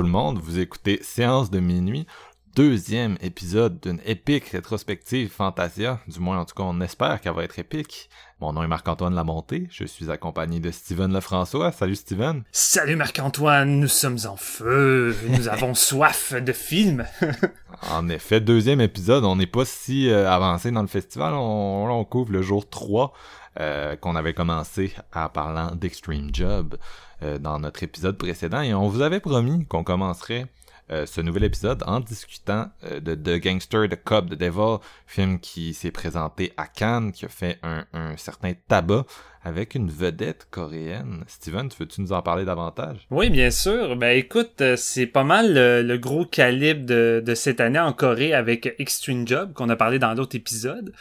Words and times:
Tout 0.00 0.40
vous 0.40 0.58
écoutez 0.58 0.98
Séance 1.02 1.50
de 1.50 1.60
minuit, 1.60 2.06
deuxième 2.54 3.16
épisode 3.20 3.80
d'une 3.80 4.00
épique 4.04 4.48
rétrospective 4.48 5.30
Fantasia, 5.30 6.00
du 6.08 6.20
moins 6.20 6.38
en 6.38 6.44
tout 6.44 6.54
cas 6.54 6.64
on 6.64 6.80
espère 6.80 7.20
qu'elle 7.20 7.34
va 7.34 7.44
être 7.44 7.58
épique. 7.58 8.08
Mon 8.40 8.52
nom 8.52 8.62
est 8.62 8.68
Marc-Antoine 8.68 9.14
Lamonté, 9.14 9.68
je 9.70 9.84
suis 9.84 10.10
accompagné 10.10 10.60
de 10.60 10.70
Steven 10.70 11.12
Lefrançois. 11.12 11.72
Salut 11.72 11.96
Steven. 11.96 12.42
Salut 12.52 12.96
Marc-Antoine, 12.96 13.80
nous 13.80 13.88
sommes 13.88 14.18
en 14.26 14.36
feu, 14.36 15.14
nous 15.28 15.48
avons 15.48 15.74
soif 15.74 16.32
de 16.34 16.52
films. 16.52 17.04
en 17.90 18.08
effet, 18.08 18.40
deuxième 18.40 18.80
épisode, 18.80 19.24
on 19.24 19.36
n'est 19.36 19.46
pas 19.46 19.64
si 19.64 20.08
euh, 20.08 20.30
avancé 20.30 20.70
dans 20.70 20.82
le 20.82 20.88
festival, 20.88 21.34
on, 21.34 21.88
on 21.90 22.04
couvre 22.04 22.32
le 22.32 22.42
jour 22.42 22.68
3 22.68 23.12
euh, 23.60 23.96
qu'on 23.96 24.16
avait 24.16 24.34
commencé 24.34 24.94
en 25.14 25.28
parlant 25.28 25.74
d'Extreme 25.74 26.30
Job. 26.32 26.76
Euh, 27.22 27.38
dans 27.38 27.58
notre 27.58 27.82
épisode 27.82 28.16
précédent 28.16 28.62
et 28.62 28.72
on 28.72 28.88
vous 28.88 29.02
avait 29.02 29.20
promis 29.20 29.66
qu'on 29.66 29.84
commencerait 29.84 30.46
euh, 30.90 31.06
ce 31.06 31.20
nouvel 31.20 31.44
épisode 31.44 31.82
en 31.86 32.00
discutant 32.00 32.68
euh, 32.84 33.00
de 33.00 33.14
The 33.14 33.42
Gangster, 33.42 33.88
The 33.88 34.02
Cub, 34.02 34.30
The 34.30 34.34
Devil, 34.34 34.78
film 35.06 35.38
qui 35.38 35.74
s'est 35.74 35.90
présenté 35.90 36.52
à 36.56 36.66
Cannes, 36.66 37.12
qui 37.12 37.24
a 37.24 37.28
fait 37.28 37.58
un 37.62 38.16
certain 38.16 38.52
tabac 38.68 39.04
avec 39.42 39.74
une 39.74 39.90
vedette 39.90 40.46
coréenne. 40.50 41.24
Steven, 41.26 41.68
tu 41.68 41.76
veux-tu 41.80 42.00
nous 42.02 42.12
en 42.12 42.22
parler 42.22 42.44
davantage? 42.44 43.06
Oui, 43.10 43.30
bien 43.30 43.50
sûr. 43.50 43.96
Ben 43.96 44.16
écoute, 44.16 44.60
euh, 44.60 44.76
c'est 44.76 45.06
pas 45.06 45.24
mal 45.24 45.54
le, 45.54 45.96
gros 45.96 46.26
calibre 46.26 46.84
de, 46.86 47.34
cette 47.34 47.60
année 47.60 47.78
en 47.78 47.92
Corée 47.92 48.34
avec 48.34 48.74
Extreme 48.78 49.26
Job, 49.26 49.52
qu'on 49.54 49.68
a 49.68 49.76
parlé 49.76 49.98
dans 49.98 50.14
d'autres 50.14 50.36
épisodes. 50.36 50.92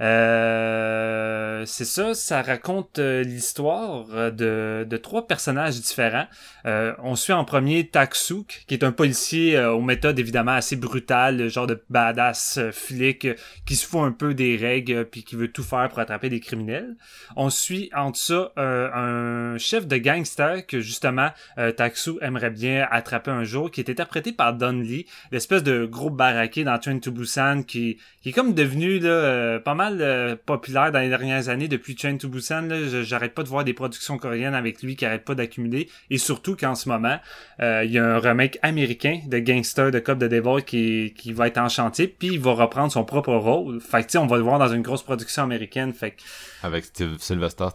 Euh, 0.00 1.62
c'est 1.64 1.86
ça, 1.86 2.12
ça 2.12 2.42
raconte 2.42 2.98
euh, 2.98 3.22
l'histoire 3.22 4.06
de, 4.30 4.86
de 4.88 4.96
trois 4.98 5.26
personnages 5.26 5.80
différents. 5.80 6.26
Euh, 6.66 6.92
on 7.02 7.16
suit 7.16 7.32
en 7.32 7.44
premier 7.44 7.88
Taksuk, 7.88 8.64
qui 8.66 8.74
est 8.74 8.84
un 8.84 8.92
policier 8.92 9.58
aux 9.58 9.80
méthodes 9.80 10.18
évidemment 10.18 10.52
assez 10.52 10.76
brutales, 10.76 11.38
le 11.38 11.48
genre 11.48 11.66
de 11.66 11.82
badass 11.88 12.60
flic 12.72 13.28
qui 13.64 13.76
se 13.76 13.86
fout 13.86 14.02
un 14.02 14.12
peu 14.12 14.34
des 14.34 14.56
règles 14.56 15.06
puis 15.06 15.24
qui 15.24 15.36
veut 15.36 15.50
tout 15.50 15.62
faire 15.62 15.88
pour 15.88 16.00
attraper 16.00 16.28
des 16.28 16.40
criminels. 16.40 16.96
On 17.36 17.48
suit 17.48 17.85
entre 17.94 18.18
ça 18.18 18.52
euh, 18.58 19.54
un 19.54 19.58
chef 19.58 19.86
de 19.86 19.96
gangster 19.96 20.66
que 20.66 20.80
justement 20.80 21.30
euh, 21.58 21.70
Taksu 21.70 22.12
aimerait 22.20 22.50
bien 22.50 22.86
attraper 22.90 23.30
un 23.30 23.44
jour, 23.44 23.70
qui 23.70 23.80
est 23.80 23.88
interprété 23.88 24.32
par 24.32 24.54
Don 24.54 24.72
Lee, 24.72 25.06
l'espèce 25.30 25.62
de 25.62 25.86
gros 25.86 26.10
baraqué 26.10 26.64
dans 26.64 26.78
Train 26.78 26.98
to 26.98 27.10
Busan 27.12 27.62
qui, 27.62 27.98
est 28.24 28.32
comme 28.32 28.54
devenu 28.54 28.98
là, 28.98 29.08
euh, 29.08 29.58
pas 29.60 29.74
mal 29.74 30.38
populaire 30.44 30.90
dans 30.90 30.98
les 30.98 31.08
dernières 31.08 31.48
années 31.48 31.68
depuis 31.68 31.94
Train 31.94 32.16
to 32.16 32.28
Busan. 32.28 32.68
J'arrête 33.02 33.34
pas 33.34 33.44
de 33.44 33.48
voir 33.48 33.64
des 33.64 33.74
productions 33.74 34.18
coréennes 34.18 34.54
avec 34.54 34.82
lui 34.82 34.96
qui 34.96 35.06
arrêtent 35.06 35.24
pas 35.24 35.34
d'accumuler 35.34 35.88
et 36.10 36.18
surtout 36.18 36.56
qu'en 36.56 36.74
ce 36.74 36.88
moment 36.88 37.18
il 37.60 37.90
y 37.90 37.98
a 37.98 38.04
un 38.04 38.18
remake 38.18 38.58
américain 38.62 39.20
de 39.26 39.38
Gangster 39.38 39.90
de 39.90 40.00
Cop 40.00 40.18
de 40.18 40.26
Devil 40.26 40.64
qui, 40.64 41.14
qui 41.16 41.32
va 41.32 41.46
être 41.46 41.58
en 41.58 41.68
chantier 41.68 42.08
puis 42.08 42.28
il 42.28 42.40
va 42.40 42.52
reprendre 42.52 42.90
son 42.90 43.04
propre 43.04 43.34
rôle. 43.34 43.80
Fait 43.80 44.04
que 44.04 44.16
on 44.18 44.26
va 44.26 44.36
le 44.36 44.42
voir 44.42 44.58
dans 44.58 44.68
une 44.68 44.82
grosse 44.82 45.02
production 45.02 45.42
américaine. 45.42 45.92
Fait 45.92 46.16
avec 46.62 46.84
Steve 46.84 47.16
Sylvester 47.18 47.68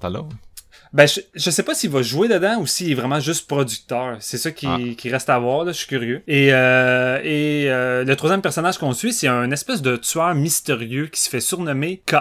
ben, 0.94 1.08
je, 1.08 1.22
je 1.36 1.50
sais 1.50 1.64
pas 1.64 1.74
s'il 1.74 1.90
va 1.90 2.02
jouer 2.02 2.28
dedans 2.28 2.58
ou 2.60 2.68
s'il 2.68 2.92
est 2.92 2.96
vraiment 2.96 3.22
juste 3.22 3.48
producteur. 3.48 4.18
C'est 4.20 4.38
ça 4.38 4.52
qui, 4.52 4.68
ah. 4.68 4.78
qui 4.98 5.10
reste 5.10 5.30
à 5.30 5.40
voir, 5.40 5.64
là, 5.64 5.72
je 5.72 5.78
suis 5.78 5.88
curieux. 5.88 6.22
Et, 6.28 6.54
euh, 6.54 7.20
et 7.24 7.70
euh, 7.70 8.04
le 8.04 8.16
troisième 8.18 8.42
personnage 8.42 8.78
qu'on 8.78 8.92
suit, 8.92 9.14
c'est 9.14 9.30
un 9.30 9.52
espèce 9.52 9.82
de 9.82 9.96
tueur 9.96 10.36
mystérieux 10.36 11.08
qui 11.08 11.22
se 11.22 11.30
fait 11.30 11.40
surnommer 11.40 12.02
K. 12.06 12.16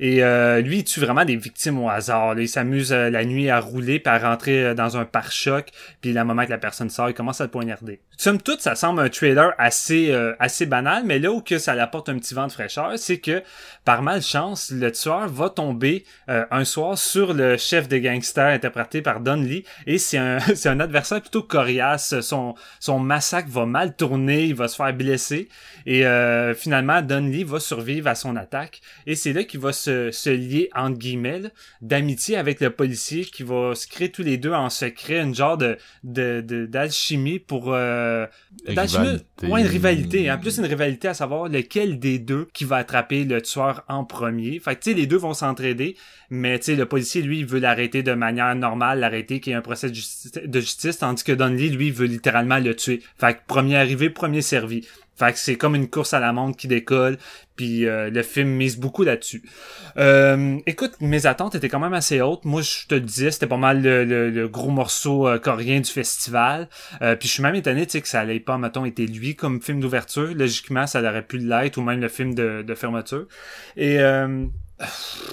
Et 0.00 0.24
euh, 0.24 0.62
lui, 0.62 0.78
il 0.78 0.84
tue 0.84 0.98
vraiment 0.98 1.26
des 1.26 1.36
victimes 1.36 1.78
au 1.78 1.90
hasard. 1.90 2.38
Il 2.40 2.48
s'amuse 2.48 2.90
euh, 2.90 3.10
la 3.10 3.26
nuit 3.26 3.50
à 3.50 3.60
rouler, 3.60 4.00
puis 4.00 4.10
à 4.10 4.18
rentrer 4.18 4.64
euh, 4.64 4.74
dans 4.74 4.96
un 4.96 5.04
pare-choc, 5.04 5.68
puis 6.00 6.14
le 6.14 6.24
moment 6.24 6.46
que 6.46 6.50
la 6.50 6.58
personne 6.58 6.88
sort, 6.88 7.10
il 7.10 7.14
commence 7.14 7.42
à 7.42 7.44
le 7.44 7.50
poignarder. 7.50 8.00
Somme 8.20 8.40
toute, 8.40 8.60
ça 8.60 8.74
semble 8.74 9.00
un 9.00 9.08
trailer 9.08 9.54
assez 9.56 10.14
assez 10.38 10.66
banal, 10.66 11.04
mais 11.06 11.18
là 11.18 11.32
où 11.32 11.40
que 11.40 11.58
ça 11.58 11.72
apporte 11.72 12.10
un 12.10 12.18
petit 12.18 12.34
vent 12.34 12.46
de 12.46 12.52
fraîcheur, 12.52 12.98
c'est 12.98 13.18
que 13.18 13.42
par 13.86 14.02
malchance, 14.02 14.70
le 14.70 14.92
tueur 14.92 15.26
va 15.28 15.48
tomber 15.48 16.04
un 16.28 16.64
soir 16.66 16.98
sur 16.98 17.32
le 17.32 17.56
chef 17.56 17.88
des 17.88 18.02
gangsters 18.02 18.52
interprété 18.52 19.00
par 19.00 19.20
Don 19.20 19.36
Lee, 19.36 19.64
et 19.86 19.96
c'est 19.96 20.18
un 20.18 20.38
c'est 20.54 20.68
un 20.68 20.80
adversaire 20.80 21.22
plutôt 21.22 21.42
coriace. 21.42 22.20
Son 22.20 22.54
son 22.78 22.98
massacre 22.98 23.48
va 23.48 23.64
mal 23.64 23.96
tourner, 23.96 24.44
il 24.44 24.54
va 24.54 24.68
se 24.68 24.76
faire 24.76 24.92
blesser, 24.92 25.48
et 25.86 26.04
finalement 26.54 27.00
Don 27.00 27.26
Lee 27.26 27.44
va 27.44 27.58
survivre 27.58 28.08
à 28.08 28.14
son 28.14 28.36
attaque, 28.36 28.82
et 29.06 29.14
c'est 29.14 29.32
là 29.32 29.44
qu'il 29.44 29.60
va 29.60 29.72
se 29.72 30.10
se, 30.10 30.30
lier 30.30 30.70
entre 30.74 30.98
guillemets 30.98 31.42
d'amitié 31.80 32.36
avec 32.36 32.60
le 32.60 32.70
policier 32.70 33.24
qui 33.24 33.42
va 33.42 33.74
se 33.74 33.86
créer 33.86 34.10
tous 34.10 34.22
les 34.22 34.36
deux 34.36 34.52
en 34.52 34.68
secret 34.70 35.20
une 35.20 35.34
genre 35.34 35.56
de 35.56 35.78
d'alchimie 36.66 37.38
pour 37.38 37.72
euh, 37.72 38.09
d'alchimie 38.74 39.18
ouais, 39.42 39.60
une 39.60 39.66
rivalité 39.66 40.30
en 40.30 40.38
plus 40.38 40.58
une 40.58 40.66
rivalité 40.66 41.08
à 41.08 41.14
savoir 41.14 41.48
lequel 41.48 41.98
des 41.98 42.18
deux 42.18 42.48
qui 42.52 42.64
va 42.64 42.76
attraper 42.76 43.24
le 43.24 43.40
tueur 43.42 43.84
en 43.88 44.04
premier. 44.04 44.58
Fait 44.60 44.76
que 44.76 44.82
tu 44.82 44.90
sais 44.90 44.96
les 44.96 45.06
deux 45.06 45.16
vont 45.16 45.34
s'entraider 45.34 45.96
mais 46.30 46.58
tu 46.58 46.66
sais 46.66 46.76
le 46.76 46.86
policier 46.86 47.22
lui 47.22 47.40
il 47.40 47.46
veut 47.46 47.60
l'arrêter 47.60 48.02
de 48.02 48.12
manière 48.12 48.54
normale 48.54 49.00
l'arrêter 49.00 49.40
qu'il 49.40 49.50
y 49.50 49.54
ait 49.54 49.58
un 49.58 49.62
procès 49.62 49.90
de 49.90 49.94
justice, 49.94 50.32
de 50.32 50.60
justice 50.60 50.98
tandis 50.98 51.24
que 51.24 51.32
Donnelly 51.32 51.70
lui 51.70 51.90
veut 51.90 52.06
littéralement 52.06 52.58
le 52.58 52.74
tuer. 52.74 53.02
Fait 53.18 53.34
que 53.34 53.40
premier 53.46 53.76
arrivé 53.76 54.10
premier 54.10 54.42
servi 54.42 54.86
fait 55.20 55.32
que 55.32 55.38
c'est 55.38 55.56
comme 55.56 55.74
une 55.74 55.88
course 55.88 56.14
à 56.14 56.20
la 56.20 56.32
montre 56.32 56.56
qui 56.56 56.66
décolle, 56.66 57.18
puis 57.56 57.86
euh, 57.86 58.08
le 58.08 58.22
film 58.22 58.48
mise 58.48 58.78
beaucoup 58.78 59.02
là-dessus. 59.02 59.42
Euh, 59.98 60.58
écoute, 60.66 60.92
mes 61.00 61.26
attentes 61.26 61.54
étaient 61.54 61.68
quand 61.68 61.78
même 61.78 61.92
assez 61.92 62.22
hautes. 62.22 62.44
Moi, 62.46 62.62
je 62.62 62.86
te 62.86 62.94
le 62.94 63.02
disais, 63.02 63.30
c'était 63.30 63.46
pas 63.46 63.58
mal 63.58 63.82
le, 63.82 64.48
gros 64.48 64.70
morceau 64.70 65.28
euh, 65.28 65.38
coréen 65.38 65.80
du 65.80 65.90
festival. 65.90 66.68
puis 67.00 67.28
je 67.28 67.32
suis 67.34 67.42
même 67.42 67.54
étonné, 67.54 67.84
tu 67.86 67.92
sais, 67.92 68.00
que 68.00 68.08
ça 68.08 68.20
allait 68.20 68.40
pas, 68.40 68.56
mettons, 68.56 68.86
été 68.86 69.06
lui 69.06 69.36
comme 69.36 69.60
film 69.60 69.80
d'ouverture. 69.80 70.32
Logiquement, 70.34 70.86
ça 70.86 71.00
aurait 71.02 71.26
pu 71.26 71.38
l'être, 71.38 71.76
ou 71.76 71.82
même 71.82 72.00
le 72.00 72.08
film 72.08 72.34
de, 72.34 72.62
de 72.62 72.74
fermeture. 72.74 73.26
Et 73.76 73.98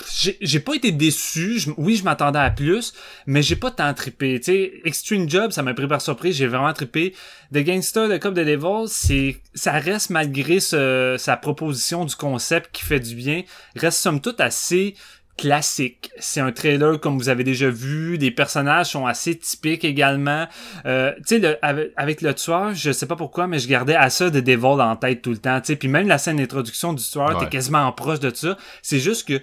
j'ai 0.09 0.59
pas 0.59 0.75
été 0.75 0.91
déçu. 0.91 1.61
oui, 1.77 1.95
je 1.95 2.03
m'attendais 2.03 2.39
à 2.39 2.49
plus, 2.49 2.93
mais 3.25 3.41
j'ai 3.41 3.55
pas 3.55 3.71
tant 3.71 3.93
trippé. 3.93 4.39
Tu 4.39 4.45
sais, 4.45 4.73
Extreme 4.83 5.29
Job, 5.29 5.51
ça 5.51 5.61
m'a 5.61 5.73
pris 5.73 5.87
par 5.87 6.01
surprise. 6.01 6.35
J'ai 6.35 6.47
vraiment 6.47 6.73
trippé. 6.73 7.13
The 7.53 7.59
Gangster, 7.59 8.09
The 8.09 8.19
Cup 8.19 8.33
de 8.33 8.43
Devil, 8.43 8.87
c'est, 8.87 9.37
ça 9.53 9.73
reste 9.73 10.09
malgré 10.09 10.59
sa 10.59 11.37
proposition 11.41 12.03
du 12.05 12.15
concept 12.15 12.71
qui 12.73 12.83
fait 12.83 12.99
du 12.99 13.15
bien, 13.15 13.43
reste 13.75 13.99
somme 13.99 14.19
toute 14.19 14.41
assez 14.41 14.95
classique. 15.37 16.09
C'est 16.19 16.39
un 16.39 16.51
trailer 16.51 16.99
comme 16.99 17.17
vous 17.17 17.29
avez 17.29 17.43
déjà 17.43 17.69
vu. 17.69 18.17
Les 18.17 18.31
personnages 18.31 18.87
sont 18.87 19.05
assez 19.05 19.37
typiques 19.37 19.85
également. 19.85 20.47
Euh, 20.85 21.13
tu 21.27 21.39
sais, 21.39 21.59
avec, 21.95 22.21
le 22.21 22.33
tueur, 22.33 22.73
je 22.73 22.91
sais 22.91 23.05
pas 23.05 23.15
pourquoi, 23.15 23.47
mais 23.47 23.59
je 23.59 23.67
gardais 23.67 23.95
à 23.95 24.09
ça 24.09 24.29
de 24.29 24.39
Devil 24.39 24.65
en 24.65 24.95
tête 24.95 25.21
tout 25.21 25.31
le 25.31 25.37
temps. 25.37 25.59
Tu 25.61 25.67
sais, 25.67 25.75
puis 25.75 25.87
même 25.87 26.07
la 26.07 26.17
scène 26.17 26.37
d'introduction 26.37 26.93
du 26.93 27.03
tueur, 27.03 27.37
t'es 27.37 27.47
quasiment 27.47 27.91
proche 27.91 28.19
de 28.19 28.33
ça. 28.33 28.57
C'est 28.81 28.99
juste 28.99 29.27
que 29.27 29.39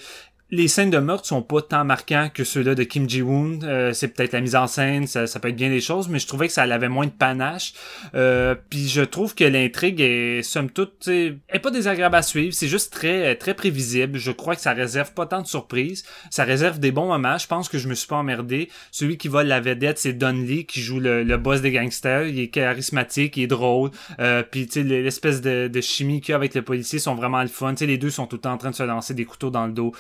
les 0.54 0.68
scènes 0.68 0.90
de 0.90 0.98
meurtre 0.98 1.26
sont 1.26 1.42
pas 1.42 1.62
tant 1.62 1.84
marquants 1.84 2.28
que 2.32 2.44
ceux-là 2.44 2.74
de 2.74 2.84
Kim 2.84 3.08
Ji-woon. 3.08 3.60
Euh, 3.64 3.92
c'est 3.92 4.08
peut-être 4.08 4.32
la 4.32 4.40
mise 4.40 4.54
en 4.54 4.66
scène, 4.66 5.06
ça, 5.06 5.26
ça, 5.26 5.40
peut 5.40 5.48
être 5.48 5.56
bien 5.56 5.68
des 5.68 5.80
choses, 5.80 6.08
mais 6.08 6.18
je 6.18 6.26
trouvais 6.26 6.46
que 6.46 6.52
ça 6.52 6.62
avait 6.62 6.88
moins 6.88 7.06
de 7.06 7.10
panache. 7.10 7.74
Euh, 8.14 8.54
puis 8.70 8.88
je 8.88 9.02
trouve 9.02 9.34
que 9.34 9.44
l'intrigue 9.44 10.00
est, 10.00 10.42
somme 10.42 10.70
toute, 10.70 11.08
est 11.08 11.58
pas 11.60 11.70
désagréable 11.70 12.14
à 12.14 12.22
suivre. 12.22 12.54
C'est 12.54 12.68
juste 12.68 12.92
très 12.92 13.34
très 13.36 13.54
prévisible. 13.54 14.18
Je 14.18 14.30
crois 14.30 14.54
que 14.54 14.60
ça 14.60 14.72
réserve 14.72 15.12
pas 15.12 15.26
tant 15.26 15.42
de 15.42 15.46
surprises. 15.46 16.04
Ça 16.30 16.44
réserve 16.44 16.78
des 16.78 16.92
bons 16.92 17.08
moments. 17.08 17.38
Je 17.38 17.46
pense 17.46 17.68
que 17.68 17.78
je 17.78 17.88
me 17.88 17.94
suis 17.94 18.06
pas 18.06 18.16
emmerdé. 18.16 18.70
Celui 18.92 19.18
qui 19.18 19.28
vole 19.28 19.46
la 19.46 19.60
vedette, 19.60 19.98
c'est 19.98 20.12
Don 20.12 20.32
Lee 20.32 20.66
qui 20.66 20.80
joue 20.80 21.00
le, 21.00 21.36
boss 21.36 21.62
des 21.62 21.72
gangsters. 21.72 22.28
Il 22.28 22.38
est 22.38 22.48
charismatique, 22.48 23.36
il 23.36 23.44
est 23.44 23.48
drôle. 23.48 23.90
Euh, 24.20 24.42
puis 24.48 24.66
tu 24.66 24.74
sais 24.74 24.82
l'espèce 24.82 25.40
de, 25.40 25.80
chimie 25.80 26.20
qu'il 26.20 26.30
y 26.30 26.32
a 26.32 26.36
avec 26.36 26.54
le 26.54 26.62
policier 26.62 26.98
sont 26.98 27.14
vraiment 27.14 27.42
le 27.42 27.48
fun. 27.48 27.74
sais 27.76 27.86
les 27.86 27.98
deux 27.98 28.10
sont 28.10 28.26
tout 28.26 28.36
le 28.36 28.42
temps 28.42 28.52
en 28.52 28.58
train 28.58 28.70
de 28.70 28.76
se 28.76 28.82
lancer 28.82 29.14
des 29.14 29.24
couteaux 29.24 29.50
dans 29.50 29.66
le 29.66 29.72
dos. 29.72 29.92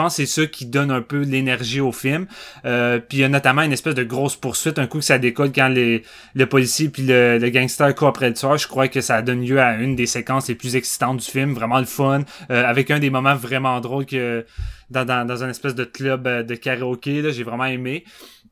Pense 0.00 0.16
que 0.16 0.24
c'est 0.24 0.40
ça 0.40 0.46
qui 0.46 0.66
donne 0.66 0.90
un 0.90 1.02
peu 1.02 1.22
l'énergie 1.22 1.80
au 1.80 1.92
film. 1.92 2.26
Euh, 2.64 2.98
puis 2.98 3.18
il 3.18 3.20
y 3.20 3.24
a 3.24 3.28
notamment 3.28 3.62
une 3.62 3.72
espèce 3.72 3.94
de 3.94 4.02
grosse 4.02 4.36
poursuite, 4.36 4.78
un 4.78 4.86
coup 4.86 4.98
que 4.98 5.04
ça 5.04 5.18
décolle 5.18 5.52
quand 5.52 5.68
les, 5.68 6.02
le 6.34 6.46
policier 6.46 6.88
puis 6.88 7.02
le, 7.02 7.38
le 7.38 7.50
gangster 7.50 7.94
court 7.94 8.08
après 8.08 8.28
le 8.28 8.34
tueur. 8.34 8.56
Je 8.56 8.66
crois 8.66 8.88
que 8.88 9.00
ça 9.00 9.20
donne 9.22 9.44
lieu 9.44 9.60
à 9.60 9.74
une 9.74 9.96
des 9.96 10.06
séquences 10.06 10.48
les 10.48 10.54
plus 10.54 10.76
excitantes 10.76 11.18
du 11.18 11.26
film, 11.26 11.52
vraiment 11.52 11.78
le 11.78 11.84
fun, 11.84 12.22
euh, 12.50 12.64
avec 12.64 12.90
un 12.90 12.98
des 12.98 13.10
moments 13.10 13.36
vraiment 13.36 13.80
drôles 13.80 14.06
que 14.06 14.46
dans, 14.90 15.04
dans, 15.04 15.26
dans 15.26 15.44
un 15.44 15.50
espèce 15.50 15.74
de 15.74 15.84
club 15.84 16.26
euh, 16.26 16.42
de 16.42 16.54
karaoké. 16.54 17.22
Là, 17.22 17.30
j'ai 17.30 17.44
vraiment 17.44 17.66
aimé. 17.66 18.04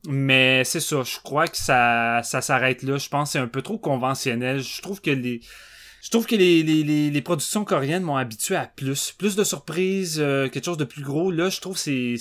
Mais 0.07 0.63
c'est 0.63 0.79
ça, 0.79 1.03
je 1.03 1.17
crois 1.21 1.47
que 1.47 1.57
ça, 1.57 2.21
ça 2.23 2.41
s'arrête 2.41 2.83
là. 2.83 2.97
Je 2.97 3.09
pense 3.09 3.29
que 3.29 3.31
c'est 3.33 3.39
un 3.39 3.47
peu 3.47 3.61
trop 3.61 3.77
conventionnel. 3.77 4.61
Je 4.61 4.81
trouve 4.81 5.01
que 5.01 5.11
les 5.11 5.41
je 6.01 6.09
trouve 6.09 6.25
que 6.25 6.35
les, 6.35 7.21
productions 7.21 7.65
coréennes 7.65 8.03
m'ont 8.03 8.15
habitué 8.15 8.55
à 8.55 8.65
plus. 8.65 9.13
Plus 9.17 9.35
de 9.35 9.43
surprises, 9.43 10.17
euh, 10.19 10.47
quelque 10.49 10.65
chose 10.65 10.77
de 10.77 10.85
plus 10.85 11.03
gros. 11.03 11.31
Là, 11.31 11.49
je 11.49 11.59
trouve 11.59 11.75
que 11.75 11.79
c'est... 11.79 12.15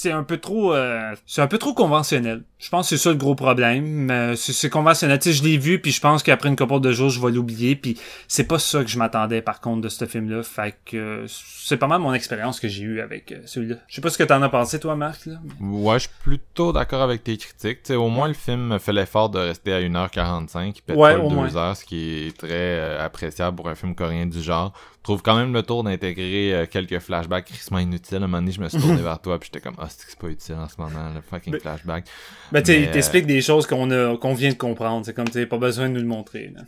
C'est 0.00 0.12
un 0.12 0.22
peu 0.22 0.36
trop... 0.36 0.74
Euh, 0.74 1.16
c'est 1.26 1.42
un 1.42 1.48
peu 1.48 1.58
trop 1.58 1.74
conventionnel. 1.74 2.44
Je 2.58 2.68
pense 2.68 2.88
que 2.88 2.96
c'est 2.96 3.02
ça 3.02 3.10
le 3.10 3.16
gros 3.16 3.34
problème. 3.34 4.08
Euh, 4.12 4.36
c'est 4.36 4.70
conventionnel. 4.70 5.18
Tu 5.18 5.30
sais, 5.30 5.36
je 5.36 5.42
l'ai 5.42 5.58
vu, 5.58 5.80
puis 5.80 5.90
je 5.90 6.00
pense 6.00 6.22
qu'après 6.22 6.48
une 6.48 6.54
couple 6.54 6.78
de 6.78 6.92
jours, 6.92 7.10
je 7.10 7.20
vais 7.20 7.32
l'oublier. 7.32 7.74
Puis 7.74 7.98
c'est 8.28 8.44
pas 8.44 8.60
ça 8.60 8.84
que 8.84 8.88
je 8.88 8.96
m'attendais, 8.96 9.42
par 9.42 9.60
contre, 9.60 9.80
de 9.80 9.88
ce 9.88 10.04
film-là. 10.04 10.44
Fait 10.44 10.76
que 10.84 11.24
c'est 11.26 11.78
pas 11.78 11.88
mal 11.88 12.00
mon 12.00 12.14
expérience 12.14 12.60
que 12.60 12.68
j'ai 12.68 12.84
eue 12.84 13.00
avec 13.00 13.32
euh, 13.32 13.40
celui-là. 13.44 13.74
Je 13.88 13.96
sais 13.96 14.00
pas 14.00 14.10
ce 14.10 14.18
que 14.18 14.22
t'en 14.22 14.40
as 14.40 14.48
pensé, 14.48 14.78
toi, 14.78 14.94
Marc. 14.94 15.26
Là. 15.26 15.34
Ouais, 15.60 15.98
je 15.98 16.06
suis 16.06 16.16
plutôt 16.22 16.72
d'accord 16.72 17.02
avec 17.02 17.24
tes 17.24 17.36
critiques. 17.36 17.80
sais 17.82 17.96
au 17.96 18.08
moins, 18.08 18.28
le 18.28 18.34
film 18.34 18.78
fait 18.78 18.92
l'effort 18.92 19.30
de 19.30 19.40
rester 19.40 19.72
à 19.72 19.80
1h45, 19.80 20.74
il 20.76 20.82
pète 20.82 20.96
Ouais, 20.96 21.16
pas 21.16 21.24
au 21.24 21.28
le 21.28 21.34
moins. 21.34 21.48
2 21.48 21.56
heures, 21.56 21.76
ce 21.76 21.84
qui 21.84 22.28
est 22.28 22.38
très 22.38 22.50
euh, 22.52 23.04
appréciable 23.04 23.56
pour 23.56 23.68
un 23.68 23.74
film 23.74 23.96
coréen 23.96 24.26
du 24.26 24.40
genre. 24.42 24.72
Je 24.98 25.02
trouve 25.04 25.22
quand 25.22 25.36
même 25.36 25.52
le 25.54 25.62
tour 25.62 25.84
d'intégrer 25.84 26.52
euh, 26.54 26.66
quelques 26.66 26.98
flashbacks 26.98 27.46
crissement 27.46 27.78
inutiles. 27.78 28.16
À 28.16 28.18
un 28.18 28.26
moment 28.26 28.38
donné, 28.38 28.52
je 28.52 28.60
me 28.60 28.68
suis 28.68 28.78
tourné 28.80 29.00
vers 29.02 29.20
toi, 29.20 29.38
puis 29.38 29.48
j'étais 29.52 29.62
comme, 29.66 29.76
ah, 29.78 29.86
c'est 29.88 30.04
que 30.04 30.10
c'est 30.10 30.18
pas 30.18 30.28
utile 30.28 30.56
en 30.56 30.68
ce 30.68 30.74
moment, 30.78 31.12
le 31.14 31.20
fucking 31.22 31.52
Mais- 31.54 31.60
flashback. 31.60 32.06
Ben, 32.52 32.60
tu 32.62 32.66
sais, 32.72 32.78
Mais, 32.80 32.84
il 32.86 32.90
t'explique 32.90 33.26
des 33.26 33.40
choses 33.40 33.66
qu'on 33.66 33.90
a, 33.90 34.16
qu'on 34.18 34.34
vient 34.34 34.50
de 34.50 34.56
comprendre. 34.56 35.06
C'est 35.06 35.14
comme, 35.14 35.28
tu 35.30 35.46
pas 35.46 35.56
besoin 35.58 35.88
de 35.88 35.94
nous 35.94 36.00
le 36.00 36.06
montrer. 36.06 36.52
Là. 36.54 36.62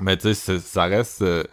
Mais 0.00 0.16
tu 0.16 0.34
sais, 0.34 0.58
ça 0.58 0.84
reste... 0.84 1.22
euh, 1.22 1.44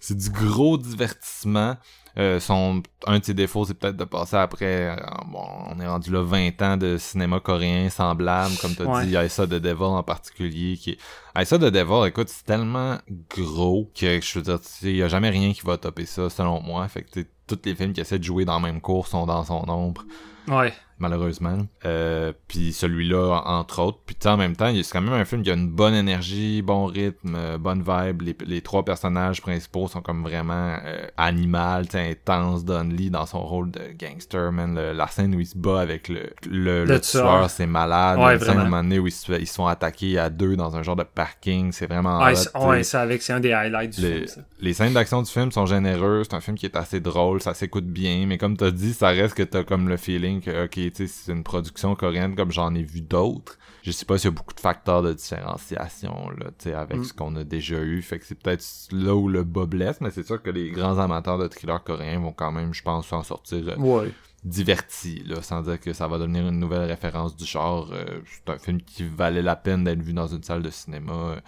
c'est 0.00 0.16
du 0.16 0.30
gros 0.30 0.78
divertissement. 0.78 1.76
Euh, 2.18 2.40
son, 2.40 2.82
un 3.06 3.18
de 3.18 3.24
ses 3.24 3.34
défauts, 3.34 3.66
c'est 3.66 3.74
peut-être 3.74 3.96
de 3.96 4.04
passer 4.04 4.36
après... 4.36 4.88
euh, 4.90 4.96
bon, 5.26 5.44
on 5.70 5.78
est 5.80 5.86
rendu 5.86 6.10
là 6.10 6.22
20 6.22 6.62
ans 6.62 6.76
de 6.78 6.96
cinéma 6.96 7.40
coréen 7.40 7.90
semblable, 7.90 8.54
comme 8.62 8.74
t'as 8.74 8.84
Ouais. 8.84 9.04
dit, 9.06 9.16
Aïssa 9.16 9.46
de 9.46 9.58
Devil 9.58 9.82
en 9.84 10.02
particulier, 10.02 10.76
qui. 10.78 10.96
Aïssa 11.34 11.58
de 11.58 11.68
Devil, 11.68 12.08
écoute, 12.08 12.28
c'est 12.30 12.46
tellement 12.46 12.96
gros 13.36 13.90
que, 13.94 14.20
je 14.20 14.38
veux 14.38 14.42
dire, 14.42 14.58
tu 14.60 14.68
sais, 14.68 14.92
y 14.94 15.02
a 15.02 15.08
jamais 15.08 15.28
rien 15.28 15.52
qui 15.52 15.60
va 15.62 15.76
topper 15.76 16.06
ça, 16.06 16.30
selon 16.30 16.62
moi. 16.62 16.88
Fait 16.88 17.02
que, 17.02 17.10
tu 17.20 17.26
tous 17.46 17.58
les 17.64 17.74
films 17.76 17.92
qui 17.92 18.00
essaient 18.00 18.18
de 18.18 18.24
jouer 18.24 18.44
dans 18.44 18.56
le 18.58 18.62
même 18.64 18.80
cours 18.80 19.06
sont 19.06 19.24
dans 19.26 19.44
son 19.44 19.68
ombre 19.68 20.02
Ouais. 20.48 20.72
Malheureusement. 20.98 21.58
Euh, 21.84 22.32
puis 22.48 22.72
celui-là, 22.72 23.42
entre 23.44 23.80
autres. 23.82 23.98
Puis 24.06 24.14
tu 24.14 24.22
sais, 24.24 24.28
en 24.28 24.36
même 24.36 24.56
temps, 24.56 24.72
c'est 24.74 24.92
quand 24.92 25.00
même 25.00 25.12
un 25.14 25.24
film 25.24 25.42
qui 25.42 25.50
a 25.50 25.54
une 25.54 25.68
bonne 25.68 25.94
énergie, 25.94 26.62
bon 26.62 26.86
rythme, 26.86 27.34
euh, 27.36 27.58
bonne 27.58 27.82
vibe. 27.86 28.22
Les, 28.22 28.36
les 28.46 28.60
trois 28.60 28.84
personnages 28.84 29.40
principaux 29.42 29.88
sont 29.88 30.00
comme 30.00 30.22
vraiment 30.22 30.76
euh, 30.84 31.06
animal, 31.16 31.86
intense. 31.94 32.64
Don 32.64 32.84
Lee 32.84 33.10
dans 33.10 33.26
son 33.26 33.40
rôle 33.40 33.70
de 33.70 33.80
gangster, 33.98 34.52
man. 34.52 34.74
Le- 34.74 34.92
la 34.92 35.06
scène 35.08 35.34
où 35.34 35.40
il 35.40 35.46
se 35.46 35.56
bat 35.56 35.80
avec 35.80 36.08
le, 36.08 36.30
le, 36.48 36.84
le 36.84 36.84
Le 36.84 37.00
tueur, 37.00 37.48
c'est 37.50 37.66
malade. 37.66 38.18
Ouais, 38.18 38.34
la 38.34 38.38
scène 38.38 38.58
à 38.58 38.60
un 38.62 38.64
moment 38.64 38.82
donné 38.82 38.98
où 38.98 39.06
ils 39.06 39.10
se, 39.12 39.32
ils 39.32 39.46
font 39.46 39.66
attaquer 39.66 40.18
à 40.18 40.30
deux 40.30 40.56
dans 40.56 40.76
un 40.76 40.82
genre 40.82 40.96
de 40.96 41.02
parking, 41.02 41.72
c'est 41.72 41.86
vraiment 41.86 42.20
Ouais, 42.22 42.34
c'est- 42.82 42.96
avec, 42.96 43.22
c'est 43.22 43.32
un 43.32 43.40
des 43.40 43.52
highlights 43.52 43.94
du 43.96 44.00
Les, 44.02 44.12
film, 44.14 44.26
ça. 44.26 44.40
les 44.60 44.72
scènes 44.74 44.92
d'action 44.92 45.22
du 45.22 45.30
film 45.30 45.52
sont 45.52 45.66
généreuses, 45.66 46.26
c'est 46.30 46.36
un 46.36 46.40
film 46.40 46.56
qui 46.56 46.66
est 46.66 46.76
assez 46.76 47.00
drôle, 47.00 47.40
ça 47.42 47.54
s'écoute 47.54 47.86
bien, 47.86 48.24
mais 48.26 48.38
comme 48.38 48.56
t'as 48.56 48.70
dit, 48.70 48.92
ça 48.94 49.08
reste 49.08 49.34
que 49.34 49.42
t'as 49.42 49.64
comme 49.64 49.88
le 49.88 49.96
feeling 49.96 50.40
que, 50.40 50.64
ok, 50.64 50.85
c'est 50.94 51.32
une 51.32 51.42
production 51.44 51.94
coréenne 51.94 52.34
comme 52.36 52.50
j'en 52.52 52.74
ai 52.74 52.82
vu 52.82 53.00
d'autres. 53.00 53.58
Je 53.82 53.90
sais 53.92 54.04
pas 54.04 54.18
s'il 54.18 54.30
y 54.30 54.32
a 54.32 54.36
beaucoup 54.36 54.54
de 54.54 54.60
facteurs 54.60 55.02
de 55.02 55.12
différenciation, 55.12 56.30
là, 56.30 56.78
avec 56.80 56.98
Mm. 56.98 57.04
ce 57.04 57.12
qu'on 57.12 57.36
a 57.36 57.44
déjà 57.44 57.80
eu, 57.80 58.02
fait 58.02 58.18
que 58.18 58.24
c'est 58.26 58.34
peut-être 58.34 58.64
là 58.92 59.14
où 59.14 59.28
le 59.28 59.44
bas 59.44 59.66
blesse, 59.66 60.00
mais 60.00 60.10
c'est 60.10 60.26
sûr 60.26 60.42
que 60.42 60.50
les 60.50 60.70
grands 60.70 60.98
amateurs 60.98 61.38
de 61.38 61.46
thrillers 61.46 61.82
coréens 61.84 62.18
vont 62.20 62.32
quand 62.32 62.50
même, 62.52 62.74
je 62.74 62.82
pense, 62.82 63.06
s'en 63.06 63.22
sortir 63.22 63.62
euh, 63.68 63.76
Ouais. 63.76 64.10
divertis, 64.44 65.22
là, 65.26 65.42
sans 65.42 65.62
dire 65.62 65.78
que 65.80 65.92
ça 65.92 66.08
va 66.08 66.18
devenir 66.18 66.46
une 66.48 66.58
nouvelle 66.58 66.88
référence 66.88 67.36
du 67.36 67.44
genre. 67.44 67.90
Euh, 67.92 68.20
c'est 68.26 68.52
un 68.52 68.58
film 68.58 68.80
qui 68.82 69.04
valait 69.04 69.42
la 69.42 69.56
peine 69.56 69.84
d'être 69.84 70.02
vu 70.02 70.12
dans 70.12 70.26
une 70.28 70.42
salle 70.42 70.62
de 70.62 70.70
cinéma. 70.70 71.12
euh, 71.12 71.40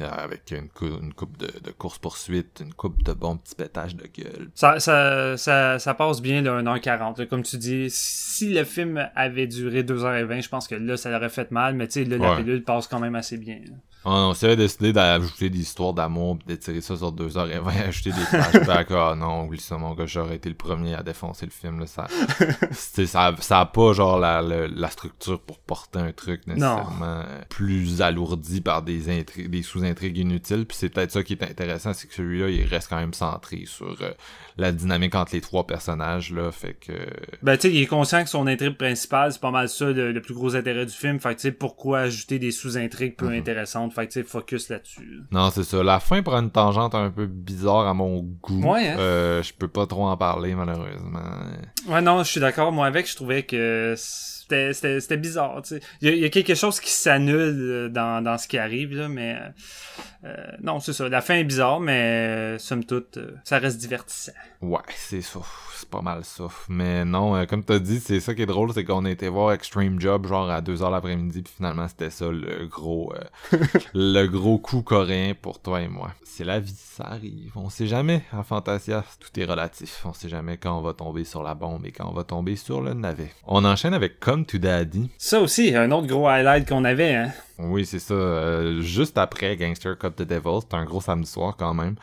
avec 0.00 0.50
une, 0.50 0.68
cou- 0.68 0.98
une 1.00 1.12
coupe 1.14 1.36
de, 1.36 1.46
de 1.62 1.70
course-poursuite, 1.70 2.60
une 2.64 2.74
coupe 2.74 3.02
de 3.02 3.12
bons 3.12 3.36
petits 3.36 3.54
pétages 3.54 3.94
de 3.94 4.06
gueule. 4.06 4.48
Ça, 4.54 4.80
ça, 4.80 5.36
ça, 5.36 5.78
ça 5.78 5.94
passe 5.94 6.20
bien, 6.20 6.42
là, 6.42 6.60
1h40. 6.62 7.18
là. 7.20 7.26
Comme 7.26 7.42
tu 7.42 7.56
dis, 7.56 7.86
si 7.90 8.52
le 8.52 8.64
film 8.64 9.08
avait 9.14 9.46
duré 9.46 9.82
2h20, 9.82 10.42
je 10.42 10.48
pense 10.48 10.66
que 10.66 10.74
là, 10.74 10.96
ça 10.96 11.14
aurait 11.16 11.28
fait 11.28 11.50
mal, 11.50 11.74
mais 11.74 11.86
tu 11.86 12.02
sais, 12.02 12.04
là, 12.04 12.16
la 12.18 12.36
pilule 12.36 12.64
passe 12.64 12.86
quand 12.88 13.00
même 13.00 13.14
assez 13.14 13.36
bien. 13.38 13.60
là. 13.66 13.74
Non, 14.04 14.34
si 14.34 14.44
avait 14.44 14.56
décidé 14.56 14.92
d'ajouter 14.92 15.48
des 15.48 15.60
histoires 15.60 15.92
d'amour 15.92 16.38
pis 16.38 16.46
d'étirer 16.46 16.80
ça 16.80 16.96
sur 16.96 17.12
deux 17.12 17.38
heures 17.38 17.50
et 17.50 17.58
vingt, 17.58 17.86
ajouter 17.86 18.10
des 18.10 18.20
flashbacks, 18.24 18.90
ah 18.90 19.14
non, 19.16 19.44
oublie 19.44 19.60
ça, 19.60 19.78
mon 19.78 19.94
gars, 19.94 20.06
j'aurais 20.06 20.36
été 20.36 20.48
le 20.48 20.56
premier 20.56 20.94
à 20.94 21.02
défoncer 21.02 21.46
le 21.46 21.52
film, 21.52 21.78
là, 21.78 21.86
ça, 21.86 22.08
ça, 22.72 23.34
ça 23.38 23.60
a 23.60 23.66
pas, 23.66 23.92
genre, 23.92 24.18
la, 24.18 24.42
la, 24.42 24.66
la 24.66 24.90
structure 24.90 25.40
pour 25.40 25.58
porter 25.60 26.00
un 26.00 26.12
truc 26.12 26.46
nécessairement 26.46 27.24
plus 27.48 28.02
alourdi 28.02 28.60
par 28.60 28.82
des 28.82 29.08
intri- 29.08 29.48
des 29.48 29.62
sous-intrigues 29.62 30.18
inutiles, 30.18 30.66
puis 30.66 30.76
c'est 30.76 30.88
peut-être 30.88 31.12
ça 31.12 31.22
qui 31.22 31.34
est 31.34 31.42
intéressant, 31.44 31.92
c'est 31.92 32.08
que 32.08 32.14
celui-là, 32.14 32.48
il 32.48 32.64
reste 32.66 32.88
quand 32.88 32.98
même 32.98 33.14
centré 33.14 33.64
sur 33.66 33.96
euh, 34.02 34.12
la 34.58 34.72
dynamique 34.72 35.14
entre 35.14 35.34
les 35.34 35.40
trois 35.40 35.66
personnages, 35.66 36.32
là, 36.32 36.50
fait 36.52 36.74
que... 36.74 36.92
Ben, 37.42 37.56
tu 37.56 37.62
sais, 37.68 37.74
il 37.74 37.82
est 37.82 37.86
conscient 37.86 38.22
que 38.22 38.28
son 38.30 38.46
intrigue 38.46 38.76
principale, 38.76 39.32
c'est 39.32 39.40
pas 39.40 39.50
mal 39.50 39.68
ça, 39.68 39.86
le, 39.86 40.12
le 40.12 40.20
plus 40.20 40.34
gros 40.34 40.54
intérêt 40.56 40.86
du 40.86 40.92
film. 40.92 41.18
Fait 41.20 41.30
que, 41.30 41.40
tu 41.40 41.42
sais, 41.42 41.52
pourquoi 41.52 42.00
ajouter 42.00 42.38
des 42.38 42.50
sous-intrigues 42.50 43.16
peu 43.16 43.26
Mhm. 43.28 43.38
intéressantes? 43.40 43.92
Fait 43.94 44.06
que, 44.06 44.12
tu 44.12 44.20
sais, 44.20 44.26
focus 44.26 44.68
là-dessus. 44.68 45.04
là. 45.10 45.22
Non, 45.30 45.50
c'est 45.50 45.64
ça. 45.64 45.82
La 45.82 46.00
fin 46.00 46.22
prend 46.22 46.40
une 46.40 46.50
tangente 46.50 46.94
un 46.94 47.10
peu 47.10 47.26
bizarre 47.26 47.86
à 47.86 47.94
mon 47.94 48.20
goût. 48.42 48.62
Ouais, 48.72 48.88
hein? 48.88 48.96
Euh, 48.98 49.42
je 49.42 49.52
peux 49.54 49.68
pas 49.68 49.86
trop 49.86 50.06
en 50.06 50.16
parler, 50.16 50.54
malheureusement. 50.54 51.20
Ouais, 51.88 52.00
non, 52.02 52.22
je 52.22 52.30
suis 52.30 52.40
d'accord. 52.40 52.72
Moi, 52.72 52.86
avec, 52.86 53.08
je 53.10 53.16
trouvais 53.16 53.42
que 53.44 53.94
c'était, 54.42 54.72
c'était, 54.74 55.00
c'était 55.00 55.16
bizarre, 55.16 55.62
tu 55.62 55.76
sais. 55.76 55.80
Il 56.00 56.08
y, 56.08 56.10
a- 56.12 56.14
il 56.14 56.20
y 56.20 56.24
a 56.24 56.28
quelque 56.30 56.54
chose 56.54 56.80
qui 56.80 56.90
s'annule 56.90 57.38
euh, 57.58 57.88
dans, 57.88 58.22
dans 58.22 58.38
ce 58.38 58.46
qui 58.48 58.58
arrive, 58.58 58.94
là, 58.96 59.08
mais... 59.08 59.36
euh, 59.36 59.48
euh, 60.24 60.36
non, 60.62 60.78
c'est 60.80 60.92
ça. 60.92 61.08
La 61.08 61.20
fin 61.20 61.34
est 61.34 61.44
bizarre, 61.44 61.80
mais 61.80 62.00
euh, 62.54 62.58
somme 62.58 62.84
toute, 62.84 63.16
euh, 63.16 63.32
ça 63.44 63.58
reste 63.58 63.78
divertissant. 63.78 64.32
Ouais, 64.60 64.78
c'est 64.94 65.20
ça. 65.20 65.40
C'est 65.76 65.88
pas 65.88 66.00
mal 66.00 66.24
ça. 66.24 66.44
Mais 66.68 67.04
non, 67.04 67.44
comme 67.46 67.64
t'as 67.64 67.80
dit, 67.80 67.98
c'est 67.98 68.20
ça 68.20 68.34
qui 68.34 68.42
est 68.42 68.46
drôle, 68.46 68.72
c'est 68.72 68.84
qu'on 68.84 69.04
a 69.04 69.10
été 69.10 69.28
voir 69.28 69.52
Extreme 69.52 70.00
Job 70.00 70.26
genre 70.28 70.48
à 70.48 70.60
2h 70.60 70.90
l'après-midi, 70.92 71.42
puis 71.42 71.52
finalement 71.56 71.88
c'était 71.88 72.10
ça 72.10 72.26
le 72.30 72.68
gros 72.68 73.12
le 73.94 74.26
gros 74.26 74.58
coup 74.58 74.82
coréen 74.82 75.34
pour 75.40 75.60
toi 75.60 75.80
et 75.82 75.88
moi. 75.88 76.12
C'est 76.24 76.44
la 76.44 76.60
vie, 76.60 76.74
ça 76.76 77.04
arrive. 77.04 77.50
On 77.56 77.68
sait 77.68 77.86
jamais 77.88 78.22
à 78.32 78.42
Fantasia, 78.44 79.04
tout 79.20 79.38
est 79.40 79.44
relatif. 79.44 80.02
On 80.06 80.12
sait 80.12 80.28
jamais 80.28 80.56
quand 80.56 80.78
on 80.78 80.82
va 80.82 80.92
tomber 80.94 81.24
sur 81.24 81.42
la 81.42 81.54
bombe 81.54 81.84
et 81.84 81.92
quand 81.92 82.08
on 82.08 82.14
va 82.14 82.24
tomber 82.24 82.54
sur 82.56 82.80
le 82.80 82.94
navet. 82.94 83.30
On 83.46 83.64
enchaîne 83.64 83.92
avec 83.92 84.20
To 84.40 84.58
Daddy. 84.58 85.10
Ça 85.18 85.40
aussi, 85.40 85.74
un 85.74 85.90
autre 85.90 86.06
gros 86.06 86.26
highlight 86.26 86.68
qu'on 86.68 86.84
avait, 86.84 87.14
hein. 87.14 87.32
Oui, 87.58 87.84
c'est 87.86 87.98
ça. 87.98 88.14
euh, 88.14 88.80
juste 88.80 89.18
après 89.18 89.56
Gangster 89.56 89.96
Cut 89.98 90.10
the 90.16 90.22
Devil, 90.22 90.60
c'est 90.68 90.76
un 90.76 90.84
gros 90.84 91.00
samedi 91.00 91.30
soir 91.30 91.54
quand 91.58 91.74
même. 91.74 91.94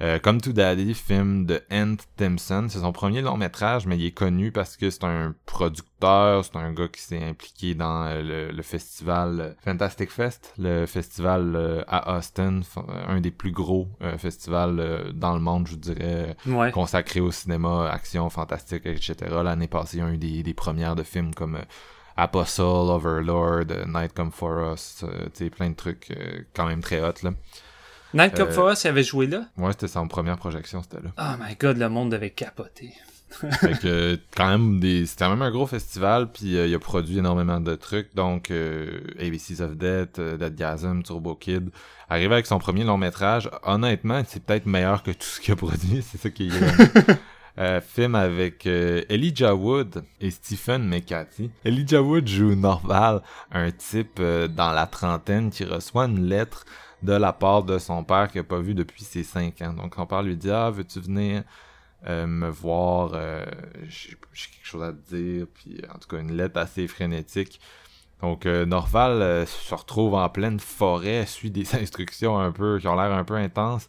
Euh, 0.00 0.20
Come 0.20 0.40
to 0.40 0.52
Daddy, 0.52 0.94
film 0.94 1.44
de 1.44 1.60
Ant 1.72 1.96
Timpson. 2.16 2.66
C'est 2.70 2.78
son 2.78 2.92
premier 2.92 3.20
long 3.20 3.36
métrage, 3.36 3.84
mais 3.86 3.98
il 3.98 4.06
est 4.06 4.10
connu 4.12 4.52
parce 4.52 4.76
que 4.76 4.90
c'est 4.90 5.02
un 5.02 5.34
producteur, 5.44 6.44
c'est 6.44 6.54
un 6.54 6.72
gars 6.72 6.86
qui 6.86 7.00
s'est 7.00 7.22
impliqué 7.24 7.74
dans 7.74 8.04
euh, 8.04 8.22
le, 8.22 8.52
le 8.52 8.62
festival 8.62 9.40
euh, 9.40 9.52
Fantastic 9.64 10.10
Fest, 10.12 10.54
le 10.56 10.86
festival 10.86 11.56
euh, 11.56 11.82
à 11.88 12.16
Austin, 12.16 12.60
un 13.08 13.20
des 13.20 13.32
plus 13.32 13.50
gros 13.50 13.88
festivals 14.18 15.12
dans 15.14 15.34
le 15.34 15.40
monde, 15.40 15.66
je 15.66 15.74
dirais, 15.74 16.36
Ouais. 16.46 16.70
consacré 16.70 17.18
au 17.18 17.32
cinéma, 17.32 17.90
action, 17.90 18.30
fantastique, 18.30 18.86
etc. 18.86 19.14
L'année 19.42 19.66
passée, 19.66 19.96
il 19.96 20.00
y 20.00 20.02
a 20.06 20.10
eu 20.10 20.16
des, 20.18 20.42
des 20.44 20.54
premières 20.54 20.94
de 20.94 21.02
films 21.02 21.34
comme 21.34 21.58
Apostle, 22.16 22.62
Overlord, 22.90 23.66
Night 23.88 24.12
Come 24.14 24.30
For 24.30 24.74
Us, 24.74 25.04
plein 25.56 25.70
de 25.70 25.74
trucs 25.74 26.12
quand 26.54 26.66
même 26.66 26.82
très 26.82 27.00
hot, 27.00 27.14
là. 27.24 27.32
Night 28.14 28.34
Cup 28.34 28.48
Euh, 28.48 28.52
for 28.52 28.70
Us, 28.70 28.84
il 28.84 28.88
avait 28.88 29.02
joué 29.02 29.26
là? 29.26 29.44
Ouais, 29.56 29.72
c'était 29.72 29.88
son 29.88 30.08
première 30.08 30.36
projection, 30.38 30.82
c'était 30.82 31.02
là. 31.02 31.10
Oh 31.18 31.42
my 31.42 31.54
god, 31.56 31.76
le 31.76 31.88
monde 31.88 32.10
devait 32.10 32.30
capoter. 32.30 32.94
fait 33.60 33.78
que, 33.78 34.18
quand 34.34 34.48
même, 34.48 34.80
des, 34.80 35.04
c'était 35.04 35.24
quand 35.26 35.30
même 35.30 35.42
un 35.42 35.50
gros 35.50 35.66
festival, 35.66 36.32
puis 36.32 36.56
euh, 36.56 36.66
il 36.66 36.74
a 36.74 36.78
produit 36.78 37.18
énormément 37.18 37.60
de 37.60 37.74
trucs, 37.74 38.14
donc 38.14 38.50
euh, 38.50 39.00
ABCs 39.20 39.60
of 39.60 39.76
Death, 39.76 40.18
euh, 40.18 40.38
Deadgasm, 40.38 41.02
Turbo 41.02 41.34
Kid. 41.34 41.68
Arrivé 42.08 42.32
avec 42.32 42.46
son 42.46 42.58
premier 42.58 42.84
long 42.84 42.96
métrage, 42.96 43.50
honnêtement, 43.64 44.22
c'est 44.26 44.42
peut-être 44.42 44.64
meilleur 44.64 45.02
que 45.02 45.10
tout 45.10 45.26
ce 45.26 45.40
qu'il 45.40 45.52
a 45.52 45.56
produit, 45.56 46.02
c'est 46.10 46.18
ça 46.18 46.30
qui 46.30 46.48
est... 46.48 47.18
Euh, 47.58 47.80
film 47.80 48.14
avec 48.14 48.68
euh, 48.68 49.02
Elijah 49.08 49.52
Wood 49.52 50.04
et 50.20 50.30
Stephen 50.30 50.86
McCarthy. 50.86 51.50
Elijah 51.64 52.00
Wood 52.00 52.28
joue 52.28 52.54
Norval, 52.54 53.20
un 53.50 53.72
type 53.72 54.20
euh, 54.20 54.46
dans 54.46 54.70
la 54.70 54.86
trentaine 54.86 55.50
qui 55.50 55.64
reçoit 55.64 56.04
une 56.04 56.28
lettre 56.28 56.64
de 57.02 57.14
la 57.14 57.32
part 57.32 57.64
de 57.64 57.78
son 57.78 58.04
père 58.04 58.30
qu'il 58.30 58.42
a 58.42 58.44
pas 58.44 58.60
vu 58.60 58.74
depuis 58.74 59.02
ses 59.02 59.24
cinq 59.24 59.60
ans. 59.62 59.72
Donc 59.72 59.96
son 59.96 60.06
père 60.06 60.22
lui 60.22 60.36
dit 60.36 60.52
ah 60.52 60.70
veux-tu 60.70 61.00
venir 61.00 61.42
euh, 62.06 62.28
me 62.28 62.48
voir, 62.48 63.10
j'ai 63.88 64.10
quelque 64.10 64.62
chose 64.62 64.84
à 64.84 64.92
te 64.92 65.16
dire, 65.16 65.46
puis 65.52 65.82
en 65.92 65.98
tout 65.98 66.08
cas 66.08 66.20
une 66.20 66.36
lettre 66.36 66.60
assez 66.60 66.86
frénétique. 66.86 67.60
Donc 68.22 68.46
Norval 68.46 69.46
se 69.48 69.74
retrouve 69.74 70.14
en 70.14 70.28
pleine 70.28 70.60
forêt, 70.60 71.26
suit 71.26 71.50
des 71.50 71.74
instructions 71.74 72.38
un 72.38 72.52
peu 72.52 72.78
qui 72.78 72.86
ont 72.86 72.94
l'air 72.94 73.12
un 73.12 73.24
peu 73.24 73.34
intenses. 73.34 73.88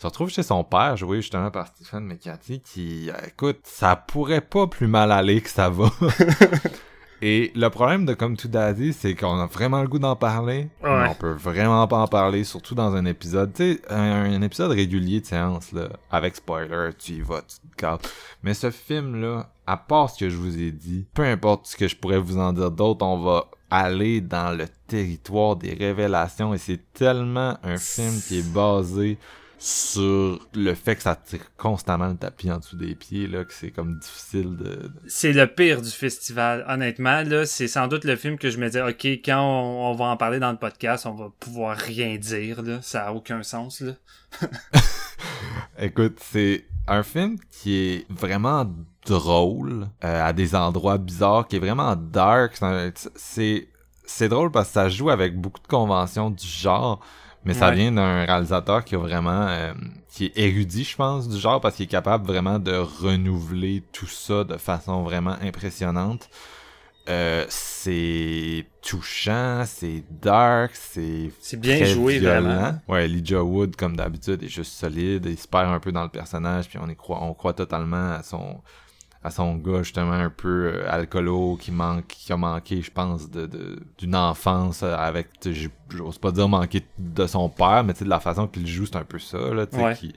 Se 0.00 0.06
retrouve 0.06 0.30
chez 0.30 0.44
son 0.44 0.62
père, 0.62 0.96
joué 0.96 1.16
justement 1.20 1.50
par 1.50 1.66
Stephen 1.66 2.04
McCarthy, 2.04 2.60
qui, 2.60 3.10
euh, 3.10 3.14
écoute, 3.26 3.58
ça 3.64 3.96
pourrait 3.96 4.40
pas 4.40 4.68
plus 4.68 4.86
mal 4.86 5.10
aller 5.10 5.40
que 5.40 5.50
ça 5.50 5.68
va. 5.70 5.90
Et 7.20 7.50
le 7.56 7.68
problème 7.68 8.06
de 8.06 8.14
Comme 8.14 8.36
Tout 8.36 8.46
Daddy, 8.46 8.92
c'est 8.92 9.16
qu'on 9.16 9.40
a 9.40 9.46
vraiment 9.46 9.82
le 9.82 9.88
goût 9.88 9.98
d'en 9.98 10.14
parler. 10.14 10.68
Ouais. 10.84 11.02
Mais 11.02 11.08
on 11.08 11.14
peut 11.14 11.32
vraiment 11.32 11.84
pas 11.88 11.98
en 11.98 12.06
parler, 12.06 12.44
surtout 12.44 12.76
dans 12.76 12.94
un 12.94 13.04
épisode, 13.06 13.52
tu 13.52 13.74
sais, 13.74 13.80
un, 13.90 14.34
un 14.34 14.42
épisode 14.42 14.70
régulier 14.70 15.20
de 15.20 15.26
séance, 15.26 15.72
là, 15.72 15.88
avec 16.12 16.36
spoiler, 16.36 16.90
tu 16.96 17.14
y 17.14 17.20
vas, 17.20 17.42
tu 17.42 17.56
te 17.56 17.76
calmes. 17.76 17.98
Mais 18.44 18.54
ce 18.54 18.70
film-là, 18.70 19.50
à 19.66 19.76
part 19.76 20.10
ce 20.10 20.20
que 20.20 20.30
je 20.30 20.36
vous 20.36 20.60
ai 20.60 20.70
dit, 20.70 21.06
peu 21.12 21.24
importe 21.24 21.66
ce 21.66 21.76
que 21.76 21.88
je 21.88 21.96
pourrais 21.96 22.20
vous 22.20 22.38
en 22.38 22.52
dire 22.52 22.70
d'autre, 22.70 23.04
on 23.04 23.18
va 23.18 23.46
aller 23.68 24.20
dans 24.20 24.56
le 24.56 24.66
territoire 24.86 25.56
des 25.56 25.74
révélations 25.74 26.54
et 26.54 26.58
c'est 26.58 26.92
tellement 26.92 27.58
un 27.64 27.76
film 27.78 28.14
qui 28.28 28.38
est 28.38 28.52
basé 28.54 29.18
sur 29.58 30.38
le 30.54 30.74
fait 30.74 30.96
que 30.96 31.02
ça 31.02 31.16
tire 31.16 31.54
constamment 31.56 32.08
le 32.08 32.16
tapis 32.16 32.50
en 32.50 32.58
dessous 32.58 32.76
des 32.76 32.94
pieds, 32.94 33.26
là, 33.26 33.44
que 33.44 33.52
c'est 33.52 33.70
comme 33.70 33.98
difficile 33.98 34.56
de... 34.56 34.90
C'est 35.06 35.32
le 35.32 35.46
pire 35.46 35.82
du 35.82 35.90
festival, 35.90 36.64
honnêtement. 36.68 37.22
Là, 37.22 37.44
c'est 37.44 37.68
sans 37.68 37.88
doute 37.88 38.04
le 38.04 38.16
film 38.16 38.38
que 38.38 38.50
je 38.50 38.58
me 38.58 38.68
dis, 38.70 38.80
ok, 38.80 39.20
quand 39.24 39.40
on, 39.40 39.90
on 39.90 39.94
va 39.94 40.06
en 40.06 40.16
parler 40.16 40.38
dans 40.38 40.52
le 40.52 40.58
podcast, 40.58 41.06
on 41.06 41.14
va 41.14 41.30
pouvoir 41.40 41.76
rien 41.76 42.16
dire. 42.16 42.62
Là, 42.62 42.80
ça 42.82 43.08
a 43.08 43.12
aucun 43.12 43.42
sens. 43.42 43.80
Là. 43.80 43.92
Écoute, 45.78 46.18
c'est 46.20 46.64
un 46.86 47.02
film 47.02 47.36
qui 47.50 47.76
est 47.76 48.06
vraiment 48.10 48.66
drôle 49.06 49.88
euh, 50.04 50.24
à 50.24 50.32
des 50.32 50.54
endroits 50.54 50.98
bizarres, 50.98 51.48
qui 51.48 51.56
est 51.56 51.60
vraiment 51.60 51.96
dark. 51.96 52.58
C'est 53.16 53.68
c'est 54.08 54.28
drôle 54.28 54.50
parce 54.50 54.68
que 54.68 54.74
ça 54.74 54.88
joue 54.88 55.10
avec 55.10 55.38
beaucoup 55.38 55.60
de 55.60 55.66
conventions 55.66 56.30
du 56.30 56.46
genre, 56.46 57.00
mais 57.48 57.54
ça 57.54 57.70
Ouais. 57.70 57.74
vient 57.76 57.90
d'un 57.92 58.24
réalisateur 58.26 58.84
qui 58.84 58.94
a 58.94 58.98
vraiment 58.98 59.46
euh, 59.48 59.72
qui 60.08 60.26
est 60.26 60.32
érudit, 60.38 60.84
je 60.84 60.94
pense, 60.96 61.28
du 61.28 61.38
genre 61.38 61.60
parce 61.60 61.74
qu'il 61.76 61.84
est 61.84 61.88
capable 61.88 62.26
vraiment 62.26 62.58
de 62.58 62.72
renouveler 62.76 63.82
tout 63.92 64.06
ça 64.06 64.44
de 64.44 64.56
façon 64.56 65.02
vraiment 65.02 65.36
impressionnante. 65.42 66.28
Euh, 67.08 67.46
c'est 67.48 68.66
touchant, 68.82 69.62
c'est 69.66 70.04
dark, 70.20 70.72
c'est 70.74 71.30
C'est 71.40 71.58
bien 71.58 71.76
très 71.76 71.86
joué, 71.86 72.18
violent. 72.18 72.42
vraiment. 72.42 72.78
Ouais, 72.86 73.06
Elijah 73.06 73.42
Wood, 73.42 73.76
comme 73.76 73.96
d'habitude, 73.96 74.42
est 74.42 74.48
juste 74.48 74.72
solide. 74.74 75.24
Il 75.24 75.38
se 75.38 75.48
perd 75.48 75.72
un 75.72 75.80
peu 75.80 75.90
dans 75.90 76.02
le 76.02 76.10
personnage, 76.10 76.68
puis 76.68 76.78
on 76.82 76.86
y 76.88 76.94
croit, 76.96 77.22
on 77.22 77.32
croit 77.32 77.54
totalement 77.54 78.10
à 78.12 78.22
son, 78.22 78.60
à 79.28 79.30
son 79.30 79.54
gars, 79.56 79.82
justement, 79.82 80.12
un 80.12 80.30
peu 80.30 80.72
euh, 80.74 80.90
alcoolo, 80.90 81.56
qui 81.60 81.70
manque, 81.72 82.06
qui 82.08 82.32
a 82.32 82.36
manqué, 82.36 82.82
je 82.82 82.90
pense, 82.90 83.30
de, 83.30 83.46
de- 83.46 83.78
d'une 83.98 84.16
enfance 84.16 84.82
avec, 84.82 85.28
j'ose 85.90 86.18
pas 86.18 86.32
dire 86.32 86.48
manquer 86.48 86.84
de 86.98 87.26
son 87.26 87.48
père, 87.48 87.84
mais 87.84 87.92
tu 87.92 88.00
sais, 88.00 88.04
de 88.04 88.10
la 88.10 88.20
façon 88.20 88.46
qu'il 88.48 88.66
joue, 88.66 88.86
c'est 88.86 88.96
un 88.96 89.04
peu 89.04 89.18
ça, 89.18 89.38
là, 89.54 89.66
tu 89.66 89.76
sais, 89.76 89.82
Ouais. 89.84 89.94
qui- 89.96 90.14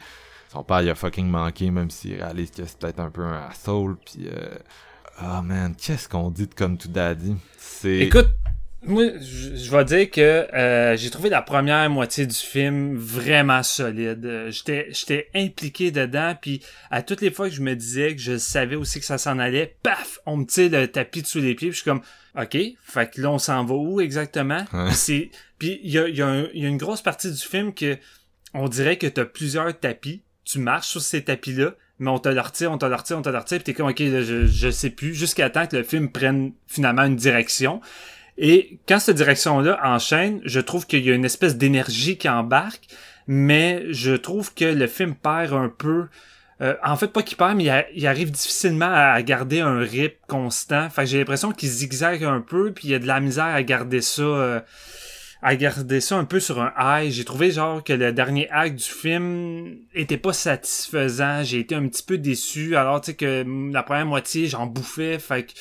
son 0.52 0.64
père, 0.64 0.82
il 0.82 0.90
a 0.90 0.96
fucking 0.96 1.28
manqué, 1.30 1.72
même 1.72 1.90
s'il 1.90 2.16
réalise 2.16 2.52
que 2.52 2.66
c'est 2.66 2.78
peut-être 2.78 3.00
un 3.00 3.10
peu 3.10 3.24
un 3.24 3.48
asshole, 3.50 3.96
puis 4.06 4.28
euh, 4.28 4.56
oh 5.22 5.42
man, 5.44 5.74
qu'est-ce 5.76 6.10
qu'on 6.10 6.30
dit 6.30 6.48
de 6.48 6.54
Comme 6.54 6.78
Tout 6.78 6.90
Daddy? 6.90 7.36
C'est... 7.58 8.00
Écoute, 8.00 8.30
moi, 8.84 9.04
je 9.20 9.56
je 9.56 9.70
vais 9.72 9.86
dire 9.86 10.10
que 10.10 10.22
euh, 10.22 10.98
j'ai 10.98 11.10
trouvé 11.12 11.30
la 11.30 11.42
première 11.42 11.90
moitié 11.90 12.26
du 12.26 12.36
film 12.36 12.96
vraiment 12.98 13.62
solide. 13.64 14.26
Euh, 14.26 14.52
J'étais 14.52 14.88
j'étais 14.92 15.28
impliqué 15.36 15.92
dedans, 15.92 16.36
puis 16.42 16.62
à 16.90 17.02
toutes 17.04 17.22
les 17.22 17.32
fois 17.32 17.48
que 17.50 17.56
je 17.56 17.62
me 17.62 17.76
disais 17.76 18.16
que 18.16 18.22
je 18.22 18.38
savais 18.38 18.76
aussi 18.76 19.00
que 19.00 19.06
ça 19.06 19.18
s'en 19.18 19.38
allait, 19.40 19.76
paf, 19.84 20.20
on 20.26 20.38
me 20.38 20.46
tire 20.46 20.72
le 20.72 20.88
tapis 20.88 21.22
dessous 21.22 21.40
les 21.40 21.54
pieds, 21.56 21.70
puis 21.70 21.78
je 21.78 21.82
suis 21.84 21.90
comme, 21.90 22.02
ok, 22.40 22.58
fait 22.84 23.10
que 23.14 23.22
là 23.22 23.30
on 23.32 23.38
s'en 23.40 23.64
va 23.66 23.76
où 23.76 24.02
exactement? 24.02 24.66
Ouais. 24.74 24.86
Puis 24.88 24.96
c'est, 24.96 25.30
puis 25.60 25.80
il 25.84 25.92
y 25.92 26.00
a, 26.00 26.08
y, 26.10 26.22
a 26.22 26.28
un- 26.28 26.48
y 26.54 26.66
a 26.66 26.68
une 26.70 26.78
grosse 26.78 27.02
partie 27.04 27.32
du 27.32 27.38
film 27.42 27.74
que 27.74 27.98
on 28.54 28.68
dirait 28.68 28.98
que 28.98 29.08
t'as 29.08 29.26
plusieurs 29.26 29.80
tapis, 29.80 30.24
tu 30.44 30.60
marches 30.60 30.88
sur 30.88 31.02
ces 31.02 31.24
tapis-là, 31.24 31.76
mais 32.00 32.10
on 32.10 32.18
te 32.20 32.30
le 32.30 32.42
retire, 32.42 32.72
on 32.72 32.78
te 32.80 32.86
le 32.88 32.96
retire, 32.96 33.18
on 33.18 33.22
te 33.22 33.30
le 33.30 33.38
retire, 33.38 33.60
pis 33.60 33.64
t'es 33.66 33.74
comme, 33.76 33.90
ok, 33.90 34.00
là, 34.00 34.22
je, 34.24 34.48
je 34.48 34.72
sais 34.72 34.90
plus, 34.90 35.14
jusqu'à 35.14 35.50
temps 35.52 35.68
que 35.68 35.78
le 35.78 35.84
film 35.84 36.12
prenne 36.12 36.52
finalement 36.68 37.04
une 37.04 37.16
direction. 37.16 37.80
Et 38.44 38.80
quand 38.88 39.00
cette 39.00 39.18
direction-là 39.18 39.80
enchaîne, 39.84 40.42
je 40.44 40.60
trouve 40.60 40.88
qu'il 40.88 41.06
y 41.06 41.12
a 41.12 41.14
une 41.14 41.26
espèce 41.26 41.58
d'énergie 41.58 42.18
qui 42.18 42.28
embarque, 42.28 42.88
mais 43.28 43.86
je 43.92 44.14
trouve 44.14 44.52
que 44.54 44.66
le 44.66 44.88
film 44.88 45.14
perd 45.14 45.54
un 45.54 45.70
peu. 45.70 46.08
euh, 46.62 46.74
en 46.84 46.96
fait, 46.96 47.08
pas 47.08 47.22
qu'il 47.22 47.38
perd, 47.38 47.56
mais 47.56 47.86
il, 47.94 48.08
arrive 48.08 48.32
difficilement 48.32 48.92
à 48.92 49.22
garder 49.22 49.62
un 49.62 49.80
rythme 49.80 50.18
constant. 50.28 50.90
Fait 50.90 51.04
que 51.04 51.08
j'ai 51.08 51.20
l'impression 51.20 51.52
qu'il 51.52 51.70
zigzague 51.70 52.24
un 52.24 52.42
peu, 52.42 52.74
puis 52.74 52.88
il 52.88 52.92
y 52.92 52.96
a 52.96 53.00
de 53.00 53.08
la 53.08 53.20
misère 53.20 53.46
à 53.46 53.62
garder 53.62 54.02
ça. 54.02 54.24
euh, 54.24 54.60
à 55.44 55.56
garder 55.56 56.02
ça 56.02 56.18
un 56.18 56.26
peu 56.26 56.40
sur 56.40 56.62
un 56.62 56.72
high. 56.78 57.12
J'ai 57.12 57.26
trouvé 57.26 57.52
genre 57.52 57.84
que 57.84 57.94
le 57.94 58.14
dernier 58.14 58.50
acte 58.52 58.76
du 58.76 58.84
film 58.84 59.76
était 59.94 60.18
pas 60.18 60.34
satisfaisant. 60.34 61.44
J'ai 61.44 61.60
été 61.60 61.76
un 61.76 61.88
petit 61.88 62.04
peu 62.04 62.18
déçu. 62.18 62.76
Alors 62.76 63.02
tu 63.02 63.08
sais 63.08 63.16
que 63.16 63.44
la 63.74 63.84
première 63.84 64.06
moitié 64.06 64.48
j'en 64.48 64.68
bouffais. 64.68 65.18
Fait 65.18 65.44
que 65.44 65.54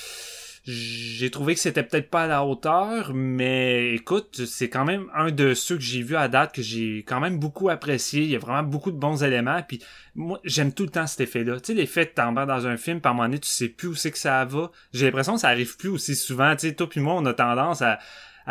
j'ai 0.65 1.31
trouvé 1.31 1.55
que 1.55 1.61
c'était 1.61 1.83
peut-être 1.83 2.11
pas 2.11 2.25
à 2.25 2.27
la 2.27 2.45
hauteur, 2.45 3.13
mais 3.15 3.95
écoute, 3.95 4.45
c'est 4.45 4.69
quand 4.69 4.85
même 4.85 5.07
un 5.15 5.31
de 5.31 5.55
ceux 5.55 5.77
que 5.77 5.83
j'ai 5.83 6.03
vu 6.03 6.17
à 6.17 6.29
date 6.29 6.55
que 6.55 6.61
j'ai 6.61 6.99
quand 6.99 7.19
même 7.19 7.39
beaucoup 7.39 7.71
apprécié. 7.71 8.23
Il 8.23 8.31
y 8.31 8.37
a 8.37 8.39
vraiment 8.39 8.63
beaucoup 8.63 8.91
de 8.91 8.99
bons 8.99 9.25
éléments. 9.25 9.63
Puis 9.67 9.83
moi, 10.15 10.39
j'aime 10.45 10.73
tout 10.73 10.83
le 10.83 10.91
temps 10.91 11.07
cet 11.07 11.23
effet-là. 11.23 11.61
Tu 11.61 11.69
sais, 11.69 11.75
l'effet 11.75 12.05
de 12.05 12.11
t'embarques 12.11 12.49
dans 12.49 12.67
un 12.67 12.77
film, 12.77 13.01
par 13.01 13.15
moment 13.15 13.31
tu 13.31 13.49
sais 13.49 13.69
plus 13.69 13.89
où 13.89 13.95
c'est 13.95 14.11
que 14.11 14.19
ça 14.19 14.45
va. 14.45 14.71
J'ai 14.93 15.07
l'impression 15.07 15.35
que 15.35 15.41
ça 15.41 15.49
arrive 15.49 15.77
plus 15.79 15.89
aussi 15.89 16.15
souvent. 16.15 16.55
Tu 16.57 16.69
sais, 16.69 16.75
toi 16.75 16.89
puis 16.89 17.01
moi, 17.01 17.15
on 17.15 17.25
a 17.25 17.33
tendance 17.33 17.81
à 17.81 17.99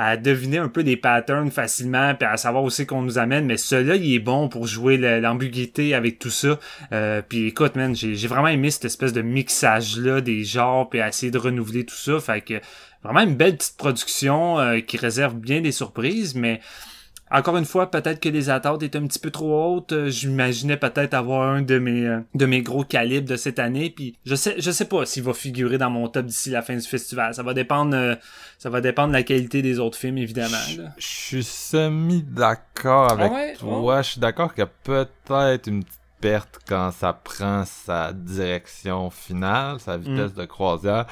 à 0.02 0.16
deviner 0.16 0.60
un 0.60 0.70
peu 0.70 0.82
des 0.82 0.96
patterns 0.96 1.52
facilement 1.52 2.16
puis 2.16 2.26
à 2.26 2.38
savoir 2.38 2.64
aussi 2.64 2.86
qu'on 2.86 3.02
nous 3.02 3.18
amène 3.18 3.46
mais 3.46 3.58
celui-là 3.58 3.98
il 3.98 4.16
est 4.16 4.20
bon 4.20 4.48
pour 4.48 4.66
jouer 4.66 4.96
l'ambiguïté 4.96 5.94
avec 5.94 6.20
tout 6.20 6.30
ça. 6.30 6.58
Euh, 6.94 7.22
puis 7.22 7.48
écoute 7.48 7.76
man 7.76 7.94
j'ai 7.94 8.28
vraiment 8.28 8.48
aimé 8.48 8.72
cette 8.72 8.86
espèce 8.86 9.12
de 9.12 9.22
mixage 9.22 9.98
là 9.98 10.22
des 10.22 10.46
genres 10.46 10.90
puis 10.90 11.02
à 11.02 11.10
essayer 11.10 11.34
de 11.34 11.38
renouveler 11.38 11.86
tout 11.86 11.98
ça. 11.98 12.18
Fait 12.22 12.40
que 12.40 12.54
vraiment 13.04 13.20
une 13.20 13.36
belle 13.36 13.58
petite 13.58 13.76
production 13.76 14.58
euh, 14.58 14.80
qui 14.80 14.96
réserve 14.96 15.36
bien 15.36 15.60
des 15.60 15.74
surprises 15.74 16.34
mais 16.34 16.62
encore 17.32 17.58
une 17.58 17.66
fois, 17.66 17.92
peut-être 17.92 18.20
que 18.20 18.30
les 18.30 18.50
attentes 18.50 18.82
étaient 18.84 18.98
un 18.98 19.06
petit 19.08 19.20
peu 19.20 19.30
trop 19.32 19.76
hautes. 19.76 19.92
Euh, 19.92 20.10
J'imaginais 20.10 20.78
peut-être 20.78 21.14
avoir 21.14 21.50
un 21.50 21.62
de 21.62 21.78
mes 21.80 22.06
euh, 22.08 22.20
de 22.36 22.46
mes 22.46 22.62
gros 22.62 22.84
calibres 22.84 23.28
de 23.30 23.36
cette 23.36 23.60
année. 23.60 23.90
Puis 23.90 24.16
je 24.26 24.36
sais 24.36 24.56
je 24.60 24.72
sais 24.72 24.86
pas 24.86 25.06
s'il 25.06 25.24
va 25.24 25.34
figurer 25.34 25.78
dans 25.78 25.90
mon 25.90 26.08
top 26.08 26.26
d'ici 26.26 26.50
la 26.50 26.62
fin 26.62 26.76
du 26.76 26.82
festival. 26.82 27.34
Ça 27.34 27.44
va 27.44 27.54
dépendre 27.54 27.96
euh, 27.96 28.16
ça 28.58 28.70
va 28.70 28.82
dépendre 28.82 29.10
de 29.10 29.14
la 29.14 29.24
qualité 29.24 29.62
des 29.62 29.80
autres 29.80 29.98
films 29.98 30.18
évidemment. 30.18 30.58
Je 30.98 31.06
suis 31.06 31.44
semi 31.44 32.24
d'accord 32.24 33.12
avec 33.12 33.32
Ah 33.32 33.36
ouais? 33.36 33.54
toi. 33.58 34.02
Je 34.02 34.12
suis 34.12 34.20
d'accord 34.22 34.54
qu'il 34.54 34.64
y 34.64 34.68
a 34.68 34.72
peut-être 34.84 35.68
une 35.68 35.84
petite 35.84 36.00
perte 36.22 36.60
quand 36.68 36.92
ça 36.92 37.14
prend 37.14 37.64
sa 37.66 38.12
direction 38.12 39.10
finale, 39.10 39.80
sa 39.80 39.98
Mm. 39.98 40.02
vitesse 40.02 40.34
de 40.34 40.46
croisière. 40.46 41.06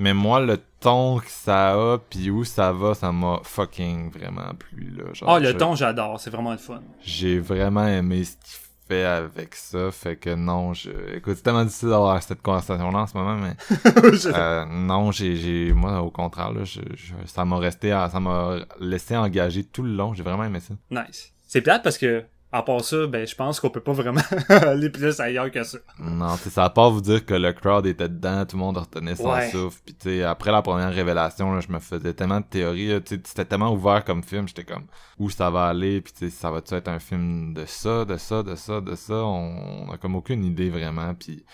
Mais 0.00 0.14
moi, 0.14 0.40
le 0.40 0.58
ton 0.80 1.18
que 1.18 1.30
ça 1.30 1.72
a, 1.74 1.98
puis 1.98 2.30
où 2.30 2.42
ça 2.44 2.72
va, 2.72 2.94
ça 2.94 3.12
m'a 3.12 3.40
fucking 3.44 4.10
vraiment 4.10 4.54
plu. 4.58 4.90
Là. 4.96 5.12
Genre, 5.12 5.28
Ah 5.30 5.38
le 5.38 5.48
je- 5.50 5.52
ton 5.56 5.74
j'adore, 5.74 6.18
c'est 6.18 6.30
vraiment 6.30 6.52
le 6.52 6.58
fun. 6.58 6.80
J'ai 7.02 7.38
vraiment 7.38 7.86
aimé 7.86 8.24
ce 8.24 8.32
qu'il 8.32 8.58
fait 8.88 9.04
avec 9.04 9.54
ça. 9.54 9.90
Fait 9.92 10.16
que 10.16 10.34
non, 10.34 10.72
je... 10.72 10.90
écoute, 11.14 11.34
c'est 11.36 11.42
tellement 11.42 11.64
difficile 11.64 11.90
d'avoir 11.90 12.20
cette 12.22 12.40
conversation-là 12.42 12.98
en 12.98 13.06
ce 13.06 13.16
moment, 13.16 13.36
mais 13.36 13.54
euh, 14.34 14.64
non, 14.64 15.12
j'ai, 15.12 15.72
moi, 15.74 16.00
au 16.00 16.10
contraire, 16.10 16.52
là, 16.52 16.64
je, 16.64 16.80
je- 16.94 17.12
ça 17.26 17.44
m'a 17.44 17.58
resté, 17.58 17.92
à- 17.92 18.08
ça 18.08 18.18
m'a 18.20 18.56
laissé 18.80 19.16
engagé 19.16 19.64
tout 19.64 19.82
le 19.82 19.92
long. 19.92 20.14
J'ai 20.14 20.22
vraiment 20.22 20.44
aimé 20.44 20.60
ça. 20.60 20.74
Nice. 20.90 21.32
C'est 21.46 21.60
plate 21.60 21.82
parce 21.82 21.98
que 21.98 22.24
à 22.52 22.62
part 22.62 22.84
ça, 22.84 23.06
ben 23.06 23.26
je 23.26 23.34
pense 23.34 23.60
qu'on 23.60 23.70
peut 23.70 23.80
pas 23.80 23.92
vraiment 23.92 24.20
aller 24.48 24.90
plus 24.90 25.20
ailleurs 25.20 25.50
que 25.50 25.62
ça. 25.62 25.78
Non, 26.00 26.36
tu 26.42 26.50
ça 26.50 26.62
va 26.62 26.70
pas 26.70 26.88
vous 26.88 27.00
dire 27.00 27.24
que 27.24 27.34
le 27.34 27.52
crowd 27.52 27.86
était 27.86 28.08
dedans, 28.08 28.44
tout 28.44 28.56
le 28.56 28.60
monde 28.62 28.78
retenait 28.78 29.14
son 29.14 29.30
Ouais. 29.32 29.50
souffle. 29.50 29.80
Puis 29.84 29.94
tu 29.94 30.08
sais, 30.10 30.22
après 30.24 30.50
la 30.50 30.60
première 30.62 30.92
révélation, 30.92 31.52
là, 31.52 31.60
je 31.60 31.72
me 31.72 31.78
faisais 31.78 32.12
tellement 32.12 32.40
de 32.40 32.46
théories. 32.46 33.00
tu 33.04 33.14
sais, 33.16 33.22
C'était 33.24 33.44
tellement 33.44 33.72
ouvert 33.72 34.04
comme 34.04 34.22
film, 34.24 34.48
j'étais 34.48 34.64
comme 34.64 34.86
où 35.18 35.30
ça 35.30 35.48
va 35.50 35.66
aller, 35.66 36.00
puis 36.00 36.12
tu 36.12 36.28
sais, 36.28 36.36
ça 36.36 36.50
va-tu 36.50 36.74
être 36.74 36.88
un 36.88 36.98
film 36.98 37.54
de 37.54 37.64
ça, 37.66 38.04
de 38.04 38.16
ça, 38.16 38.42
de 38.42 38.54
ça, 38.56 38.80
de 38.80 38.94
ça? 38.96 39.14
On, 39.14 39.86
on 39.88 39.92
a 39.92 39.96
comme 39.96 40.16
aucune 40.16 40.44
idée 40.44 40.70
vraiment. 40.70 41.14
Puis 41.14 41.44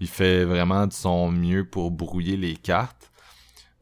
il 0.00 0.08
fait 0.08 0.44
vraiment 0.44 0.86
de 0.86 0.92
son 0.92 1.30
mieux 1.30 1.64
pour 1.68 1.90
brouiller 1.90 2.36
les 2.36 2.54
cartes. 2.56 3.10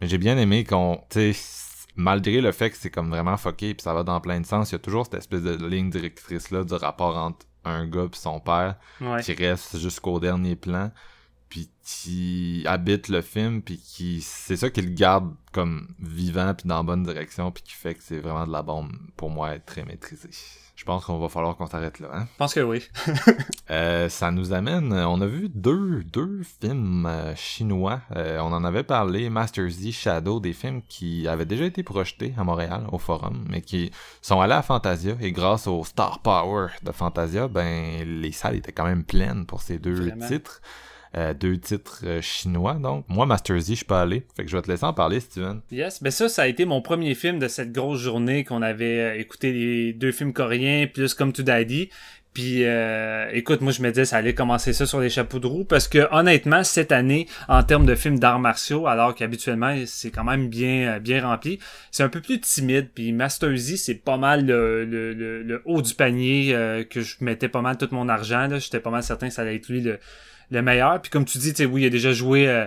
Mais 0.00 0.09
j'ai 0.09 0.19
bien 0.19 0.37
aimé 0.38 0.64
qu'on, 0.64 1.00
tu 1.09 1.33
sais, 1.33 1.63
malgré 1.97 2.41
le 2.41 2.53
fait 2.53 2.71
que 2.71 2.77
c'est 2.77 2.91
comme 2.91 3.11
vraiment 3.11 3.37
fucké 3.37 3.75
puis 3.75 3.83
ça 3.83 3.95
va 3.95 4.03
dans 4.03 4.21
plein 4.21 4.41
de 4.41 4.47
sens, 4.47 4.71
il 4.71 4.75
y 4.75 4.77
a 4.77 4.79
toujours 4.81 5.05
cette 5.05 5.15
espèce 5.15 5.43
de 5.43 5.67
ligne 5.67 5.91
directrice 5.91 6.51
là 6.51 6.65
du 6.65 6.75
rapport 6.75 7.17
entre 7.17 7.47
un 7.65 7.87
gars 7.87 8.05
et 8.13 8.17
son 8.17 8.41
père 8.41 8.77
Ouais. 9.01 9.23
qui 9.23 9.33
reste 9.35 9.79
jusqu'au 9.79 10.19
dernier 10.21 10.57
plan. 10.57 10.91
puis 11.49 11.71
qui 11.85 12.65
habite 12.67 13.09
le 13.09 13.21
film, 13.23 13.63
puis 13.63 13.79
qui 13.79 14.21
c'est 14.23 14.57
ça 14.57 14.71
qui 14.71 14.83
le 14.83 14.91
garde 14.91 15.33
comme 15.53 15.95
vivant, 16.01 16.53
puis 16.53 16.67
dans 16.69 16.79
la 16.79 16.83
bonne 16.83 17.05
direction, 17.05 17.53
puis 17.53 17.63
qui 17.63 17.75
fait 17.75 17.95
que 17.95 18.03
c'est 18.03 18.19
vraiment 18.19 18.45
de 18.47 18.51
la 18.51 18.63
bombe 18.63 18.91
pour 19.17 19.31
moi 19.31 19.55
être 19.55 19.65
très 19.65 19.85
maîtrisé. 19.85 20.31
Je 20.75 20.85
pense 20.85 21.04
qu'on 21.04 21.19
va 21.19 21.28
falloir 21.28 21.57
qu'on 21.57 21.66
s'arrête 21.66 22.00
là. 22.00 22.09
Hein? 22.12 22.26
Je 22.33 22.37
pense 22.37 22.54
que 22.54 22.61
oui. 22.61 22.83
euh, 23.71 24.09
ça 24.09 24.33
nous 24.33 24.52
amène, 24.52 24.93
on 24.93 25.21
a 25.21 25.26
vu 25.26 25.49
deux, 25.49 26.02
deux 26.02 26.43
films 26.61 27.07
euh, 27.07 27.35
chinois. 27.37 28.00
Euh, 28.16 28.38
on 28.40 28.52
en 28.52 28.64
avait 28.64 28.83
parlé, 28.83 29.31
Master 29.31 29.69
Z, 29.69 29.93
Shadow, 29.93 30.40
des 30.40 30.52
films 30.52 30.83
qui 30.88 31.28
avaient 31.28 31.45
déjà 31.45 31.64
été 31.64 31.85
projetés 31.85 32.35
à 32.37 32.43
Montréal 32.43 32.87
au 32.90 32.99
Forum, 32.99 33.47
mais 33.49 33.62
qui 33.62 33.93
sont 34.21 34.40
allés 34.40 34.54
à 34.54 34.62
Fantasia. 34.62 35.14
Et 35.21 35.31
grâce 35.31 35.69
au 35.69 35.85
Star 35.85 36.21
Power 36.21 36.69
de 36.83 36.90
Fantasia, 36.90 37.47
ben 37.47 38.02
les 38.04 38.33
salles 38.33 38.57
étaient 38.57 38.73
quand 38.73 38.87
même 38.87 39.04
pleines 39.04 39.47
pour 39.47 39.62
ces 39.62 39.78
deux 39.78 40.11
titres. 40.28 40.61
Euh, 41.16 41.33
deux 41.33 41.59
titres 41.59 42.02
euh, 42.04 42.21
chinois. 42.21 42.75
Donc, 42.75 43.04
moi, 43.09 43.25
Master 43.25 43.59
Z, 43.61 43.68
je 43.68 43.75
suis 43.75 43.85
pas 43.85 44.02
allé. 44.02 44.25
Fait 44.37 44.44
que 44.44 44.50
je 44.50 44.56
vais 44.56 44.62
te 44.62 44.71
laisser 44.71 44.85
en 44.85 44.92
parler, 44.92 45.21
Steven. 45.21 45.61
Yes, 45.71 46.02
ben 46.02 46.11
ça, 46.11 46.28
ça 46.28 46.42
a 46.42 46.47
été 46.49 46.64
mon 46.64 46.83
premier 46.83 47.14
film 47.14 47.38
de 47.38 47.47
cette 47.47 47.71
grosse 47.71 48.00
journée 48.00 48.42
qu'on 48.42 48.62
avait 48.62 48.99
euh, 48.99 49.21
écouté 49.21 49.52
les 49.52 49.92
deux 49.92 50.11
films 50.11 50.33
coréens, 50.33 50.88
plus 50.92 51.14
comme 51.14 51.33
To 51.33 51.44
Daddy. 51.44 51.90
Puis 52.35 52.64
écoute, 53.33 53.61
moi 53.61 53.73
je 53.73 53.81
me 53.81 53.88
disais 53.91 54.05
ça 54.05 54.17
allait 54.17 54.35
commencer 54.35 54.73
ça 54.73 54.87
sur 54.87 55.00
les 55.00 55.09
chapeaux 55.09 55.38
de 55.38 55.47
roue 55.47 55.64
parce 55.64 55.88
que 55.88 56.09
honnêtement 56.11 56.64
cette 56.64 56.91
année 56.93 57.29
en 57.49 57.62
termes 57.62 57.87
de 57.87 57.95
films 57.95 58.19
d'arts 58.19 58.41
martiaux, 58.41 58.87
alors 58.88 59.14
qu'habituellement 59.14 59.75
c'est 59.87 60.11
quand 60.11 60.25
même 60.25 60.49
bien 60.49 60.99
bien 60.99 61.25
rempli, 61.25 61.61
c'est 61.93 62.03
un 62.03 62.09
peu 62.09 62.21
plus 62.21 62.41
timide. 62.41 62.88
Puis 62.93 63.12
Master 63.12 63.57
Z 63.57 63.76
c'est 63.76 63.95
pas 63.95 64.17
mal 64.17 64.47
le, 64.47 64.85
le, 64.85 65.12
le, 65.14 65.62
haut 65.64 65.81
du 65.81 65.95
panier 65.95 66.85
que 66.91 67.00
je 67.00 67.17
mettais 67.21 67.49
pas 67.49 67.62
mal 67.62 67.76
tout 67.76 67.88
mon 67.93 68.09
argent. 68.09 68.49
Là, 68.49 68.59
j'étais 68.59 68.81
pas 68.81 68.91
mal 68.91 69.05
certain 69.05 69.29
que 69.29 69.35
ça 69.35 69.43
allait 69.43 69.57
être 69.57 69.69
lui 69.69 69.81
le 69.81 69.99
le 70.50 70.62
meilleur. 70.62 71.00
Puis 71.00 71.11
comme 71.11 71.25
tu 71.25 71.38
dis, 71.38 71.53
tu 71.53 71.59
sais, 71.59 71.64
oui, 71.67 71.83
il 71.83 71.87
a 71.87 71.91
déjà 71.91 72.12
joué. 72.12 72.49
Euh, 72.49 72.67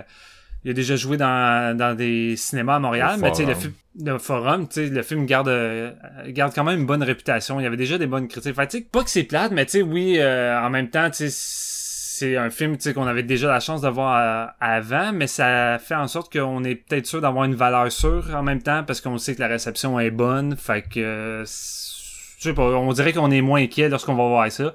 il 0.64 0.70
a 0.70 0.74
déjà 0.74 0.96
joué 0.96 1.16
dans, 1.16 1.76
dans 1.76 1.96
des 1.96 2.36
cinémas 2.36 2.76
à 2.76 2.78
Montréal, 2.78 3.18
mais 3.20 3.30
tu 3.30 3.38
sais, 3.38 3.46
le, 3.46 3.54
film, 3.54 3.72
le 4.04 4.18
forum, 4.18 4.66
tu 4.66 4.86
sais, 4.86 4.86
le 4.86 5.02
film 5.02 5.24
garde, 5.24 5.48
euh, 5.48 5.92
garde 6.28 6.52
quand 6.54 6.64
même 6.64 6.80
une 6.80 6.86
bonne 6.86 7.02
réputation. 7.02 7.60
Il 7.60 7.62
y 7.62 7.66
avait 7.66 7.76
déjà 7.76 7.96
des 7.96 8.06
bonnes 8.06 8.28
critiques. 8.28 8.54
Fait, 8.54 8.66
tu 8.66 8.78
sais, 8.78 8.84
pas 8.84 9.04
que 9.04 9.10
c'est 9.10 9.22
plate, 9.22 9.52
mais 9.52 9.64
tu 9.66 9.72
sais, 9.72 9.82
oui, 9.82 10.16
euh, 10.18 10.60
en 10.60 10.68
même 10.68 10.90
temps, 10.90 11.08
tu 11.10 11.28
sais, 11.28 11.30
c'est 11.30 12.36
un 12.36 12.50
film, 12.50 12.76
tu 12.76 12.82
sais, 12.82 12.94
qu'on 12.94 13.06
avait 13.06 13.22
déjà 13.22 13.48
la 13.48 13.60
chance 13.60 13.80
de 13.80 13.88
voir 13.88 14.52
avant, 14.60 15.12
mais 15.12 15.28
ça 15.28 15.78
fait 15.78 15.94
en 15.94 16.08
sorte 16.08 16.32
qu'on 16.32 16.64
est 16.64 16.74
peut-être 16.74 17.06
sûr 17.06 17.20
d'avoir 17.20 17.44
une 17.44 17.54
valeur 17.54 17.90
sûre 17.92 18.34
en 18.34 18.42
même 18.42 18.60
temps, 18.60 18.82
parce 18.84 19.00
qu'on 19.00 19.18
sait 19.18 19.36
que 19.36 19.40
la 19.40 19.46
réception 19.46 20.00
est 20.00 20.10
bonne. 20.10 20.56
Fait 20.56 20.82
que, 20.82 21.44
je 21.44 22.42
sais 22.42 22.54
pas, 22.54 22.62
on 22.62 22.92
dirait 22.92 23.12
qu'on 23.12 23.30
est 23.30 23.40
moins 23.40 23.62
inquiet 23.62 23.88
lorsqu'on 23.88 24.14
va 24.14 24.26
voir 24.26 24.50
ça. 24.50 24.74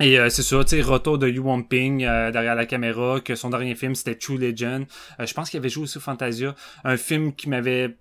Et 0.00 0.18
euh, 0.18 0.28
c'est 0.28 0.42
ça, 0.42 0.64
tu 0.64 0.70
sais, 0.70 0.82
retour 0.82 1.18
de 1.18 1.28
Yu 1.28 1.42
Ping 1.68 2.04
euh, 2.04 2.32
derrière 2.32 2.56
la 2.56 2.66
caméra, 2.66 3.20
que 3.20 3.36
son 3.36 3.50
dernier 3.50 3.76
film 3.76 3.94
c'était 3.94 4.16
True 4.16 4.38
Legend. 4.38 4.86
Euh, 5.20 5.26
je 5.26 5.34
pense 5.34 5.50
qu'il 5.50 5.58
avait 5.58 5.68
joué 5.68 5.84
aussi 5.84 6.00
Fantasia, 6.00 6.54
un 6.82 6.96
film 6.96 7.32
qui 7.32 7.48
m'avait 7.48 7.96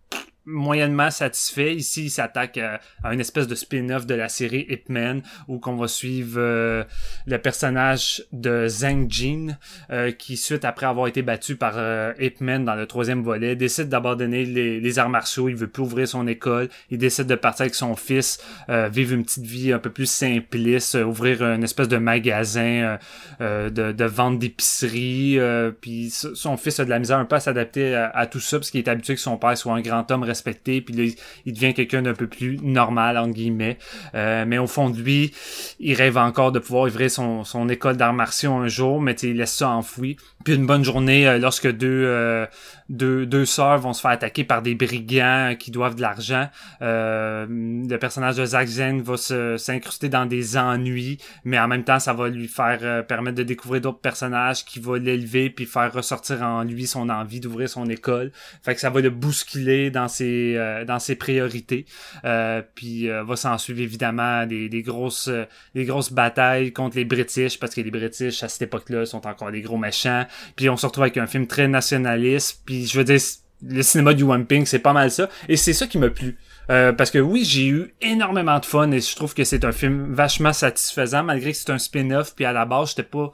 moyennement 0.45 1.09
satisfait. 1.09 1.75
Ici, 1.75 2.05
il 2.05 2.09
s'attaque 2.09 2.57
à, 2.57 2.79
une 3.11 3.19
espèce 3.19 3.47
de 3.47 3.55
spin-off 3.55 4.05
de 4.05 4.15
la 4.15 4.29
série 4.29 4.65
Hitman, 4.69 5.21
où 5.47 5.59
qu'on 5.59 5.75
va 5.75 5.87
suivre 5.87 6.35
euh, 6.37 6.83
le 7.25 7.37
personnage 7.37 8.23
de 8.31 8.67
Zhang 8.67 9.09
Jin, 9.09 9.57
euh, 9.91 10.11
qui, 10.11 10.37
suite 10.37 10.65
après 10.65 10.85
avoir 10.85 11.07
été 11.07 11.21
battu 11.21 11.55
par 11.55 11.73
euh, 11.77 12.13
dans 12.39 12.75
le 12.75 12.85
troisième 12.85 13.21
volet, 13.21 13.55
décide 13.55 13.89
d'abandonner 13.89 14.45
les, 14.45 14.79
les, 14.79 14.99
arts 14.99 15.09
martiaux. 15.09 15.49
Il 15.49 15.55
veut 15.55 15.67
plus 15.67 15.83
ouvrir 15.83 16.07
son 16.07 16.27
école. 16.27 16.69
Il 16.89 16.97
décide 16.97 17.27
de 17.27 17.35
partir 17.35 17.63
avec 17.63 17.75
son 17.75 17.95
fils, 17.95 18.39
vivre 18.67 19.13
une 19.13 19.23
petite 19.23 19.45
vie 19.45 19.71
un 19.71 19.79
peu 19.79 19.89
plus 19.89 20.05
simpliste, 20.07 20.95
ouvrir 20.95 21.41
une 21.41 21.63
espèce 21.63 21.87
de 21.87 21.97
magasin 21.97 22.97
de, 23.39 23.69
de, 23.69 24.05
vente 24.05 24.39
d'épicerie. 24.39 25.37
puis 25.81 26.09
son 26.09 26.57
fils 26.57 26.79
a 26.79 26.85
de 26.85 26.89
la 26.89 26.99
misère 26.99 27.17
un 27.17 27.25
peu 27.25 27.35
à 27.35 27.39
s'adapter 27.39 27.95
à, 27.95 28.09
à, 28.09 28.25
tout 28.25 28.39
ça, 28.39 28.57
parce 28.57 28.71
qu'il 28.71 28.79
est 28.79 28.87
habitué 28.87 29.15
que 29.15 29.21
son 29.21 29.37
père 29.37 29.57
soit 29.57 29.73
un 29.73 29.81
grand 29.81 30.09
homme 30.11 30.23
puis 30.41 30.93
là, 30.93 31.13
il 31.45 31.53
devient 31.53 31.73
quelqu'un 31.73 32.01
d'un 32.01 32.13
peu 32.13 32.27
plus 32.27 32.57
normal, 32.61 33.17
entre 33.17 33.33
guillemets. 33.33 33.77
Euh, 34.15 34.45
mais 34.47 34.57
au 34.57 34.67
fond 34.67 34.89
de 34.89 34.99
lui, 34.99 35.33
il 35.79 35.93
rêve 35.93 36.17
encore 36.17 36.51
de 36.51 36.59
pouvoir 36.59 36.85
ouvrir 36.85 37.09
son, 37.09 37.43
son 37.43 37.69
école 37.69 37.97
d'arts 37.97 38.13
martiaux 38.13 38.53
un 38.53 38.67
jour, 38.67 39.01
mais 39.01 39.13
il 39.13 39.37
laisse 39.37 39.53
ça 39.53 39.69
enfoui. 39.69 40.17
Puis 40.43 40.55
une 40.55 40.65
bonne 40.65 40.83
journée, 40.83 41.27
euh, 41.27 41.37
lorsque 41.37 41.69
deux, 41.69 42.03
euh, 42.05 42.45
deux, 42.89 43.25
deux 43.25 43.45
sœurs 43.45 43.79
vont 43.79 43.93
se 43.93 44.01
faire 44.01 44.11
attaquer 44.11 44.43
par 44.43 44.61
des 44.61 44.75
brigands 44.75 45.55
qui 45.57 45.71
doivent 45.71 45.95
de 45.95 46.01
l'argent, 46.01 46.49
le 46.81 47.97
personnage 47.97 48.37
de 48.37 48.45
Zack 48.45 48.67
Zen 48.67 49.01
va 49.01 49.17
s'incruster 49.57 50.09
dans 50.09 50.25
des 50.25 50.57
ennuis, 50.57 51.17
mais 51.43 51.59
en 51.59 51.67
même 51.67 51.83
temps, 51.83 51.99
ça 51.99 52.13
va 52.13 52.29
lui 52.29 52.47
faire 52.47 53.05
permettre 53.05 53.37
de 53.37 53.43
découvrir 53.43 53.81
d'autres 53.81 53.99
personnages 53.99 54.65
qui 54.65 54.79
vont 54.79 54.93
l'élever 54.93 55.49
puis 55.49 55.65
faire 55.65 55.91
ressortir 55.93 56.41
en 56.41 56.63
lui 56.63 56.87
son 56.87 57.09
envie 57.09 57.39
d'ouvrir 57.39 57.69
son 57.69 57.89
école. 57.89 58.31
Fait 58.61 58.75
que 58.75 58.81
ça 58.81 58.89
va 58.89 59.01
le 59.01 59.09
bousculer 59.09 59.91
dans 59.91 60.07
ses 60.07 60.55
euh, 60.55 60.85
dans 60.85 60.99
ses 60.99 61.15
priorités. 61.15 61.85
Euh, 62.25 62.61
puis 62.75 63.09
euh, 63.09 63.23
va 63.23 63.35
s'en 63.35 63.57
suivre 63.57 63.81
évidemment 63.81 64.45
des, 64.45 64.69
des 64.69 64.81
grosses 64.81 65.29
des 65.75 65.85
grosses 65.85 66.11
batailles 66.11 66.71
contre 66.73 66.97
les 66.97 67.05
British 67.05 67.59
parce 67.59 67.73
que 67.75 67.81
les 67.81 67.91
British 67.91 68.43
à 68.43 68.49
cette 68.49 68.63
époque-là 68.63 69.05
sont 69.05 69.25
encore 69.27 69.51
des 69.51 69.61
gros 69.61 69.77
méchants. 69.77 70.25
Puis 70.55 70.69
on 70.69 70.77
se 70.77 70.85
retrouve 70.85 71.03
avec 71.03 71.17
un 71.17 71.27
film 71.27 71.47
très 71.47 71.67
nationaliste. 71.67 72.61
Je 72.85 72.97
veux 72.97 73.03
dire 73.03 73.19
le 73.65 73.81
cinéma 73.81 74.13
du 74.13 74.23
One 74.23 74.45
Ping, 74.45 74.65
c'est 74.65 74.79
pas 74.79 74.93
mal 74.93 75.09
ça. 75.09 75.29
Et 75.47 75.55
c'est 75.55 75.73
ça 75.73 75.87
qui 75.87 75.97
m'a 75.97 76.09
plu. 76.09 76.37
parce 76.67 77.11
que 77.11 77.19
oui, 77.19 77.45
j'ai 77.45 77.67
eu 77.67 77.93
énormément 78.01 78.59
de 78.59 78.65
fun 78.65 78.91
et 78.91 78.99
je 78.99 79.15
trouve 79.15 79.33
que 79.33 79.43
c'est 79.43 79.63
un 79.65 79.71
film 79.71 80.13
vachement 80.13 80.53
satisfaisant 80.53 81.23
malgré 81.23 81.51
que 81.51 81.57
c'est 81.57 81.71
un 81.71 81.77
spin-off 81.77 82.33
puis 82.35 82.45
à 82.45 82.51
la 82.53 82.65
base 82.65 82.89
j'étais 82.89 83.03
pas 83.03 83.31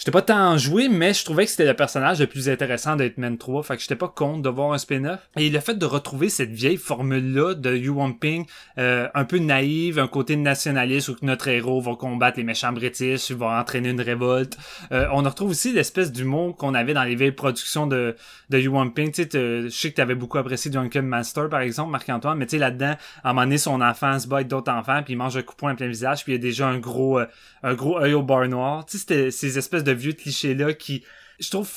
j'étais 0.00 0.10
pas 0.10 0.22
tant 0.22 0.56
joué, 0.56 0.88
mais 0.88 1.12
je 1.12 1.26
trouvais 1.26 1.44
que 1.44 1.50
c'était 1.50 1.66
le 1.66 1.74
personnage 1.74 2.20
le 2.20 2.26
plus 2.26 2.48
intéressant 2.48 2.96
de 2.96 3.04
Hitman 3.04 3.36
3. 3.36 3.62
Fait 3.62 3.76
que 3.76 3.82
j'étais 3.82 3.96
pas 3.96 4.08
contre 4.08 4.40
de 4.40 4.48
voir 4.48 4.72
un 4.72 4.78
spin-off. 4.78 5.20
Et 5.36 5.50
le 5.50 5.60
fait 5.60 5.74
de 5.74 5.84
retrouver 5.84 6.30
cette 6.30 6.52
vieille 6.52 6.78
formule-là 6.78 7.52
de 7.54 7.76
Yu 7.76 7.92
Ping, 8.18 8.46
euh, 8.78 9.08
un 9.14 9.24
peu 9.26 9.38
naïve, 9.38 9.98
un 9.98 10.08
côté 10.08 10.36
nationaliste 10.36 11.10
où 11.10 11.16
notre 11.20 11.48
héros 11.48 11.82
va 11.82 11.96
combattre 11.96 12.38
les 12.38 12.44
méchants 12.44 12.72
british, 12.72 13.30
va 13.32 13.60
entraîner 13.60 13.90
une 13.90 14.00
révolte. 14.00 14.56
Euh, 14.90 15.06
on 15.12 15.22
retrouve 15.22 15.50
aussi 15.50 15.72
l'espèce 15.72 16.12
d'humour 16.12 16.56
qu'on 16.56 16.72
avait 16.72 16.94
dans 16.94 17.04
les 17.04 17.14
vieilles 17.14 17.32
productions 17.32 17.86
de, 17.86 18.16
de 18.48 18.58
Yu 18.58 18.70
Ping. 18.94 19.12
Tu 19.12 19.24
sais, 19.24 19.28
je 19.32 19.68
sais 19.68 19.90
que 19.90 19.96
t'avais 19.96 20.14
beaucoup 20.14 20.38
apprécié 20.38 20.70
Drunken 20.70 21.04
Master, 21.04 21.50
par 21.50 21.60
exemple, 21.60 21.90
Marc-Antoine, 21.90 22.38
mais 22.38 22.46
tu 22.46 22.52
sais, 22.52 22.58
là-dedans, 22.58 22.96
à 23.22 23.30
un 23.30 23.32
moment 23.34 23.58
son 23.58 23.80
enfant 23.82 24.18
se 24.18 24.26
bat 24.26 24.42
d'autres 24.44 24.72
enfants, 24.72 25.02
puis 25.04 25.14
il 25.14 25.16
mange 25.16 25.36
un 25.36 25.42
coup 25.42 25.52
de 25.52 25.58
poing 25.58 25.74
plein 25.74 25.88
visage, 25.88 26.24
puis 26.24 26.32
il 26.32 26.36
y 26.36 26.38
a 26.38 26.40
déjà 26.40 26.68
un 26.68 26.78
gros, 26.78 27.18
euh, 27.18 27.26
un 27.62 27.74
gros 27.74 27.98
œil 27.98 28.14
au 28.14 28.22
bar 28.22 28.48
noir. 28.48 28.86
Tu 28.86 28.92
sais, 28.92 28.98
c'était 28.98 29.30
ces 29.30 29.58
espèces 29.58 29.84
de 29.84 29.89
vieux 29.92 30.12
clichés 30.12 30.54
là 30.54 30.72
qui 30.72 31.04
je 31.40 31.48
trouve 31.48 31.68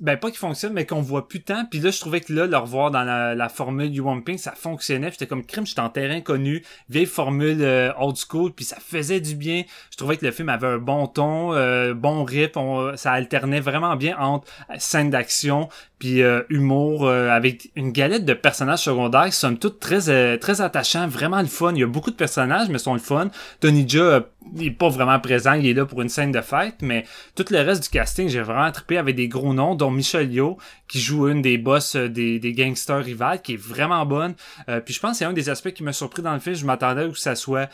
ben 0.00 0.18
pas 0.18 0.30
qui 0.30 0.36
fonctionne 0.36 0.74
mais 0.74 0.84
qu'on 0.84 1.00
voit 1.00 1.28
plus 1.28 1.42
tant. 1.42 1.64
Puis 1.64 1.80
là 1.80 1.90
je 1.90 1.98
trouvais 1.98 2.20
que 2.20 2.32
là 2.32 2.46
le 2.46 2.56
revoir 2.56 2.90
dans 2.90 3.02
la, 3.02 3.48
formule 3.48 3.90
du 3.90 4.02
Ping 4.24 4.36
ça 4.36 4.52
fonctionnait. 4.52 5.10
J'étais 5.10 5.26
comme 5.26 5.44
crime 5.44 5.66
j'étais 5.66 5.80
en 5.80 5.88
terrain 5.88 6.20
connu. 6.20 6.62
Vieille 6.90 7.06
formule 7.06 7.62
euh, 7.62 7.90
old 7.98 8.16
school 8.16 8.52
puis 8.52 8.66
ça 8.66 8.76
faisait 8.76 9.20
du 9.20 9.34
bien. 9.34 9.62
Je 9.90 9.96
trouvais 9.96 10.18
que 10.18 10.26
le 10.26 10.30
film 10.30 10.50
avait 10.50 10.66
un 10.66 10.78
bon 10.78 11.06
ton 11.06 11.54
euh, 11.54 11.94
bon 11.94 12.22
rythme. 12.22 12.96
Ça 12.96 13.12
alternait 13.12 13.60
vraiment 13.60 13.96
bien 13.96 14.16
entre 14.18 14.46
scène 14.76 15.08
d'action 15.08 15.70
puis 15.98 16.22
euh, 16.22 16.42
humour 16.48 17.08
avec 17.08 17.70
une 17.74 17.92
galette 17.92 18.24
de 18.24 18.34
personnages 18.34 18.82
secondaires 18.82 19.26
qui 19.26 19.32
sont 19.32 19.56
toutes 19.56 19.80
très 19.80 20.38
très 20.38 20.60
attachants 20.60 21.08
vraiment 21.08 21.40
le 21.40 21.46
fun 21.46 21.72
il 21.74 21.80
y 21.80 21.82
a 21.82 21.86
beaucoup 21.86 22.10
de 22.10 22.16
personnages 22.16 22.68
mais 22.68 22.78
sont 22.78 22.94
le 22.94 23.00
fun 23.00 23.30
Tony 23.60 23.88
Jaa 23.88 24.24
il 24.56 24.66
est 24.66 24.70
pas 24.70 24.88
vraiment 24.88 25.18
présent, 25.20 25.52
il 25.54 25.66
est 25.66 25.74
là 25.74 25.84
pour 25.84 26.02
une 26.02 26.08
scène 26.08 26.32
de 26.32 26.40
fête, 26.40 26.76
mais 26.80 27.04
tout 27.34 27.44
le 27.50 27.58
reste 27.58 27.82
du 27.82 27.88
casting, 27.88 28.28
j'ai 28.28 28.40
vraiment 28.40 28.70
trippé 28.70 28.98
avec 28.98 29.16
des 29.16 29.28
gros 29.28 29.54
noms, 29.54 29.74
dont 29.74 29.90
Michel 29.90 30.32
Yo, 30.32 30.58
qui 30.86 31.00
joue 31.00 31.28
une 31.28 31.42
des 31.42 31.58
boss 31.58 31.96
euh, 31.96 32.08
des, 32.08 32.38
des 32.38 32.52
gangsters 32.52 33.04
rivales, 33.04 33.42
qui 33.42 33.54
est 33.54 33.60
vraiment 33.60 34.04
bonne. 34.06 34.34
Euh, 34.68 34.80
puis 34.80 34.94
je 34.94 35.00
pense 35.00 35.12
que 35.12 35.18
c'est 35.18 35.24
un 35.24 35.32
des 35.32 35.48
aspects 35.48 35.72
qui 35.72 35.82
m'a 35.82 35.92
surpris 35.92 36.22
dans 36.22 36.32
le 36.32 36.40
film. 36.40 36.56
Je 36.56 36.64
m'attendais 36.64 37.08
que 37.08 37.18
ça 37.18 37.34
soit 37.34 37.68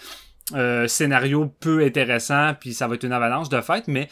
euh, 0.55 0.87
scénario 0.89 1.53
peu 1.61 1.85
intéressant, 1.85 2.55
puis 2.59 2.75
ça 2.75 2.89
va 2.89 2.97
être 2.97 3.05
une 3.05 3.13
avalanche 3.13 3.49
de 3.49 3.61
fête, 3.61 3.89
mais 3.89 4.09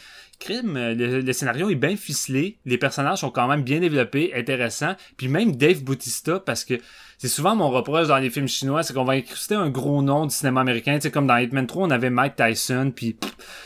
le, 0.49 1.31
scénario 1.31 1.69
est 1.69 1.75
bien 1.75 1.95
ficelé, 1.95 2.57
les 2.65 2.77
personnages 2.77 3.19
sont 3.19 3.31
quand 3.31 3.47
même 3.47 3.63
bien 3.63 3.79
développés, 3.79 4.33
intéressants, 4.35 4.95
puis 5.17 5.27
même 5.27 5.55
Dave 5.55 5.83
Bautista, 5.83 6.39
parce 6.39 6.65
que 6.65 6.75
c'est 7.17 7.27
souvent 7.27 7.55
mon 7.55 7.69
reproche 7.69 8.07
dans 8.07 8.17
les 8.17 8.29
films 8.29 8.47
chinois, 8.47 8.83
c'est 8.83 8.93
qu'on 8.93 9.05
va 9.05 9.13
incruster 9.13 9.55
un 9.55 9.69
gros 9.69 10.01
nom 10.01 10.25
du 10.25 10.35
cinéma 10.35 10.61
américain. 10.61 10.95
Tu 10.95 11.03
sais, 11.03 11.11
comme 11.11 11.27
dans 11.27 11.37
Hitman 11.37 11.67
3, 11.67 11.87
on 11.87 11.91
avait 11.91 12.09
Mike 12.09 12.35
Tyson, 12.35 12.91
puis 12.93 13.17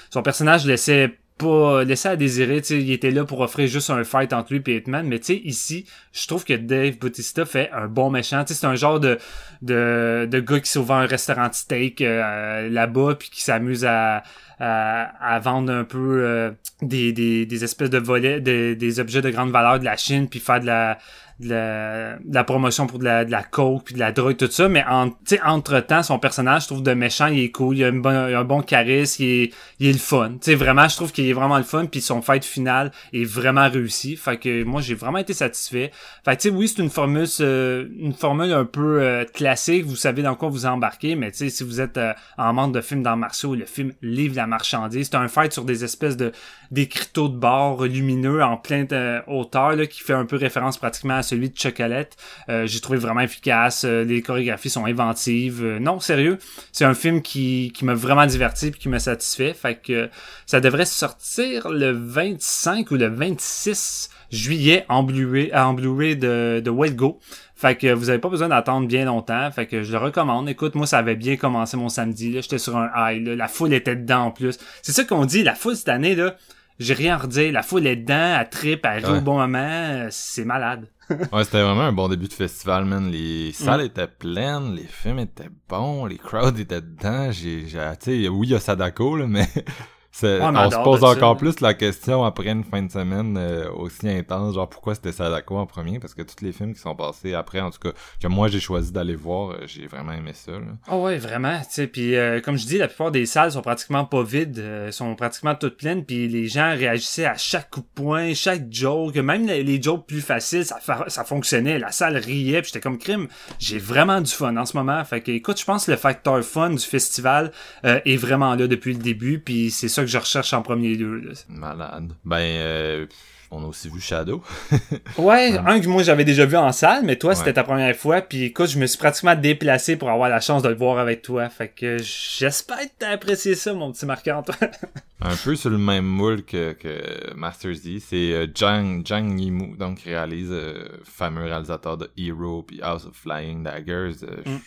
son 0.10 0.22
personnage 0.22 0.66
laissait 0.66 1.18
pas 1.38 1.84
laissé 1.84 2.10
à 2.10 2.16
désirer, 2.16 2.62
tu 2.62 2.68
sais, 2.68 2.82
il 2.82 2.92
était 2.92 3.12
là 3.12 3.24
pour 3.24 3.42
offrir 3.42 3.68
juste 3.68 3.90
un 3.90 4.04
fight 4.04 4.34
entre 4.34 4.54
lui 4.54 4.62
et 4.66 4.78
Hitman, 4.78 5.08
mais 5.08 5.20
tu 5.20 5.26
sais, 5.26 5.36
ici, 5.44 5.86
je 6.12 6.28
trouve 6.28 6.44
que 6.44 6.54
Dave 6.54 6.98
Bautista 6.98 7.46
fait 7.46 7.70
un 7.72 7.88
bon 7.88 8.10
méchant, 8.10 8.44
c'est 8.48 8.66
un 8.66 8.76
genre 8.76 9.00
de, 9.00 9.18
de, 9.62 10.28
de 10.30 10.40
gars 10.40 10.60
qui 10.60 10.70
s'ouvre 10.70 10.94
un 10.94 11.06
restaurant 11.06 11.48
de 11.50 11.54
steak 11.54 12.02
euh, 12.02 12.70
là-bas, 12.70 13.16
puis 13.20 13.30
qui 13.30 13.42
s'amuse 13.42 13.86
à, 13.86 14.24
à, 14.60 15.40
vendre 15.40 15.72
un 15.72 15.84
peu 15.84 16.24
euh, 16.24 16.52
des, 16.82 17.14
des, 17.14 17.46
des 17.46 17.64
espèces 17.64 17.90
de 17.90 18.00
volets, 18.00 18.42
des 18.42 19.00
objets 19.00 19.22
de 19.22 19.30
grande 19.30 19.52
valeur 19.52 19.80
de 19.80 19.86
la 19.86 19.98
Chine, 19.98 20.28
puis 20.28 20.40
faire 20.40 20.60
de 20.60 20.66
la 20.66 20.98
de 21.40 21.50
la, 21.50 22.18
de 22.18 22.34
la 22.34 22.44
promotion 22.44 22.88
pour 22.88 23.00
de 23.00 23.04
la, 23.04 23.26
de 23.26 23.32
la 23.32 23.44
coke 23.44 23.86
puis 23.86 23.94
de 23.94 24.00
la 24.00 24.12
drogue 24.12 24.38
tout 24.38 24.50
ça. 24.50 24.68
Mais 24.70 24.84
en 24.88 25.12
entre 25.46 25.80
temps 25.82 26.04
son 26.04 26.20
personnage 26.20 26.64
je 26.64 26.68
trouve 26.68 26.84
de 26.84 26.94
méchant 26.94 27.28
il 27.28 27.40
est 27.40 27.52
cool 27.52 27.78
il 27.78 27.84
a, 27.84 27.88
un 27.88 28.44
bon 28.44 28.62
charisme 28.62 29.24
il 29.24 29.30
est, 29.30 29.54
il 29.80 29.88
est 29.88 29.94
le 29.94 29.98
fun. 30.00 30.32
Tu 30.34 30.38
sais 30.42 30.56
vraiment 30.56 30.88
je 30.88 30.96
trouve 30.96 31.12
qu'il 31.12 31.28
est 31.28 31.34
vraiment 31.34 31.58
le 31.58 31.64
fun 31.64 31.86
puis 31.86 32.02
son 32.02 32.22
fight 32.22 32.44
final 32.44 32.92
est 33.14 33.26
vraiment 33.26 33.70
réussi. 33.70 34.16
Fait 34.16 34.38
que 34.38 34.64
moi 34.64 34.82
j'ai 34.82 34.96
vraiment 34.96 35.20
été 35.20 35.34
satisfait. 35.34 35.92
Fait 36.26 36.38
tu 36.38 36.50
sais 36.50 36.56
oui 36.56 36.68
c'est 36.68 36.82
une 36.82 36.90
formule 36.90 37.28
euh, 37.42 37.88
une 37.98 38.14
formule 38.14 38.52
un 38.52 38.66
peu 38.66 39.02
euh, 39.02 39.26
classique 39.26 39.86
vous 39.86 39.96
savez 39.96 40.22
dans 40.22 40.36
quoi 40.36 40.50
vous 40.50 40.66
embarquez 40.66 41.16
mais 41.16 41.32
tu 41.32 41.38
sais 41.38 41.50
si 41.50 41.64
vous 41.64 41.82
êtes 41.82 41.98
euh, 41.98 42.14
en 42.38 42.54
manque 42.54 42.74
de 42.74 42.82
films 42.82 43.04
dans 43.04 43.16
martiaux 43.16 43.56
le 43.56 43.66
film 43.66 43.94
livre 44.02 44.36
la 44.36 44.48
marchandise 44.48 45.10
c'est 45.12 45.18
un 45.18 45.28
fight 45.28 45.54
sur 45.54 45.66
des 45.66 45.84
espèces 45.84 46.18
de 46.18 46.32
d'écriteaux 46.72 47.28
de 47.28 47.38
bord 47.38 47.86
lumineux 47.86 48.44
en 48.44 48.58
pleine 48.58 48.88
hauteur 49.28 49.76
là, 49.76 49.86
qui 49.86 50.02
fait 50.02 50.14
un 50.14 50.26
peu 50.26 50.36
référence 50.36 50.78
pratiquement 50.78 51.16
à 51.16 51.24
celui 51.24 51.50
de 51.50 51.58
Chocolate. 51.58 52.16
Euh, 52.50 52.66
j'ai 52.66 52.80
trouvé 52.80 52.98
vraiment 52.98 53.22
efficace. 53.22 53.84
Euh, 53.86 54.04
les 54.04 54.22
chorégraphies 54.22 54.70
sont 54.70 54.86
inventives. 54.86 55.64
Euh, 55.64 55.80
non, 55.80 56.00
sérieux, 56.00 56.38
c'est 56.72 56.86
un 56.86 56.94
film 56.94 57.22
qui, 57.22 57.72
qui 57.76 57.86
m'a 57.86 57.94
vraiment 57.94 58.26
diverti 58.26 58.68
et 58.68 58.72
qui 58.72 58.90
m'a 58.90 59.00
satisfait. 59.00 59.54
Fait 59.54 59.76
que 59.76 60.10
ça 60.46 60.60
devrait 60.60 60.86
sortir 60.86 61.70
le 61.70 61.92
25 61.92 62.92
ou 62.92 62.96
le 62.96 63.08
26 63.08 64.10
juillet 64.32 64.86
en 64.90 65.04
Blu-ray, 65.04 66.18
de, 66.18 66.62
de 66.64 66.70
Wait 66.70 66.96
Go. 66.96 67.20
Fait 67.56 67.76
que 67.76 67.92
vous 67.92 68.10
avez 68.10 68.20
pas 68.20 68.30
besoin 68.30 68.50
d'attendre 68.50 68.88
bien 68.88 69.06
longtemps. 69.06 69.50
Fait 69.52 69.66
que 69.66 69.82
je 69.82 69.92
le 69.92 69.98
recommande. 69.98 70.48
Écoute, 70.48 70.76
moi, 70.76 70.86
ça 70.86 71.00
avait 71.00 71.16
bien 71.16 71.38
commencé 71.38 71.76
mon 71.76 71.90
samedi. 71.90 72.34
J'étais 72.42 72.60
sur 72.60 72.78
un 72.78 72.92
high. 72.96 73.26
La 73.26 73.48
foule 73.48 73.74
était 73.74 73.96
dedans 73.96 74.26
en 74.26 74.32
plus. 74.32 74.60
C'est 74.84 74.92
ça 74.92 75.04
qu'on 75.06 75.26
dit. 75.26 75.44
La 75.44 75.56
foule 75.56 75.76
cette 75.76 75.90
année 75.90 76.14
là 76.14 76.36
j'ai 76.80 76.94
rien 76.94 77.16
à 77.16 77.18
redire. 77.18 77.52
La 77.52 77.64
foule 77.64 77.88
est 77.88 77.96
dedans, 77.96 78.38
elle 78.40 78.50
trip, 78.50 78.86
elle 78.86 79.06
rit 79.06 79.18
au 79.18 79.22
bon 79.22 79.38
moment. 79.38 80.08
C'est 80.10 80.46
malade. 80.46 80.88
ouais, 81.10 81.44
c'était 81.44 81.62
vraiment 81.62 81.84
un 81.84 81.94
bon 81.94 82.10
début 82.10 82.28
de 82.28 82.34
festival, 82.34 82.86
man. 82.86 83.10
Les 83.10 83.52
salles 83.54 83.82
étaient 83.82 84.08
pleines, 84.08 84.76
les 84.76 84.84
films 84.84 85.20
étaient 85.20 85.50
bons, 85.70 86.06
les 86.06 86.18
crowds 86.18 86.60
étaient 86.60 86.82
dedans. 86.82 87.32
J'ai, 87.32 87.64
tu 87.66 87.72
sais, 88.00 88.28
oui, 88.28 88.48
il 88.48 88.52
y 88.52 88.56
a 88.56 88.60
Sadako, 88.60 89.16
là, 89.16 89.28
mais 89.28 89.48
on, 90.24 90.72
se 90.72 90.84
pose 90.84 91.04
encore 91.04 91.38
plus 91.38 91.60
la 91.60 91.74
question 91.74 92.24
après 92.24 92.50
une 92.50 92.64
fin 92.64 92.82
de 92.82 92.92
semaine 92.92 93.38
euh, 93.38 93.70
aussi 93.72 94.10
intense, 94.10 94.56
genre 94.56 94.70
pourquoi 94.70 94.96
c'était 94.96 95.12
Sadako 95.12 95.58
en 95.58 95.66
premier, 95.66 96.00
parce 96.00 96.14
que 96.14 96.22
tous 96.22 96.44
les 96.44 96.52
films 96.52 96.74
qui 96.74 96.80
sont 96.80 96.96
passés 96.96 97.34
après, 97.34 97.60
en 97.60 97.72
tout 97.72 97.80
cas, 97.80 97.92
que 98.22 98.28
moi 98.28 98.48
j'ai 98.48 98.60
choisi 98.60 98.92
d'aller 98.92 99.16
voir, 99.16 99.52
euh, 99.52 99.64
j'ai 99.66 99.88
vraiment 99.88 100.14
aimé 100.14 100.32
ça. 100.34 100.54
Oh 100.92 101.04
ouais, 101.04 101.18
vraiment, 101.18 101.60
tu 101.60 101.66
sais, 101.70 101.88
puis 101.88 102.16
euh, 102.16 102.42
comme 102.42 102.58
je 102.58 102.66
dis, 102.66 102.78
la 102.78 102.88
plupart 102.88 103.12
des 103.12 103.26
salles 103.26 103.52
sont 103.52 103.62
pratiquement 103.62 104.06
pas 104.06 104.24
vides, 104.24 104.92
sont 104.92 105.16
pratiquement 105.16 105.56
toutes 105.56 105.78
pleines, 105.78 106.06
puis 106.06 106.28
les 106.28 106.48
gens 106.48 106.72
réagissaient 106.76 107.26
à 107.26 107.36
chaque 107.36 107.70
coup 107.70 107.82
de 107.82 107.88
poing, 107.94 108.34
chaque 108.34 108.72
joke, 108.72 109.16
même 109.18 109.46
les, 109.46 109.82
jokes 109.82 110.08
plus 110.08 110.22
faciles, 110.22 110.66
ça, 110.66 110.80
ça 111.08 111.24
fonctionnait, 111.24 111.80
la 111.80 111.92
salle 111.92 112.18
riait, 112.18 112.62
puis 112.62 112.72
j'étais 112.74 112.82
comme 112.82 112.98
crime, 112.98 113.28
j'ai 113.60 113.78
vraiment 113.78 114.22
du 114.22 114.32
fun 114.32 114.56
en 114.58 114.66
ce 114.66 114.76
moment, 114.76 115.04
fait 115.06 115.22
que 115.22 115.32
écoute, 115.32 115.60
je 115.60 115.66
pense 115.66 115.86
que 115.86 115.92
le 115.92 115.98
facteur 115.98 116.44
fun 116.44 116.72
du 116.72 116.80
festival 116.80 117.52
est 117.84 118.18
vraiment 118.18 118.56
là 118.56 118.68
depuis 118.68 118.94
le 118.94 119.00
début, 119.00 119.40
puis 119.40 119.72
c'est 119.72 119.88
ça 119.88 120.02
que 120.02 120.07
je 120.08 120.18
recherche 120.18 120.54
en 120.54 120.62
premier 120.62 120.96
lieu. 120.96 121.34
Malade. 121.50 122.14
Ben, 122.26 122.38
euh, 122.38 123.06
on 123.50 123.64
a 123.64 123.68
aussi 123.68 123.90
vu 123.90 124.02
Shadow. 124.02 124.44
ouais, 125.18 125.58
un 125.58 125.80
que 125.80 125.88
moi 125.88 126.04
j'avais 126.04 126.26
déjà 126.26 126.46
vu 126.46 126.58
en 126.58 126.72
salle, 126.74 127.06
mais 127.06 127.16
toi 127.16 127.34
c'était 127.34 127.54
ta 127.54 127.64
première 127.64 127.96
fois. 127.96 128.22
Puis 128.22 128.44
écoute, 128.44 128.68
je 128.68 128.78
me 128.78 128.86
suis 128.86 128.98
pratiquement 128.98 129.36
déplacé 129.36 129.96
pour 129.96 130.10
avoir 130.10 130.30
la 130.30 130.42
chance 130.42 130.64
de 130.64 130.70
le 130.70 130.76
voir 130.76 130.98
avec 130.98 131.22
toi. 131.22 131.48
Fait 131.50 131.70
que 131.70 131.98
j'espère 132.00 132.80
que 132.80 132.92
t'as 133.00 133.12
apprécié 133.12 133.56
ça, 133.56 133.74
mon 133.74 133.92
petit 133.92 134.06
marqueur 134.06 134.44
Un 135.22 135.36
peu 135.36 135.56
sur 135.56 135.70
le 135.70 135.78
même 135.78 136.06
moule 136.06 136.44
que, 136.44 136.74
que 136.74 137.34
Master 137.36 137.74
Z. 137.74 138.00
C'est 138.00 138.34
euh, 138.34 138.48
Jang, 138.54 139.02
Jang 139.06 139.40
Yimou, 139.40 139.76
donc 139.78 140.02
réalise, 140.02 140.50
euh, 140.52 141.00
fameux 141.04 141.46
réalisateur 141.46 141.98
de 141.98 142.10
Hero 142.18 142.64
puis 142.64 142.82
House 142.82 143.06
of 143.06 143.16
Flying 143.16 143.64
Daggers. 143.64 144.26
Mm. 144.46 144.58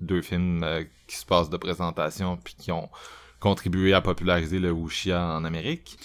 Deux 0.00 0.22
films 0.22 0.66
qui 1.06 1.16
se 1.16 1.26
passent 1.26 1.50
de 1.50 1.56
présentation 1.56 2.38
puis 2.42 2.54
qui 2.58 2.72
ont 2.72 2.88
contribué 3.42 3.92
à 3.92 4.00
populariser 4.00 4.60
le 4.60 4.70
wuxia 4.70 5.20
en 5.36 5.44
Amérique. 5.44 5.98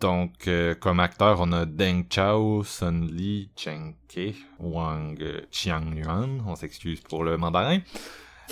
Donc, 0.00 0.46
euh, 0.46 0.76
comme 0.76 1.00
acteur, 1.00 1.38
on 1.40 1.50
a 1.50 1.66
Deng 1.66 2.04
Chao, 2.08 2.62
Sun 2.62 3.08
Li, 3.10 3.50
Chen 3.56 3.94
Ke, 4.08 4.32
Wang 4.60 5.18
Qiangyuan, 5.50 6.44
on 6.46 6.54
s'excuse 6.54 7.00
pour 7.00 7.24
le 7.24 7.36
mandarin. 7.36 7.80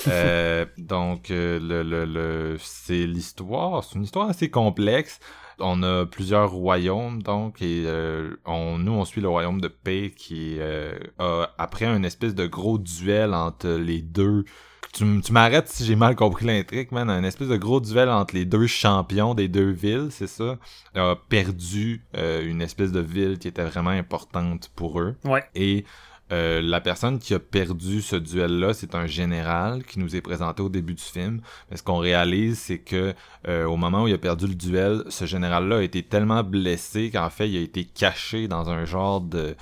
euh, 0.08 0.66
donc, 0.78 1.30
euh, 1.30 1.60
le, 1.60 1.82
le, 1.84 2.04
le 2.04 2.56
c'est 2.58 3.06
l'histoire, 3.06 3.84
c'est 3.84 3.94
une 3.94 4.02
histoire 4.04 4.28
assez 4.28 4.50
complexe. 4.50 5.20
On 5.60 5.84
a 5.84 6.04
plusieurs 6.06 6.50
royaumes, 6.50 7.22
donc, 7.22 7.62
et 7.62 7.84
euh, 7.86 8.34
on, 8.44 8.78
nous, 8.78 8.92
on 8.92 9.04
suit 9.04 9.20
le 9.20 9.28
royaume 9.28 9.60
de 9.60 9.68
paix 9.68 10.12
qui 10.16 10.58
a, 10.60 11.48
après 11.58 11.84
un 11.84 12.02
espèce 12.02 12.34
de 12.34 12.46
gros 12.48 12.78
duel 12.78 13.34
entre 13.34 13.68
les 13.68 14.02
deux 14.02 14.44
tu, 14.92 15.20
tu 15.22 15.32
m'arrêtes 15.32 15.68
si 15.68 15.84
j'ai 15.84 15.96
mal 15.96 16.14
compris 16.14 16.46
l'intrigue, 16.46 16.92
man. 16.92 17.08
Un 17.08 17.24
espèce 17.24 17.48
de 17.48 17.56
gros 17.56 17.80
duel 17.80 18.08
entre 18.08 18.34
les 18.34 18.44
deux 18.44 18.66
champions 18.66 19.34
des 19.34 19.48
deux 19.48 19.70
villes, 19.70 20.08
c'est 20.10 20.26
ça, 20.26 20.58
a 20.94 21.16
perdu 21.28 22.02
euh, 22.16 22.46
une 22.46 22.60
espèce 22.60 22.92
de 22.92 23.00
ville 23.00 23.38
qui 23.38 23.48
était 23.48 23.64
vraiment 23.64 23.90
importante 23.90 24.70
pour 24.76 25.00
eux. 25.00 25.16
Ouais. 25.24 25.44
Et 25.54 25.84
euh, 26.32 26.62
la 26.62 26.80
personne 26.80 27.18
qui 27.18 27.34
a 27.34 27.38
perdu 27.38 28.00
ce 28.00 28.16
duel-là, 28.16 28.72
c'est 28.72 28.94
un 28.94 29.06
général 29.06 29.84
qui 29.84 29.98
nous 29.98 30.16
est 30.16 30.20
présenté 30.20 30.62
au 30.62 30.68
début 30.68 30.94
du 30.94 31.02
film. 31.02 31.40
Mais 31.70 31.76
ce 31.76 31.82
qu'on 31.82 31.98
réalise, 31.98 32.58
c'est 32.58 32.78
que 32.78 33.14
euh, 33.48 33.64
au 33.64 33.76
moment 33.76 34.04
où 34.04 34.08
il 34.08 34.14
a 34.14 34.18
perdu 34.18 34.46
le 34.46 34.54
duel, 34.54 35.04
ce 35.08 35.26
général-là 35.26 35.78
a 35.78 35.82
été 35.82 36.02
tellement 36.02 36.42
blessé 36.42 37.10
qu'en 37.10 37.28
fait, 37.28 37.48
il 37.48 37.56
a 37.58 37.60
été 37.60 37.84
caché 37.84 38.48
dans 38.48 38.70
un 38.70 38.84
genre 38.84 39.20
de 39.20 39.56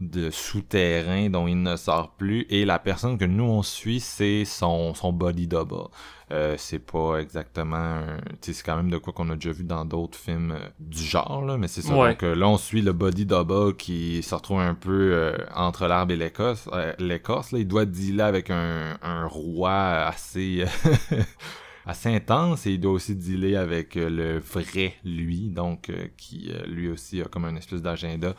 de 0.00 0.30
souterrain 0.30 1.30
dont 1.30 1.46
il 1.46 1.62
ne 1.62 1.76
sort 1.76 2.14
plus. 2.16 2.46
Et 2.50 2.64
la 2.64 2.78
personne 2.78 3.18
que 3.18 3.24
nous 3.24 3.44
on 3.44 3.62
suit 3.62 4.00
c'est 4.00 4.44
son, 4.44 4.94
son 4.94 5.12
body 5.12 5.46
double 5.46 5.88
euh, 6.32 6.54
c'est 6.56 6.78
pas 6.78 7.18
exactement 7.18 8.00
c'est 8.40 8.62
quand 8.62 8.76
même 8.76 8.88
de 8.88 8.96
quoi 8.96 9.12
qu'on 9.12 9.28
a 9.28 9.34
déjà 9.34 9.52
vu 9.52 9.62
dans 9.62 9.84
d'autres 9.84 10.18
films 10.18 10.52
euh, 10.52 10.68
du 10.80 11.02
genre 11.02 11.44
là, 11.44 11.58
mais 11.58 11.68
c'est 11.68 11.82
ça. 11.82 11.92
Donc 11.92 12.22
euh, 12.22 12.34
là 12.34 12.48
on 12.48 12.56
suit 12.56 12.80
le 12.80 12.92
body 12.92 13.26
double 13.26 13.76
qui 13.76 14.22
se 14.22 14.34
retrouve 14.34 14.60
un 14.60 14.74
peu 14.74 15.34
entre 15.54 15.86
l'arbre 15.86 16.12
et 16.12 16.16
l'écosse 16.16 16.68
l'écorce 16.98 17.52
là. 17.52 17.58
Il 17.58 17.68
doit 17.68 17.84
dealer 17.84 18.22
avec 18.24 18.50
un, 18.50 18.98
un 19.02 19.26
roi 19.26 19.74
assez 19.74 20.64
assez 21.86 22.08
intense 22.08 22.66
et 22.66 22.72
il 22.72 22.80
doit 22.80 22.92
aussi 22.92 23.14
dealer 23.14 23.56
avec 23.56 23.94
le 23.94 24.38
vrai 24.38 24.94
lui 25.04 25.50
donc 25.50 25.92
qui 26.16 26.50
lui 26.66 26.88
aussi 26.88 27.20
a 27.20 27.26
comme 27.26 27.44
un 27.44 27.54
espèce 27.56 27.82
d'agenda 27.82 28.34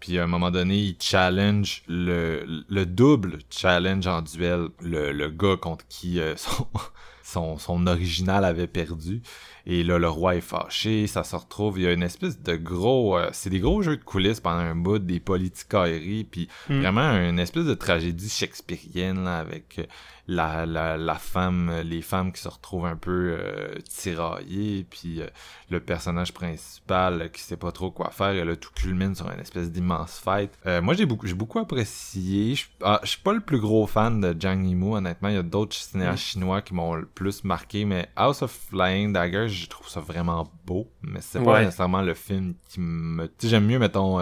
puis 0.00 0.18
à 0.18 0.24
un 0.24 0.26
moment 0.26 0.50
donné, 0.50 0.76
il 0.78 0.96
challenge 1.00 1.82
le, 1.88 2.64
le 2.68 2.86
double 2.86 3.38
challenge 3.50 4.06
en 4.06 4.22
duel 4.22 4.68
le, 4.80 5.12
le 5.12 5.28
gars 5.30 5.56
contre 5.56 5.86
qui 5.88 6.20
euh, 6.20 6.34
son, 7.22 7.58
son 7.58 7.86
original 7.86 8.44
avait 8.44 8.66
perdu. 8.66 9.22
Et 9.70 9.84
là, 9.84 9.98
le 9.98 10.08
roi 10.08 10.34
est 10.34 10.40
fâché, 10.40 11.06
ça 11.06 11.24
se 11.24 11.36
retrouve, 11.36 11.78
il 11.78 11.84
y 11.84 11.86
a 11.86 11.92
une 11.92 12.02
espèce 12.02 12.42
de 12.42 12.56
gros... 12.56 13.18
Euh, 13.18 13.28
c'est 13.32 13.50
des 13.50 13.60
gros 13.60 13.82
jeux 13.82 13.98
de 13.98 14.02
coulisses 14.02 14.40
pendant 14.40 14.60
un 14.60 14.74
bout, 14.74 14.98
des 14.98 15.20
politicailleries, 15.20 16.24
puis 16.24 16.48
hmm. 16.70 16.80
vraiment 16.80 17.12
une 17.12 17.38
espèce 17.38 17.66
de 17.66 17.74
tragédie 17.74 18.30
shakespearienne, 18.30 19.24
là, 19.24 19.36
avec 19.36 19.86
la, 20.28 20.66
la, 20.66 20.98
la 20.98 21.14
femme, 21.14 21.72
les 21.84 22.02
femmes 22.02 22.32
qui 22.32 22.42
se 22.42 22.48
retrouvent 22.48 22.86
un 22.86 22.96
peu 22.96 23.38
euh, 23.40 23.74
tiraillées, 23.88 24.86
puis 24.88 25.22
euh, 25.22 25.26
le 25.70 25.80
personnage 25.80 26.34
principal 26.34 27.30
qui 27.32 27.40
sait 27.40 27.56
pas 27.56 27.72
trop 27.72 27.90
quoi 27.90 28.10
faire, 28.10 28.32
et 28.32 28.44
là 28.44 28.54
tout 28.54 28.70
culmine 28.74 29.14
sur 29.14 29.30
une 29.30 29.40
espèce 29.40 29.72
d'immense 29.72 30.20
fight. 30.22 30.50
Euh, 30.66 30.82
moi 30.82 30.92
j'ai 30.92 31.06
beaucoup, 31.06 31.26
j'ai 31.26 31.34
beaucoup 31.34 31.58
apprécié. 31.58 32.54
Je 32.54 32.66
ah, 32.82 33.00
suis 33.04 33.20
pas 33.20 33.32
le 33.32 33.40
plus 33.40 33.58
gros 33.58 33.86
fan 33.86 34.20
de 34.20 34.36
Zhang 34.38 34.64
Yimou, 34.66 34.96
honnêtement. 34.96 35.30
Il 35.30 35.34
y 35.34 35.38
a 35.38 35.42
d'autres 35.42 35.74
cinéastes 35.74 36.22
mm. 36.22 36.26
chinois 36.26 36.62
qui 36.62 36.74
m'ont 36.74 36.94
le 36.94 37.06
plus 37.06 37.42
marqué, 37.44 37.86
mais 37.86 38.10
House 38.14 38.42
of 38.42 38.52
Flying 38.52 39.14
Dagger, 39.14 39.48
je 39.58 39.66
trouve 39.68 39.88
ça 39.88 40.00
vraiment 40.00 40.50
beau, 40.64 40.90
mais 41.02 41.20
c'est 41.20 41.42
pas 41.42 41.60
nécessairement 41.60 42.02
le 42.02 42.14
film 42.14 42.54
qui 42.68 42.80
me, 42.80 43.28
tu 43.38 43.48
j'aime 43.48 43.66
mieux 43.66 43.78
mettons 43.78 44.18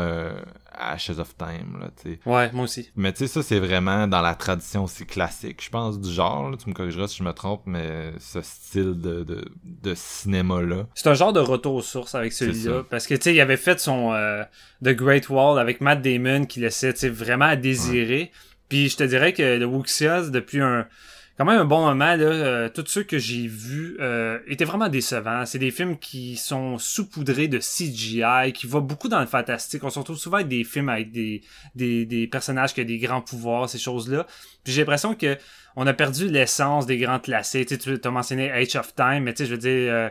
Ashes 0.78 1.18
of 1.18 1.36
Time, 1.36 1.78
là, 1.80 1.90
tu 2.00 2.12
sais. 2.12 2.20
Ouais, 2.26 2.50
moi 2.52 2.64
aussi. 2.64 2.90
Mais 2.96 3.12
tu 3.12 3.20
sais, 3.20 3.26
ça, 3.28 3.42
c'est 3.42 3.58
vraiment 3.58 4.06
dans 4.06 4.20
la 4.20 4.34
tradition 4.34 4.84
aussi 4.84 5.06
classique, 5.06 5.62
je 5.64 5.70
pense, 5.70 5.98
du 6.00 6.12
genre, 6.12 6.50
là, 6.50 6.56
tu 6.56 6.68
me 6.68 6.74
corrigeras 6.74 7.08
si 7.08 7.18
je 7.18 7.22
me 7.22 7.32
trompe, 7.32 7.62
mais 7.66 8.12
ce 8.18 8.42
style 8.42 9.00
de, 9.00 9.24
de, 9.24 9.44
de 9.64 9.94
cinéma-là. 9.94 10.86
C'est 10.94 11.08
un 11.08 11.14
genre 11.14 11.32
de 11.32 11.40
retour 11.40 11.74
aux 11.74 11.82
sources 11.82 12.14
avec 12.14 12.32
celui-là, 12.32 12.84
parce 12.88 13.06
que, 13.06 13.14
tu 13.14 13.22
sais, 13.22 13.34
il 13.34 13.40
avait 13.40 13.56
fait 13.56 13.80
son 13.80 14.12
euh, 14.12 14.44
The 14.84 14.90
Great 14.90 15.28
Wall 15.28 15.58
avec 15.58 15.80
Matt 15.80 16.02
Damon 16.02 16.44
qui 16.44 16.60
laissait, 16.60 16.92
tu 16.92 17.00
sais, 17.00 17.08
vraiment 17.08 17.46
à 17.46 17.56
désirer. 17.56 18.30
Puis 18.68 18.88
je 18.88 18.96
te 18.96 19.04
dirais 19.04 19.32
que 19.32 19.56
le 19.56 19.64
Wuxias, 19.64 20.30
depuis 20.30 20.60
un 20.60 20.86
quand 21.36 21.44
même 21.44 21.60
un 21.60 21.64
bon 21.64 21.84
moment. 21.84 22.16
Là, 22.16 22.24
euh, 22.24 22.68
tous 22.68 22.86
ceux 22.86 23.02
que 23.02 23.18
j'ai 23.18 23.46
vus 23.46 23.96
euh, 24.00 24.38
étaient 24.46 24.64
vraiment 24.64 24.88
décevants. 24.88 25.44
C'est 25.44 25.58
des 25.58 25.70
films 25.70 25.98
qui 25.98 26.36
sont 26.36 26.78
saupoudrés 26.78 27.48
de 27.48 27.58
CGI, 27.58 28.52
qui 28.54 28.66
vont 28.66 28.80
beaucoup 28.80 29.08
dans 29.08 29.20
le 29.20 29.26
fantastique. 29.26 29.84
On 29.84 29.90
se 29.90 29.98
retrouve 29.98 30.16
souvent 30.16 30.36
avec 30.36 30.48
des 30.48 30.64
films 30.64 30.88
avec 30.88 31.12
des, 31.12 31.42
des, 31.74 32.06
des 32.06 32.26
personnages 32.26 32.72
qui 32.72 32.80
ont 32.80 32.84
des 32.84 32.98
grands 32.98 33.20
pouvoirs, 33.20 33.68
ces 33.68 33.78
choses-là. 33.78 34.26
Puis 34.64 34.72
j'ai 34.72 34.82
l'impression 34.82 35.14
que 35.14 35.36
on 35.76 35.86
a 35.86 35.92
perdu 35.92 36.28
l'essence 36.28 36.86
des 36.86 36.96
grands 36.96 37.20
classiques. 37.20 37.78
Tu, 37.78 38.00
as 38.02 38.10
mentionné 38.10 38.50
Age 38.50 38.76
of 38.76 38.94
Time, 38.94 39.24
mais 39.24 39.34
tu 39.34 39.44
sais, 39.44 39.46
je 39.46 39.52
veux 39.52 39.60
dire... 39.60 39.92
Euh, 39.92 40.08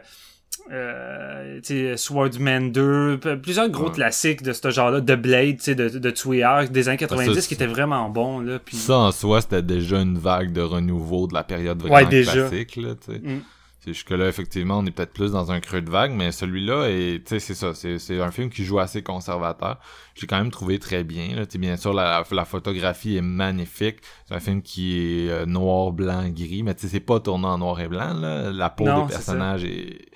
euh, 0.72 1.96
Swordsman 1.96 2.72
2, 2.72 3.20
plusieurs 3.42 3.70
gros 3.70 3.86
Ouais. 3.86 3.92
classiques 3.92 4.42
de 4.42 4.54
ce 4.54 4.70
genre-là, 4.72 5.02
The 5.02 5.14
Blade, 5.14 5.58
de, 5.68 6.00
de 6.00 6.10
Tuer, 6.12 6.68
des 6.72 6.90
années 6.90 6.98
90 6.98 7.40
Ça, 7.40 7.48
qui 7.48 7.54
étaient 7.54 7.66
vraiment 7.68 8.10
bons, 8.10 8.40
là. 8.40 8.60
Puis... 8.60 8.78
Ça, 8.78 8.98
en 8.98 9.12
soi, 9.12 9.42
c'était 9.42 9.62
déjà 9.62 10.02
une 10.02 10.18
vague 10.18 10.52
de 10.54 10.62
renouveau 10.62 11.28
de 11.28 11.34
la 11.34 11.44
période 11.44 11.80
vraiment 11.80 11.96
Ouais, 11.96 12.06
déjà. 12.06 12.48
classique, 12.48 12.76
là. 12.78 12.94
Mm. 13.08 13.40
C'est 13.80 13.94
jusque-là, 13.94 14.28
effectivement, 14.28 14.80
on 14.80 14.86
est 14.88 14.92
peut-être 14.92 15.14
plus 15.14 15.34
dans 15.34 15.52
un 15.52 15.60
creux 15.60 15.82
de 15.82 15.92
vague, 15.92 16.12
mais 16.12 16.32
celui-là, 16.32 16.88
c'est 17.26 17.40
ça, 17.40 17.76
c'est, 17.76 18.00
c'est 18.00 18.20
un 18.20 18.32
film 18.32 18.50
qui 18.50 18.66
joue 18.66 18.80
assez 18.80 19.04
conservateur. 19.04 19.78
J'ai 20.16 20.26
quand 20.26 20.40
même 20.40 20.50
trouvé 20.50 20.80
très 20.80 21.04
bien, 21.04 21.36
là. 21.36 21.44
Bien 21.60 21.78
sûr, 21.78 21.94
la, 21.94 22.24
la 22.32 22.46
photographie 22.46 23.16
est 23.18 23.22
magnifique. 23.22 23.98
C'est 24.28 24.34
un 24.34 24.40
film 24.40 24.64
qui 24.64 24.98
est 25.28 25.30
euh, 25.30 25.46
noir, 25.46 25.92
blanc, 25.92 26.28
gris, 26.30 26.64
mais 26.64 26.74
c'est 26.76 27.00
pas 27.00 27.20
tourné 27.20 27.46
en 27.46 27.60
noir 27.60 27.80
et 27.80 27.88
blanc, 27.88 28.16
là. 28.16 28.52
La 28.52 28.72
peau 28.72 28.86
Non, 28.86 29.06
des 29.06 29.12
personnages 29.14 29.64
est, 29.64 30.08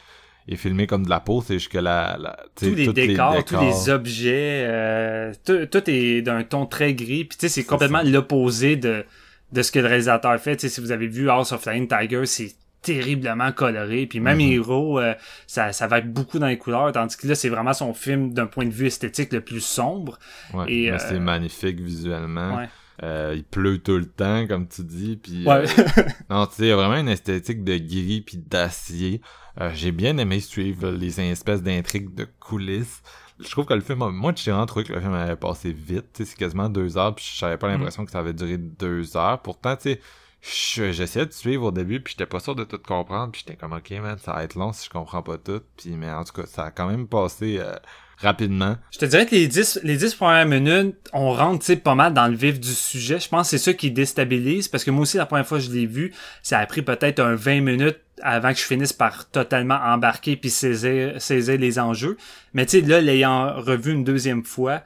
est 0.54 0.58
filmée 0.58 0.88
comme 0.88 1.06
de 1.06 1.10
la 1.10 1.20
peau, 1.20 1.42
c'est 1.46 1.56
jusque 1.56 1.74
la, 1.76 2.18
la 2.20 2.38
tous 2.56 2.74
les 2.76 2.86
tous 2.86 2.94
décors, 2.94 3.44
tous 3.46 3.60
les 3.62 3.90
objets, 3.90 4.64
euh, 4.68 5.34
tout, 5.46 5.66
tout 5.68 5.90
est 5.90 6.22
d'un 6.22 6.44
ton 6.44 6.66
très 6.66 6.94
gris. 6.94 7.26
Puis 7.26 7.38
tu 7.38 7.48
sais, 7.48 7.50
c'est 7.50 7.64
complètement 7.64 8.02
l'opposé 8.04 8.76
de, 8.76 9.06
de 9.52 9.62
ce 9.62 9.72
que 9.72 9.80
le 9.80 9.88
réalisateur 9.88 10.40
fait. 10.40 10.56
Tu 10.58 10.68
sais, 10.68 10.74
si 10.76 10.82
vous 10.82 10.92
avez 10.92 11.08
vu 11.08 11.30
House 11.30 11.52
of 11.52 11.62
Flying 11.62 11.88
Tiger, 11.88 12.26
c'est 12.26 12.54
terriblement 12.82 13.52
coloré. 13.52 14.06
Puis 14.08 14.20
même 14.22 14.38
Mhm. 14.38 14.52
Hero, 14.54 15.00
euh, 15.00 15.14
ça, 15.48 15.72
ça 15.74 15.88
va 15.88 16.00
être 16.00 16.12
beaucoup 16.12 16.40
dans 16.40 16.48
les 16.48 16.58
couleurs. 16.58 16.92
Tandis 16.94 17.18
que 17.18 17.28
là, 17.28 17.36
c'est 17.36 17.50
vraiment 17.50 17.74
son 17.74 17.94
film 17.94 18.34
d'un 18.34 18.48
point 18.48 18.66
de 18.66 18.72
vue 18.72 18.88
esthétique 18.88 19.34
le 19.34 19.42
plus 19.42 19.60
sombre. 19.62 20.18
Ouais, 20.54 20.66
Et, 20.68 20.90
mais 20.90 20.96
euh, 20.98 21.06
c'est 21.10 21.20
magnifique 21.20 21.80
visuellement. 21.80 22.58
Ouais. 22.58 22.70
Euh, 23.04 23.34
il 23.36 23.44
pleut 23.46 23.78
tout 23.78 23.98
le 23.98 24.06
temps, 24.08 24.46
comme 24.48 24.68
tu 24.68 24.84
dis, 24.84 25.18
puis 25.22 25.46
Ouais. 25.46 25.64
euh, 25.80 26.04
non, 26.30 26.46
tu 26.48 26.56
sais, 26.56 26.64
il 26.64 26.68
y 26.68 26.72
a 26.72 26.76
vraiment 26.76 26.98
une 26.98 27.08
esthétique 27.08 27.64
de 27.64 27.78
gris 27.78 28.22
puis 28.26 28.38
d'acier. 28.38 29.22
Euh, 29.60 29.72
J'ai 29.74 29.92
bien 29.92 30.18
aimé 30.18 30.40
suivre 30.40 30.90
les 30.90 31.20
espèces 31.20 31.62
d'intrigues 31.62 32.14
de 32.14 32.26
coulisses. 32.40 33.02
Je 33.40 33.50
trouve 33.50 33.66
que 33.66 33.74
le 33.74 33.82
film, 33.82 34.00
moi, 34.10 34.34
j'ai 34.36 34.52
vraiment 34.52 34.66
trouvé 34.66 34.86
que 34.86 34.94
le 34.94 35.00
film 35.02 35.14
avait 35.14 35.36
passé 35.36 35.72
vite. 35.74 36.06
Tu 36.14 36.24
sais, 36.24 36.32
c'est 36.32 36.38
quasiment 36.38 36.70
deux 36.70 36.98
heures, 36.98 37.16
puis 37.16 37.30
j'avais 37.38 37.58
pas 37.58 37.68
l'impression 37.68 38.06
que 38.06 38.12
ça 38.12 38.20
avait 38.20 38.34
duré 38.34 38.58
deux 38.58 39.16
heures. 39.18 39.42
Pourtant, 39.42 39.76
tu 39.76 39.94
sais, 39.94 40.02
je- 40.42 40.92
j'essayais 40.92 41.26
de 41.26 41.32
suivre 41.34 41.66
au 41.66 41.72
début, 41.72 42.02
puis 42.02 42.12
j'étais 42.14 42.26
pas 42.26 42.40
sûr 42.40 42.56
de 42.56 42.64
tout 42.64 42.78
comprendre, 42.80 43.32
puis 43.32 43.44
j'étais 43.46 43.58
comme, 43.58 43.74
ok, 43.74 43.92
man, 44.02 44.18
ça 44.18 44.34
va 44.34 44.44
être 44.44 44.56
long 44.56 44.72
si 44.74 44.86
je 44.86 44.90
comprends 44.90 45.22
pas 45.24 45.38
tout. 45.38 45.62
Puis, 45.78 45.92
mais 45.92 46.12
en 46.12 46.24
tout 46.24 46.34
cas, 46.34 46.46
ça 46.46 46.66
a 46.66 46.72
quand 46.72 46.88
même 46.88 47.08
passé 47.08 47.58
euh, 47.60 47.76
rapidement. 48.22 48.78
Je 48.92 49.00
te 49.00 49.06
dirais 49.06 49.26
que 49.26 49.36
les 49.36 49.48
10, 49.48 49.82
les 49.84 49.98
10 49.98 50.16
premières 50.16 50.46
minutes, 50.46 50.96
on 51.14 51.32
rentre, 51.32 51.74
pas 51.76 51.96
mal 51.96 52.14
dans 52.14 52.28
le 52.28 52.36
vif 52.36 52.60
du 52.60 52.74
sujet. 52.74 53.20
Je 53.20 53.30
pense 53.30 53.48
que 53.48 53.58
c'est 53.58 53.64
ça 53.64 53.74
qui 53.74 53.92
déstabilise, 53.92 54.68
parce 54.68 54.84
que 54.84 54.92
moi 54.92 55.04
aussi, 55.04 55.18
la 55.18 55.26
première 55.26 55.48
fois 55.48 55.60
que 55.60 55.64
je 55.64 55.72
l'ai 55.72 55.86
vu, 55.86 56.14
ça 56.44 56.60
a 56.60 56.66
pris 56.66 56.82
peut-être 56.82 57.20
un 57.20 57.36
20 57.36 57.62
minutes 57.62 58.00
avant 58.22 58.52
que 58.52 58.60
je 58.60 58.64
finisse 58.64 58.94
par 58.94 59.30
totalement 59.30 59.80
embarquer 59.82 60.36
puis 60.36 60.50
saisir, 60.50 61.22
saisir 61.22 61.58
les 61.58 61.80
enjeux. 61.80 62.18
Mais 62.54 62.66
tu 62.66 62.82
sais, 62.82 62.86
là, 62.86 63.00
l'ayant 63.00 63.54
revu 63.62 63.94
une 63.94 64.04
deuxième 64.04 64.44
fois, 64.44 64.84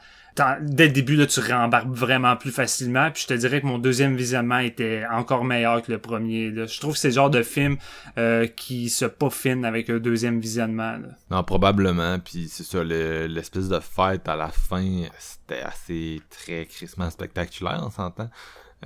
dès 0.61 0.87
le 0.87 0.91
début, 0.93 1.15
là, 1.15 1.25
tu 1.27 1.39
rembarques 1.39 1.87
vraiment 1.89 2.35
plus 2.35 2.51
facilement. 2.51 3.11
Puis 3.11 3.23
je 3.23 3.27
te 3.27 3.33
dirais 3.33 3.61
que 3.61 3.65
mon 3.67 3.77
deuxième 3.77 4.15
visionnement 4.15 4.59
était 4.59 5.03
encore 5.11 5.43
meilleur 5.45 5.81
que 5.81 5.91
le 5.91 5.97
premier. 5.99 6.49
Là. 6.51 6.65
Je 6.65 6.79
trouve 6.79 6.93
que 6.93 6.99
c'est 6.99 7.09
le 7.09 7.13
genre 7.13 7.29
de 7.29 7.43
film 7.43 7.77
euh, 8.17 8.47
qui 8.47 8.89
se 8.89 9.05
peaufine 9.05 9.65
avec 9.65 9.89
un 9.89 9.97
deuxième 9.97 10.39
visionnement. 10.39 10.93
Là. 10.93 11.07
Non, 11.29 11.43
probablement. 11.43 12.19
Puis 12.19 12.47
c'est 12.49 12.63
ça, 12.63 12.83
le- 12.83 13.27
l'espèce 13.27 13.69
de 13.69 13.79
fête 13.79 14.27
à 14.27 14.35
la 14.35 14.49
fin, 14.49 15.03
c'était 15.19 15.61
assez 15.61 16.21
très 16.29 16.65
crissement 16.65 17.09
spectaculaire, 17.09 17.81
on 17.85 17.91
s'entend. 17.91 18.29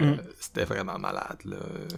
Euh, 0.02 0.14
Mm. 0.14 0.18
C'était 0.40 0.66
vraiment 0.66 1.00
malade. 1.00 1.38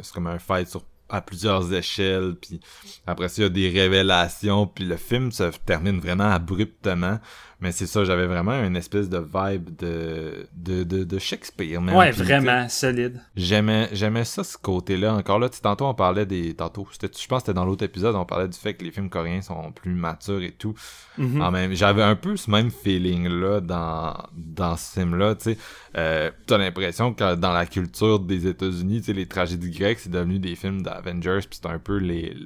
C'est 0.01 0.13
comme 0.13 0.27
un 0.27 0.39
fight 0.39 0.69
sur 0.69 0.83
à 1.11 1.21
plusieurs 1.21 1.73
échelles, 1.73 2.35
puis 2.39 2.59
après 3.07 3.29
ça, 3.29 3.41
il 3.41 3.43
y 3.43 3.45
a 3.47 3.49
des 3.49 3.69
révélations, 3.69 4.67
puis 4.67 4.85
le 4.85 4.95
film 4.95 5.31
se 5.31 5.45
termine 5.65 5.99
vraiment 5.99 6.29
abruptement, 6.29 7.17
mais 7.61 7.71
c'est 7.73 7.87
ça, 7.87 8.05
j'avais 8.05 8.25
vraiment 8.25 8.63
une 8.63 8.77
espèce 8.77 9.09
de 9.09 9.17
vibe 9.17 9.75
de, 9.77 10.47
de, 10.55 10.83
de, 10.83 11.03
de 11.03 11.19
Shakespeare, 11.19 11.81
même. 11.81 11.95
Ouais, 11.95 12.11
Puis, 12.11 12.23
vraiment 12.23 12.69
solide. 12.69 13.19
J'aimais, 13.35 13.89
j'aimais 13.91 14.23
ça, 14.23 14.43
ce 14.43 14.57
côté-là. 14.57 15.13
Encore 15.13 15.39
là, 15.39 15.49
tu 15.49 15.57
sais, 15.57 15.61
tantôt, 15.61 15.85
on 15.85 15.93
parlait 15.93 16.25
des, 16.25 16.53
tantôt, 16.53 16.87
c'était, 16.91 17.09
je 17.17 17.27
pense 17.27 17.39
que 17.39 17.47
c'était 17.47 17.55
dans 17.55 17.65
l'autre 17.65 17.83
épisode, 17.83 18.15
on 18.15 18.25
parlait 18.25 18.47
du 18.47 18.57
fait 18.57 18.75
que 18.75 18.85
les 18.85 18.91
films 18.91 19.09
coréens 19.09 19.41
sont 19.41 19.71
plus 19.73 19.93
matures 19.93 20.41
et 20.41 20.51
tout. 20.51 20.73
En 21.19 21.51
même, 21.51 21.73
j'avais 21.73 22.03
un 22.03 22.15
peu 22.15 22.37
ce 22.37 22.49
même 22.49 22.71
feeling-là 22.71 23.59
dans, 23.59 24.15
dans 24.33 24.77
ce 24.77 24.93
film-là, 24.93 25.35
tu 25.35 25.51
sais. 25.51 25.57
Euh, 25.97 26.31
t'as 26.45 26.57
l'impression 26.57 27.13
que 27.13 27.35
dans 27.35 27.51
la 27.51 27.65
culture 27.65 28.19
des 28.19 28.47
États-Unis, 28.47 28.99
tu 29.01 29.07
sais, 29.07 29.13
les 29.13 29.25
tragédies 29.25 29.71
grecques, 29.71 29.99
c'est 29.99 30.11
devenu 30.11 30.39
des 30.39 30.55
films 30.55 30.81
d'Avengers, 30.81 31.39
puis 31.49 31.59
c'est 31.61 31.67
un 31.67 31.79
peu 31.79 31.97
les, 31.97 32.37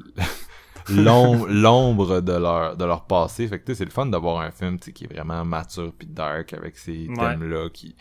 l'ombre 0.90 2.22
de 2.22 2.34
leur, 2.34 2.76
de 2.78 2.86
leur 2.86 3.06
passé. 3.06 3.48
Fait 3.48 3.60
que, 3.60 3.66
tu 3.66 3.72
sais, 3.74 3.80
c'est 3.80 3.86
le 3.86 3.92
fun 3.92 4.06
d'avoir 4.06 4.42
un 4.42 4.52
film, 4.52 4.80
qui 4.80 5.04
est 5.06 5.14
vraiment 5.14 5.44
mature 5.46 5.92
puis 5.98 6.08
dark 6.08 6.54
avec 6.54 6.78
ces 6.78 7.08
Ouais. 7.08 7.16
thèmes-là 7.16 7.70
qui, 7.70 7.96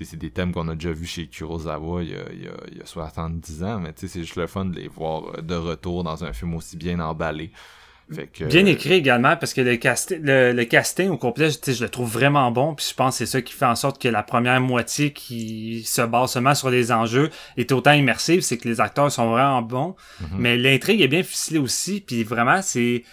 c'est 0.00 0.16
des 0.16 0.30
thèmes 0.30 0.52
qu'on 0.52 0.68
a 0.68 0.74
déjà 0.74 0.92
vus 0.92 1.06
chez 1.06 1.26
Kurosawa 1.26 2.02
il 2.04 2.10
y 2.10 2.14
a, 2.14 2.32
il 2.32 2.42
y 2.44 2.48
a, 2.48 2.52
il 2.70 2.78
y 2.78 2.80
a 2.80 2.86
70 2.86 3.64
ans, 3.64 3.80
mais 3.80 3.92
c'est 3.96 4.08
juste 4.20 4.36
le 4.36 4.46
fun 4.46 4.64
de 4.66 4.76
les 4.76 4.88
voir 4.88 5.24
euh, 5.36 5.42
de 5.42 5.54
retour 5.56 6.04
dans 6.04 6.22
un 6.24 6.32
film 6.32 6.54
aussi 6.54 6.76
bien 6.76 7.00
emballé. 7.00 7.50
Fait 8.10 8.26
que, 8.26 8.44
Bien 8.44 8.64
écrit 8.66 8.94
également 8.94 9.36
parce 9.36 9.52
que 9.52 9.60
le, 9.60 9.74
casti- 9.76 10.18
le, 10.20 10.52
le 10.52 10.64
casting 10.64 11.10
au 11.10 11.18
complet, 11.18 11.50
sais, 11.50 11.74
je 11.74 11.82
le 11.84 11.90
trouve 11.90 12.10
vraiment 12.10 12.50
bon. 12.50 12.74
Puis 12.74 12.86
je 12.90 12.94
pense 12.94 13.14
que 13.18 13.26
c'est 13.26 13.30
ça 13.30 13.42
qui 13.42 13.52
fait 13.52 13.66
en 13.66 13.76
sorte 13.76 14.00
que 14.00 14.08
la 14.08 14.22
première 14.22 14.60
moitié 14.60 15.12
qui 15.12 15.82
se 15.84 16.02
base 16.02 16.32
seulement 16.32 16.54
sur 16.54 16.70
les 16.70 16.90
enjeux 16.90 17.28
est 17.58 17.70
autant 17.72 17.92
immersive, 17.92 18.40
c'est 18.40 18.56
que 18.56 18.66
les 18.68 18.80
acteurs 18.80 19.12
sont 19.12 19.30
vraiment 19.30 19.60
bons. 19.62 19.94
Mhm. 20.20 20.28
Mais 20.38 20.56
l'intrigue 20.56 21.02
est 21.02 21.08
bien 21.08 21.22
ficelée 21.22 21.58
aussi. 21.58 22.00
Puis 22.00 22.24
vraiment, 22.24 22.62
c'est 22.62 23.04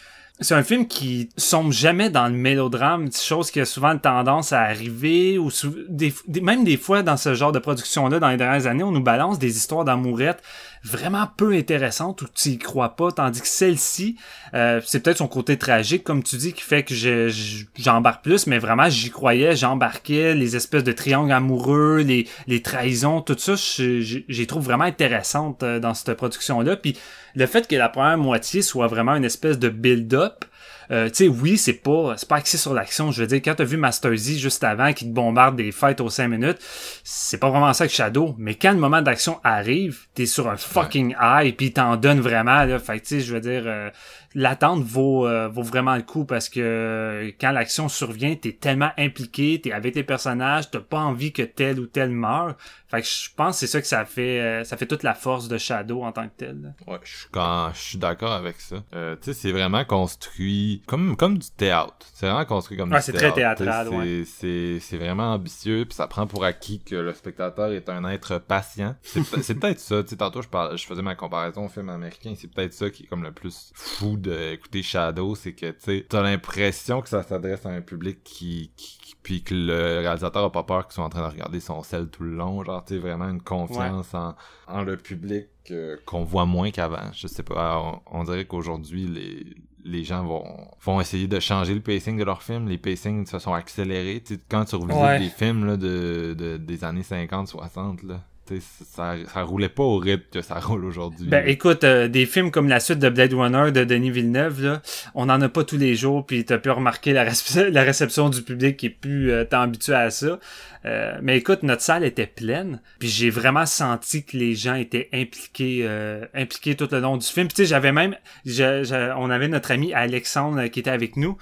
c'est 0.42 0.54
un 0.54 0.64
film 0.64 0.86
qui 0.86 1.30
sombre 1.38 1.72
jamais 1.72 2.10
dans 2.10 2.28
le 2.28 2.34
mélodrame, 2.34 3.08
chose 3.10 3.52
qui 3.52 3.62
a 3.62 3.66
souvent 3.66 3.98
tendance 3.98 4.52
à 4.52 4.64
arriver, 4.64 5.38
ou 5.38 5.50
sou- 5.50 5.74
des, 5.88 6.14
des- 6.28 6.42
même 6.42 6.66
des 6.66 6.76
fois 6.76 7.04
dans 7.04 7.16
ce 7.16 7.34
genre 7.34 7.54
de 7.54 7.60
production-là, 7.60 8.20
dans 8.20 8.28
les 8.30 8.36
dernières 8.36 8.68
années, 8.68 8.84
on 8.84 8.92
nous 8.92 9.02
balance 9.02 9.40
des 9.40 9.56
histoires 9.56 9.86
d'amourettes 9.86 10.44
vraiment 10.86 11.28
peu 11.36 11.54
intéressantes 11.54 12.22
où 12.22 12.26
tu 12.34 12.50
y 12.50 12.58
crois 12.58 12.96
pas, 12.96 13.12
tandis 13.12 13.42
que 13.42 13.48
celle-ci, 13.48 14.18
euh, 14.54 14.80
c'est 14.86 15.00
peut-être 15.02 15.18
son 15.18 15.28
côté 15.28 15.58
tragique, 15.58 16.04
comme 16.04 16.22
tu 16.24 16.38
dis, 16.38 16.54
qui 16.54 16.62
fait 16.62 16.84
que 16.84 16.94
je- 16.94 17.28
je- 17.30 17.66
j'embarque 17.76 18.24
plus, 18.24 18.46
mais 18.48 18.60
vraiment 18.60 18.88
j'y 18.90 19.10
croyais, 19.10 19.56
j'embarquais, 19.56 20.36
les 20.36 20.56
espèces 20.56 20.84
de 20.84 20.92
triangles 20.92 21.32
amoureux, 21.32 21.98
les, 22.06 22.28
les 22.48 22.62
trahisons, 22.62 23.22
tout 23.22 23.36
ça, 23.38 23.56
je- 23.56 24.02
je- 24.02 24.20
j'y 24.30 24.48
trouve 24.48 24.64
vraiment 24.64 24.84
intéressante 24.86 25.64
euh, 25.64 25.80
dans 25.80 25.94
cette 25.94 26.14
production-là, 26.16 26.76
puis 26.78 26.96
le 27.36 27.46
fait 27.48 27.68
que 27.68 27.76
la 27.76 27.90
première 27.90 28.18
moitié 28.18 28.62
soit 28.62 28.88
vraiment 28.88 29.16
une 29.16 29.26
espèce 29.26 29.58
de 29.60 29.70
build-up, 29.70 30.46
euh, 30.92 31.08
tu 31.10 31.16
sais, 31.16 31.28
oui, 31.28 31.58
c'est 31.58 31.74
pas, 31.74 32.16
c'est 32.18 32.28
pas 32.28 32.38
axé 32.38 32.58
sur 32.58 32.74
l'action. 32.74 33.12
Je 33.12 33.22
veux 33.22 33.28
dire, 33.28 33.42
quand 33.44 33.56
t'as 33.56 33.64
vu 33.64 33.78
Master 33.78 34.16
Z 34.16 34.38
juste 34.38 34.64
avant 34.64 34.94
qui 34.94 35.06
te 35.06 35.14
bombarde 35.14 35.56
des 35.56 35.72
fights 35.72 36.02
aux 36.02 36.10
5 36.10 36.28
minutes, 36.28 36.58
c'est 37.04 37.38
pas 37.38 37.50
vraiment 37.50 37.74
ça 37.74 37.88
que 37.88 37.94
Shadow. 37.94 38.36
Mais 38.38 38.56
quand 38.56 38.72
le 38.72 38.78
moment 38.80 39.02
d'action 39.02 39.40
arrive, 39.44 40.08
t'es 40.14 40.26
sur 40.26 40.50
un 40.50 40.58
fucking 40.58 41.16
high 41.20 41.56
puis 41.56 41.74
t'en 41.74 41.98
donne 41.98 42.20
vraiment, 42.20 42.64
là. 42.66 42.80
Fait 42.80 43.00
que, 43.00 43.06
tu 43.06 43.20
sais, 43.20 43.26
je 43.26 43.34
veux 43.34 43.42
dire, 43.42 43.64
euh, 43.66 43.90
l'attente 44.36 44.84
vaut, 44.84 45.26
euh, 45.28 45.48
vaut 45.48 45.64
vraiment 45.64 45.96
le 45.96 46.04
coup 46.04 46.26
parce 46.26 46.50
que 46.50 46.60
euh, 46.60 47.32
quand 47.42 47.52
l'action 47.52 47.90
survient, 47.90 48.36
t'es 48.36 48.52
tellement 48.52 48.92
impliqué, 48.98 49.60
t'es 49.62 49.72
avec 49.72 49.96
les 49.96 50.04
personnages, 50.04 50.70
t'as 50.70 50.80
pas 50.82 51.00
envie 51.00 51.32
que 51.34 51.42
tel 51.42 51.80
ou 51.80 51.88
tel 51.88 52.12
meure. 52.12 52.56
Fait 52.88 53.02
que 53.02 53.08
je 53.08 53.30
pense 53.36 53.56
que 53.56 53.60
c'est 53.62 53.68
ça 53.68 53.82
que 53.82 53.88
ça 53.88 54.06
fait, 54.06 54.40
euh, 54.42 54.64
ça 54.64 54.78
fait 54.78 54.86
toute 54.86 55.02
la 55.04 55.16
force 55.16 55.48
de 55.48 55.58
Shadow 55.58 56.04
en 56.04 56.12
tant 56.12 56.26
que 56.28 56.34
tel. 56.38 56.76
Ouais, 56.86 57.00
je 57.04 57.18
suis 57.18 57.28
quand 57.32 57.72
je 57.74 57.80
suis 57.80 57.98
d'accord 57.98 58.32
avec 58.34 58.60
ça. 58.62 58.84
Euh, 58.94 59.16
tu 59.16 59.24
sais, 59.26 59.34
c'est 59.34 59.52
vraiment 59.52 59.84
construit 59.86 60.84
comme 60.86 61.16
comme 61.18 61.38
du 61.38 61.50
théâtre. 61.50 61.96
C'est 62.14 62.28
vraiment 62.28 62.46
construit 62.46 62.78
comme 62.78 62.92
Ouais, 62.92 63.00
du 63.00 63.04
c'est 63.06 63.14
très 63.14 63.34
théâtre. 63.34 63.64
théâtral, 63.64 63.90
ouais. 63.90 64.24
C'est 64.26 64.26
c'est 64.26 64.80
c'est 64.82 64.98
vraiment 64.98 65.34
ambitieux, 65.34 65.86
puis 65.86 65.96
ça 65.96 66.08
prend 66.08 66.28
pour 66.28 66.44
acquis 66.44 66.80
que 66.84 66.96
le 66.96 67.14
spectateur 67.14 67.72
est 67.72 67.90
un 67.90 68.06
être 68.10 68.38
patient. 68.40 68.96
C'est 69.02 69.24
peut- 69.28 69.42
c'est 69.42 69.56
peut-être 69.56 69.80
ça. 69.80 70.04
Tu 70.04 70.10
sais, 70.10 70.18
tantôt 70.18 70.42
je 70.42 70.48
parlais, 70.50 70.78
je 70.78 70.86
faisais 70.86 71.02
ma 71.02 71.16
comparaison 71.16 71.66
au 71.66 71.70
film 71.70 71.90
américain. 71.90 72.34
C'est 72.38 72.52
peut-être 72.54 72.74
ça 72.74 72.90
qui 72.90 73.04
est 73.04 73.08
comme 73.08 73.24
le 73.24 73.32
plus 73.32 73.72
fou 73.74 74.18
d'écouter 74.30 74.84
Shadow, 74.84 75.36
c'est 75.36 75.54
que 75.54 75.72
tu 75.72 76.06
t'as 76.08 76.22
l'impression 76.22 77.02
que 77.02 77.10
ça 77.10 77.24
s'adresse 77.24 77.66
à 77.66 77.70
un 77.70 77.82
public 77.82 78.20
qui, 78.24 78.72
qui 78.76 78.98
qui- 79.00 79.16
puis 79.24 79.42
que 79.44 79.56
le 79.56 80.02
réalisateur 80.02 80.44
a 80.44 80.52
pas 80.52 80.64
peur 80.64 80.86
qu'ils 80.86 80.94
soient 80.94 81.04
en 81.06 81.10
train 81.10 81.28
de 81.28 81.32
regarder 81.34 81.60
son 81.60 81.82
sel 81.82 82.10
tout 82.10 82.22
le 82.24 82.36
long. 82.36 82.64
Genre, 82.64 82.84
tu 82.86 82.94
sais, 82.94 83.00
vraiment 83.00 83.28
une 83.28 83.42
confiance 83.42 84.14
en 84.14 84.36
en 84.68 84.84
le 84.84 84.98
public 84.98 85.48
euh, 85.72 85.98
qu'on 86.06 86.24
voit 86.24 86.46
moins 86.46 86.70
qu'avant. 86.70 87.12
Je 87.12 87.26
sais 87.28 87.42
pas, 87.42 87.80
on, 87.82 88.20
on 88.20 88.24
dirait 88.24 88.46
qu'aujourd'hui 88.46 89.08
les 89.08 89.46
les 89.84 90.04
gens 90.04 90.24
vont 90.26 90.68
vont 90.84 91.00
essayer 91.02 91.28
de 91.28 91.40
changer 91.40 91.74
le 91.76 91.82
pacing 91.82 92.18
de 92.18 92.24
leurs 92.24 92.42
films, 92.44 92.68
les 92.68 92.78
pacings 92.80 93.26
se 93.26 93.40
sont 93.40 93.54
accélérés. 93.54 94.24
Quand 94.50 94.66
tu 94.66 94.76
revistes 94.76 95.00
Ouais. 95.00 95.20
des 95.20 95.30
films 95.30 95.66
là, 95.66 95.78
de, 95.78 96.36
de 96.38 96.58
des 96.58 96.84
années 96.84 97.04
50 97.04 97.48
60 97.48 98.04
là, 98.04 98.22
ça, 98.60 99.16
ça 99.34 99.42
roulait 99.44 99.70
pas 99.70 99.84
au 99.84 99.98
rythme 99.98 100.24
que 100.32 100.42
ça 100.42 100.60
roule 100.60 100.86
aujourd'hui. 100.86 101.28
Ben 101.28 101.48
écoute, 101.48 101.84
euh, 101.84 102.08
des 102.08 102.26
films 102.26 102.52
comme 102.52 102.70
la 102.70 102.80
suite 102.80 103.00
de 103.00 103.10
Blade 103.10 103.34
Runner 103.34 103.72
de 103.72 103.84
Denis 103.84 104.12
Villeneuve, 104.12 104.64
là, 104.64 104.82
on 105.16 105.30
en 105.30 105.42
a 105.42 105.50
pas 105.50 105.64
tous 105.64 105.78
les 105.78 105.96
jours, 105.96 106.26
puis 106.26 106.46
t'as 106.46 106.58
pu 106.58 106.70
remarquer 106.70 107.14
la, 107.14 107.26
la, 107.72 107.84
réception 107.84 108.30
du 108.30 108.42
public 108.42 108.78
qui 108.78 108.88
est 108.88 108.90
plus 108.90 109.32
euh, 109.32 109.46
tant 109.46 109.62
habitué 109.62 109.94
à 109.94 110.10
ça. 110.12 110.40
Euh, 110.86 111.18
mais 111.24 111.38
écoute, 111.38 111.64
notre 111.64 111.82
salle 111.82 112.04
était 112.04 112.28
pleine, 112.28 112.80
puis 113.00 113.10
j'ai 113.10 113.32
vraiment 113.32 113.66
senti 113.66 114.24
que 114.24 114.38
les 114.38 114.54
gens 114.54 114.76
étaient 114.76 115.10
impliqués, 115.14 115.80
euh, 115.84 116.26
impliqués 116.36 116.76
tout 116.76 116.88
le 116.92 117.00
long 117.00 117.18
du 117.18 117.26
film. 117.26 117.48
tu 117.48 117.56
sais, 117.56 117.66
j'avais 117.66 117.92
même, 117.92 118.16
on 118.46 119.30
avait 119.32 119.48
notre 119.48 119.72
ami 119.72 119.94
Alexandre 119.94 120.68
qui 120.68 120.80
était 120.80 120.92
avec 120.92 121.18
nous, 121.18 121.38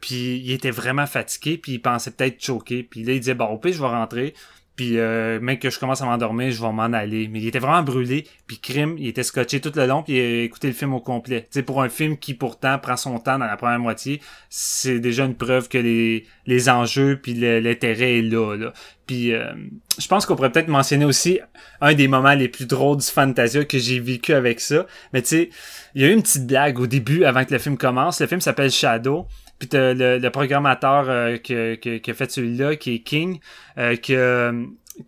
puis 0.00 0.38
il 0.38 0.52
était 0.52 0.70
vraiment 0.70 1.06
fatigué, 1.06 1.58
puis 1.58 1.72
il 1.72 1.78
pensait 1.80 2.10
peut-être 2.12 2.42
choquer, 2.42 2.82
puis 2.82 3.04
là 3.04 3.12
il 3.12 3.20
disait 3.20 3.34
bon, 3.34 3.46
au 3.46 3.58
pire 3.58 3.74
je 3.74 3.80
vais 3.80 3.86
rentrer. 3.86 4.34
Puis 4.76 4.98
euh, 4.98 5.38
mec 5.40 5.60
que 5.60 5.70
je 5.70 5.78
commence 5.78 6.02
à 6.02 6.04
m'endormir, 6.06 6.50
je 6.50 6.60
vais 6.60 6.72
m'en 6.72 6.82
aller. 6.82 7.28
Mais 7.28 7.40
il 7.40 7.46
était 7.46 7.60
vraiment 7.60 7.82
brûlé. 7.82 8.26
Puis 8.46 8.58
crime, 8.58 8.96
il 8.98 9.06
était 9.06 9.22
scotché 9.22 9.60
tout 9.60 9.72
le 9.76 9.86
long. 9.86 10.02
Puis 10.02 10.14
il 10.14 10.20
a 10.20 10.42
écouté 10.42 10.66
le 10.66 10.72
film 10.72 10.94
au 10.94 11.00
complet. 11.00 11.42
Tu 11.42 11.58
sais, 11.58 11.62
pour 11.62 11.82
un 11.82 11.88
film 11.88 12.16
qui 12.16 12.34
pourtant 12.34 12.78
prend 12.78 12.96
son 12.96 13.18
temps 13.18 13.38
dans 13.38 13.46
la 13.46 13.56
première 13.56 13.78
moitié, 13.78 14.20
c'est 14.48 14.98
déjà 14.98 15.24
une 15.24 15.36
preuve 15.36 15.68
que 15.68 15.78
les, 15.78 16.26
les 16.46 16.68
enjeux 16.68 17.20
puis 17.22 17.34
l'intérêt 17.34 18.18
est 18.18 18.22
là. 18.22 18.56
là. 18.56 18.72
Puis 19.06 19.32
euh, 19.32 19.52
je 19.98 20.06
pense 20.08 20.26
qu'on 20.26 20.34
pourrait 20.34 20.50
peut-être 20.50 20.68
mentionner 20.68 21.04
aussi 21.04 21.38
un 21.80 21.94
des 21.94 22.08
moments 22.08 22.34
les 22.34 22.48
plus 22.48 22.66
drôles 22.66 22.96
du 22.96 23.06
Fantasia 23.06 23.64
que 23.64 23.78
j'ai 23.78 24.00
vécu 24.00 24.32
avec 24.32 24.60
ça. 24.60 24.86
Mais 25.12 25.22
tu 25.22 25.28
sais, 25.28 25.50
il 25.94 26.02
y 26.02 26.04
a 26.04 26.08
eu 26.08 26.12
une 26.12 26.22
petite 26.22 26.46
blague 26.46 26.80
au 26.80 26.86
début 26.86 27.24
avant 27.24 27.44
que 27.44 27.52
le 27.52 27.58
film 27.58 27.76
commence. 27.76 28.20
Le 28.20 28.26
film 28.26 28.40
s'appelle 28.40 28.70
Shadow. 28.70 29.26
Le, 29.72 30.18
le 30.18 30.30
programmateur 30.30 31.06
euh, 31.08 31.36
qui, 31.36 31.54
a 31.54 32.14
fait 32.14 32.30
celui-là, 32.30 32.76
qui 32.76 32.96
est 32.96 32.98
King, 33.00 33.40
euh, 33.78 33.96
qui, 33.96 34.14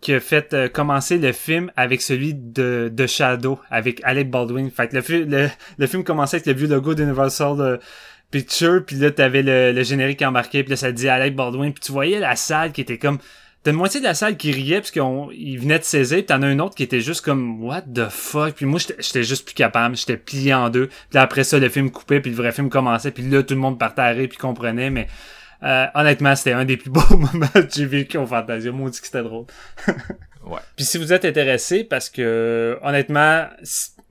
qui 0.01 0.13
a 0.13 0.19
fait 0.19 0.53
euh, 0.53 0.69
commencer 0.69 1.17
le 1.17 1.31
film 1.31 1.71
avec 1.75 2.01
celui 2.01 2.33
de, 2.33 2.91
de 2.93 3.07
Shadow, 3.07 3.59
avec 3.69 4.01
Alec 4.03 4.29
Baldwin. 4.29 4.69
Fait 4.69 4.87
que 4.87 4.97
le, 4.97 5.23
le, 5.25 5.49
le 5.77 5.87
film 5.87 6.03
commençait 6.03 6.37
avec 6.37 6.47
le 6.47 6.53
vieux 6.53 6.67
logo 6.67 6.93
d'Universal 6.93 7.79
Picture, 8.29 8.83
puis 8.85 8.97
là 8.97 9.11
t'avais 9.11 9.41
le, 9.41 9.71
le 9.71 9.83
générique 9.83 10.21
embarqué, 10.21 10.63
puis 10.63 10.71
là 10.71 10.75
ça 10.75 10.91
dit 10.91 11.07
Alec 11.07 11.35
Baldwin, 11.35 11.71
puis 11.71 11.81
tu 11.81 11.91
voyais 11.93 12.19
la 12.19 12.35
salle 12.35 12.73
qui 12.73 12.81
était 12.81 12.97
comme 12.97 13.19
T'as 13.67 13.73
une 13.73 13.79
moitié 13.79 13.99
de 13.99 14.05
la 14.05 14.13
salle 14.13 14.37
qui 14.37 14.53
riait 14.53 14.79
parce 14.79 14.91
qu'il 14.91 15.59
venait 15.59 15.77
de 15.77 15.83
saisir, 15.83 16.19
pis 16.19 16.23
t'en 16.23 16.41
as 16.41 16.47
un 16.47 16.57
autre 16.59 16.73
qui 16.73 16.83
était 16.83 17.01
juste 17.01 17.19
comme 17.19 17.61
What 17.61 17.81
the 17.93 18.07
fuck? 18.07 18.53
Puis 18.53 18.65
moi 18.65 18.79
j'étais 18.79 19.23
juste 19.23 19.43
plus 19.43 19.55
capable, 19.55 19.97
j'étais 19.97 20.15
plié 20.15 20.53
en 20.53 20.69
deux. 20.69 20.87
Puis 21.09 21.19
après 21.19 21.43
ça, 21.43 21.59
le 21.59 21.67
film 21.67 21.91
coupait, 21.91 22.21
puis 22.21 22.31
le 22.31 22.37
vrai 22.37 22.53
film 22.53 22.69
commençait, 22.69 23.11
puis 23.11 23.23
là 23.23 23.43
tout 23.43 23.55
le 23.55 23.59
monde 23.59 23.77
partait 23.77 24.03
à 24.03 24.07
rire 24.07 24.29
puis 24.29 24.37
comprenait, 24.37 24.89
mais 24.89 25.07
euh, 25.63 25.85
honnêtement, 25.95 26.33
c'était 26.37 26.53
un 26.53 26.63
des 26.63 26.77
plus 26.77 26.89
beaux 26.89 27.01
moments 27.09 27.49
que 27.53 27.67
j'ai 27.69 27.85
vécu 27.85 28.17
au 28.17 28.25
Fantasia. 28.25 28.71
Moi, 28.71 28.89
dit 28.89 29.01
que 29.01 29.05
c'était 29.05 29.23
drôle. 29.23 29.47
ouais. 30.45 30.59
Puis 30.77 30.85
si 30.85 30.97
vous 30.97 31.11
êtes 31.11 31.25
intéressé, 31.25 31.83
parce 31.83 32.09
que 32.09 32.79
honnêtement, 32.83 33.47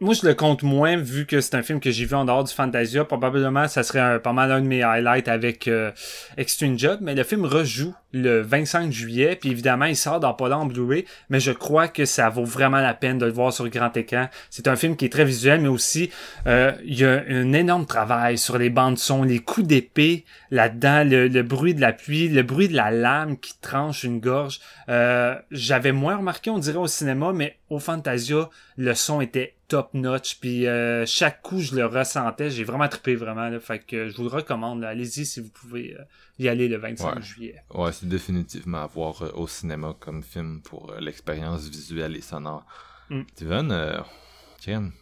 moi 0.01 0.13
je 0.13 0.27
le 0.27 0.35
compte 0.35 0.63
moins 0.63 0.97
vu 0.97 1.25
que 1.25 1.41
c'est 1.41 1.55
un 1.55 1.63
film 1.63 1.81
que 1.81 1.91
j'ai 1.91 2.05
vu 2.05 2.15
en 2.15 2.27
dehors 2.27 2.45
du 2.45 2.53
Fantasia. 2.53 3.05
Probablement 3.05 3.67
ça 3.67 3.83
serait 3.83 4.01
un, 4.01 4.19
pas 4.19 4.33
mal 4.33 4.53
un 4.53 4.61
de 4.61 4.67
mes 4.67 4.83
highlights 4.83 5.29
avec 5.29 5.69
euh, 5.69 5.91
Extreme 6.37 6.79
Job, 6.79 6.99
mais 7.01 7.15
le 7.15 7.25
film 7.25 7.47
rejoue 7.47 7.95
le 8.13 8.41
25 8.41 8.93
juillet, 8.93 9.37
puis 9.37 9.51
évidemment 9.51 9.87
il 9.87 9.97
sort 9.97 10.21
dans 10.21 10.35
pas 10.35 10.51
en 10.55 10.67
Blu-ray, 10.67 11.05
mais 11.29 11.41
je 11.41 11.51
crois 11.51 11.89
que 11.89 12.05
ça 12.05 12.29
vaut 12.29 12.45
vraiment 12.45 12.81
la 12.81 12.95
peine 12.95 13.19
de 13.19 13.27
le 13.27 13.33
voir 13.33 13.53
sur 13.53 13.69
grand 13.69 13.95
écran. 13.97 14.29
C'est 14.51 14.69
un 14.69 14.77
film 14.77 14.97
qui 14.97 15.07
est 15.07 15.13
très 15.13 15.25
visuel, 15.25 15.61
mais 15.61 15.69
aussi 15.69 16.11
euh, 16.47 16.73
il 16.85 16.99
y 16.99 17.05
a 17.05 17.23
un 17.29 17.53
énorme 17.53 17.87
travail 17.87 18.39
sur 18.39 18.59
les 18.59 18.71
bandes 18.71 18.99
son, 18.99 19.23
les 19.23 19.39
coups 19.39 19.67
d'épée 19.67 20.25
là-dedans, 20.51 21.05
le, 21.05 21.43
bruit 21.43 21.75
de 21.75 21.81
la 21.81 21.93
pluie, 21.93 22.29
le 22.29 22.43
bruit 22.43 22.69
de 22.69 22.77
la 22.77 22.91
lame 22.91 23.39
qui 23.39 23.59
tranche 23.61 24.05
une 24.05 24.21
gorge. 24.21 24.61
Euh, 24.89 25.35
J'avais 25.51 25.93
moins 25.93 26.17
remarqué, 26.17 26.51
on 26.51 26.59
dirait 26.59 26.79
au 26.79 26.87
cinéma, 26.87 27.33
mais 27.35 27.59
au 27.71 27.79
Fantasia, 27.79 28.49
le 28.77 28.95
son 28.95 29.21
était 29.21 29.56
top 29.69 29.95
notch 29.95 30.39
puis 30.41 30.67
euh, 30.67 31.05
chaque 31.07 31.43
coup 31.43 31.61
je 31.61 31.75
le 31.75 31.87
ressentais 31.87 32.51
j'ai 32.51 32.65
vraiment 32.65 32.89
trippé 32.89 33.15
vraiment 33.15 33.49
là. 33.49 33.61
fait 33.61 33.81
que 33.81 34.09
je 34.09 34.17
vous 34.17 34.25
le 34.25 34.29
recommande 34.29 34.85
allez-y 34.85 35.27
si 35.27 35.41
vous 35.41 35.51
pouvez 35.51 35.97
euh, 35.99 36.05
y 36.39 36.49
aller 36.49 36.69
le 36.69 36.77
25 36.77 37.21
juillet 37.21 37.57
ouais 37.75 37.93
c'est 37.93 38.09
définitivement 38.09 38.83
à 38.83 38.87
voir 38.87 39.23
euh, 39.23 39.31
au 39.35 39.47
cinéma 39.47 39.95
comme 39.99 40.23
film 40.23 40.61
pour 40.63 40.95
l'expérience 41.01 41.69
visuelle 41.69 42.17
et 42.17 42.21
sonore 42.21 42.65
mm. 43.11 43.23
Steven 43.35 44.03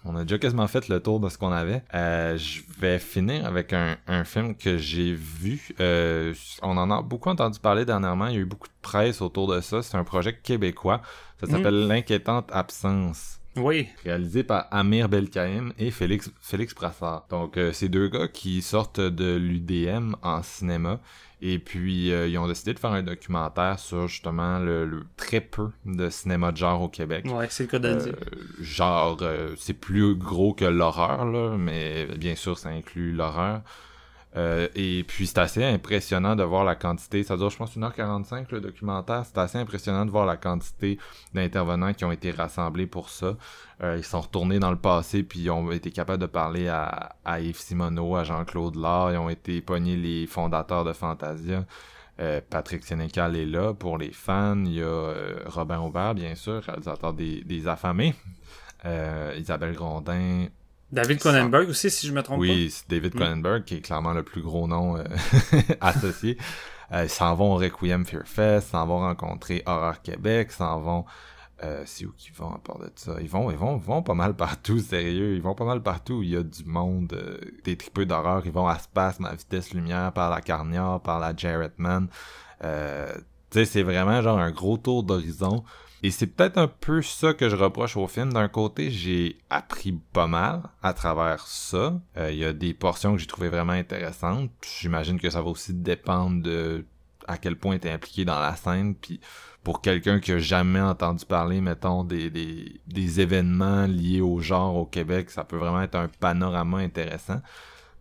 on 0.05 0.15
a 0.15 0.25
déjà 0.25 0.37
quasiment 0.37 0.67
fait 0.67 0.89
le 0.89 1.01
tour 1.01 1.21
de 1.21 1.31
ce 1.31 1.39
qu'on 1.39 1.51
avait. 1.51 1.83
je 1.91 2.61
vais 2.79 2.99
finir 2.99 3.47
avec 3.47 3.73
un, 3.73 3.97
un 4.07 4.25
film 4.25 4.55
que 4.55 4.77
j'ai 4.77 5.15
vu. 5.15 5.75
on 6.61 6.77
en 6.77 6.91
a 6.91 7.01
beaucoup 7.01 7.31
entendu 7.31 7.59
parler 7.61 7.87
dernièrement. 7.87 8.27
Il 8.27 8.35
y 8.35 8.37
a 8.37 8.41
eu 8.41 8.45
beaucoup 8.45 8.69
de 8.69 8.75
presse 8.83 9.23
autour 9.23 9.51
de 9.51 9.63
ça. 9.63 9.83
C'est 9.83 9.97
un 9.97 10.05
projet 10.05 10.37
québécois. 10.37 11.01
Ça 11.41 11.47
mm. 11.47 11.51
s'appelle 11.51 11.87
L'inquiétante 11.87 12.51
absence. 12.53 13.41
Oui. 13.57 13.89
Réalisé 14.05 14.43
par 14.43 14.67
Amir 14.71 15.09
Belkaïm 15.09 15.73
et 15.79 15.91
Félix, 15.91 16.31
Félix 16.41 16.75
Brassard. 16.75 17.27
Donc, 17.31 17.57
euh, 17.57 17.73
ces 17.73 17.89
deux 17.89 18.09
gars 18.09 18.29
qui 18.29 18.63
sortent 18.63 19.01
de 19.01 19.37
l'UDM 19.37 20.15
en 20.23 20.43
cinéma. 20.43 21.01
Et 21.41 21.59
puis, 21.59 22.13
euh, 22.13 22.27
ils 22.27 22.39
ont 22.39 22.49
décidé 22.49 22.75
de 22.75 22.79
faire 22.79 22.93
un 22.93 23.03
documentaire 23.03 23.79
sur 23.79 24.09
justement 24.09 24.59
le, 24.59 25.05
très 25.17 25.41
peu 25.41 25.69
de 25.85 26.09
cinéma 26.09 26.53
de 26.53 26.57
genre 26.57 26.83
au 26.83 26.89
Québec. 26.89 27.27
Ouais, 27.29 27.47
c'est 27.51 27.65
le 27.65 27.69
cas 27.69 27.79
de 27.79 27.89
euh, 27.89 27.97
dire. 27.97 28.15
Genre, 28.61 29.23
c'est 29.57 29.75
plus 29.75 30.15
gros 30.15 30.55
que 30.55 30.65
l'horreur, 30.65 31.25
là, 31.25 31.57
mais 31.57 32.07
bien 32.17 32.35
sûr, 32.35 32.59
ça 32.59 32.71
inclut 32.71 33.13
l'horreur. 33.13 33.63
Euh, 34.37 34.69
et 34.75 35.05
puis 35.05 35.29
c'est 35.29 35.39
assez 35.39 35.65
impressionnant 35.65 36.35
de 36.35 36.43
voir 36.43 36.65
la 36.65 36.75
quantité, 36.75 37.23
ça 37.23 37.37
dure 37.37 37.51
je 37.51 37.57
pense 37.57 37.77
1h45 37.77 38.47
le 38.51 38.61
documentaire, 38.61 39.25
c'est 39.25 39.39
assez 39.39 39.59
impressionnant 39.59 40.05
de 40.05 40.11
voir 40.11 40.27
la 40.27 40.37
quantité 40.37 40.99
d'intervenants 41.35 41.93
qui 41.93 42.05
ont 42.05 42.11
été 42.11 42.33
rassemblés 42.33 42.89
pour 42.89 43.11
ça. 43.11 43.37
Euh, 43.83 43.97
ils 43.97 44.05
sont 44.05 44.21
retournés 44.21 44.59
dans 44.59 44.73
le 44.73 44.79
passé 44.79 45.23
puis 45.23 45.41
ils 45.41 45.51
ont 45.51 45.71
été 45.71 45.93
capables 45.93 46.21
de 46.21 46.27
parler 46.27 46.67
à, 46.67 47.15
à 47.25 47.41
Yves 47.41 47.59
Simoneau, 47.59 48.17
à 48.17 48.25
Jean-Claude 48.25 48.75
Lard, 48.75 49.13
ils 49.13 49.19
ont 49.19 49.31
été 49.31 49.61
pognés 49.61 49.97
les 49.97 50.27
fondateurs 50.27 50.85
de 50.85 50.93
Fantasia. 50.93 51.65
Euh, 52.21 52.41
Patrick 52.49 52.85
Sénécal 52.85 53.37
est 53.37 53.47
là 53.47 53.73
pour 53.73 53.99
les 53.99 54.13
fans. 54.13 54.63
Il 54.65 54.75
y 54.75 54.83
a 54.83 55.15
Robin 55.47 55.81
Aubert, 55.81 56.15
bien 56.15 56.35
sûr, 56.37 56.63
réalisateur 56.63 57.13
des, 57.13 57.43
des 57.43 57.67
Affamés. 57.67 58.15
Isabelle 59.37 59.75
Grondin, 59.75 60.47
David 60.95 61.19
Cronenberg 61.19 61.69
aussi, 61.69 61.91
si 61.91 62.07
je 62.07 62.13
me 62.13 62.23
trompe 62.23 62.41
oui, 62.41 62.49
pas. 62.49 62.55
Oui, 62.55 62.71
c'est 62.71 62.89
David 62.89 63.15
mm. 63.15 63.19
Cronenberg, 63.19 63.65
qui 63.65 63.75
est 63.75 63.81
clairement 63.81 64.13
le 64.13 64.23
plus 64.23 64.43
gros 64.43 64.67
nom 64.67 64.97
euh, 64.97 65.05
associé. 65.81 66.39
Euh, 66.93 67.05
ils 67.05 67.11
s'en 67.11 67.35
vont 67.35 67.55
au 67.55 67.57
Requiem 67.57 68.07
Fear 68.07 68.23
Fest, 68.27 68.71
s'en 68.71 68.87
vont 68.87 69.01
rencontrer 69.01 69.63
Horror 69.67 70.01
Québec, 70.03 70.53
s'en 70.53 70.81
vont... 70.81 71.05
Euh, 71.63 71.83
c'est 71.87 72.05
où 72.05 72.13
qu'ils 72.13 72.35
vont 72.35 72.53
à 72.53 72.59
part 72.59 72.79
de 72.79 72.91
ça? 72.97 73.17
Ils 73.21 73.29
vont, 73.29 73.51
ils 73.51 73.57
vont, 73.57 73.77
vont 73.77 74.03
pas 74.03 74.15
mal 74.15 74.35
partout, 74.35 74.79
sérieux. 74.81 75.35
Ils 75.35 75.43
vont 75.43 75.55
pas 75.55 75.65
mal 75.65 75.83
partout. 75.83 76.23
Il 76.23 76.31
y 76.31 76.37
a 76.37 76.43
du 76.43 76.65
monde, 76.65 77.13
euh, 77.13 77.39
des 77.65 77.77
tripeux 77.77 78.07
d'horreur. 78.07 78.43
Ils 78.45 78.53
vont 78.53 78.67
à 78.67 78.79
Spasme, 78.79 79.25
à 79.25 79.35
Vitesse 79.35 79.73
Lumière, 79.73 80.13
par 80.13 80.31
la 80.31 80.41
Carnière, 80.41 81.01
par 81.01 81.21
la 81.21 81.35
Jarrettman. 81.35 82.09
Euh, 82.65 83.13
tu 83.51 83.61
sais, 83.61 83.65
c'est 83.65 83.83
vraiment 83.83 84.21
genre 84.21 84.39
un 84.39 84.51
gros 84.51 84.77
tour 84.77 85.05
d'horizon. 85.05 85.65
Et 86.03 86.11
c'est 86.11 86.27
peut-être 86.27 86.59
un 86.59 86.69
peu 86.69 87.01
ça 87.03 87.33
que 87.33 87.49
je 87.49 87.57
reproche 87.57 87.97
au 87.97 88.07
film. 88.07 88.33
D'un 88.33 88.49
côté, 88.49 88.91
j'ai 88.91 89.39
appris 89.49 89.93
pas 90.13 90.27
mal 90.27 90.63
à 90.83 90.93
travers 90.93 91.47
ça. 91.47 91.99
Euh, 92.17 92.31
il 92.31 92.39
y 92.39 92.45
a 92.45 92.53
des 92.53 92.75
portions 92.75 93.15
que 93.15 93.19
j'ai 93.19 93.27
trouvées 93.27 93.49
vraiment 93.49 93.73
intéressantes. 93.73 94.51
J'imagine 94.81 95.19
que 95.19 95.31
ça 95.31 95.41
va 95.41 95.49
aussi 95.49 95.73
dépendre 95.73 96.43
de 96.43 96.85
à 97.27 97.39
quel 97.39 97.57
point 97.57 97.79
tu 97.79 97.89
es 97.89 97.91
impliqué 97.91 98.27
dans 98.27 98.39
la 98.39 98.55
scène. 98.55 98.95
Puis 98.95 99.19
pour 99.63 99.81
quelqu'un 99.81 100.21
qui 100.21 100.33
a 100.33 100.39
jamais 100.39 100.81
entendu 100.81 101.25
parler, 101.25 101.63
mettons, 101.63 102.05
des 102.05 103.21
événements 103.21 103.87
liés 103.87 104.21
au 104.21 104.41
genre 104.41 104.77
au 104.77 104.85
Québec, 104.85 105.31
ça 105.31 105.45
peut 105.45 105.57
vraiment 105.57 105.81
être 105.81 105.95
un 105.95 106.09
panorama 106.21 106.79
intéressant. 106.79 107.41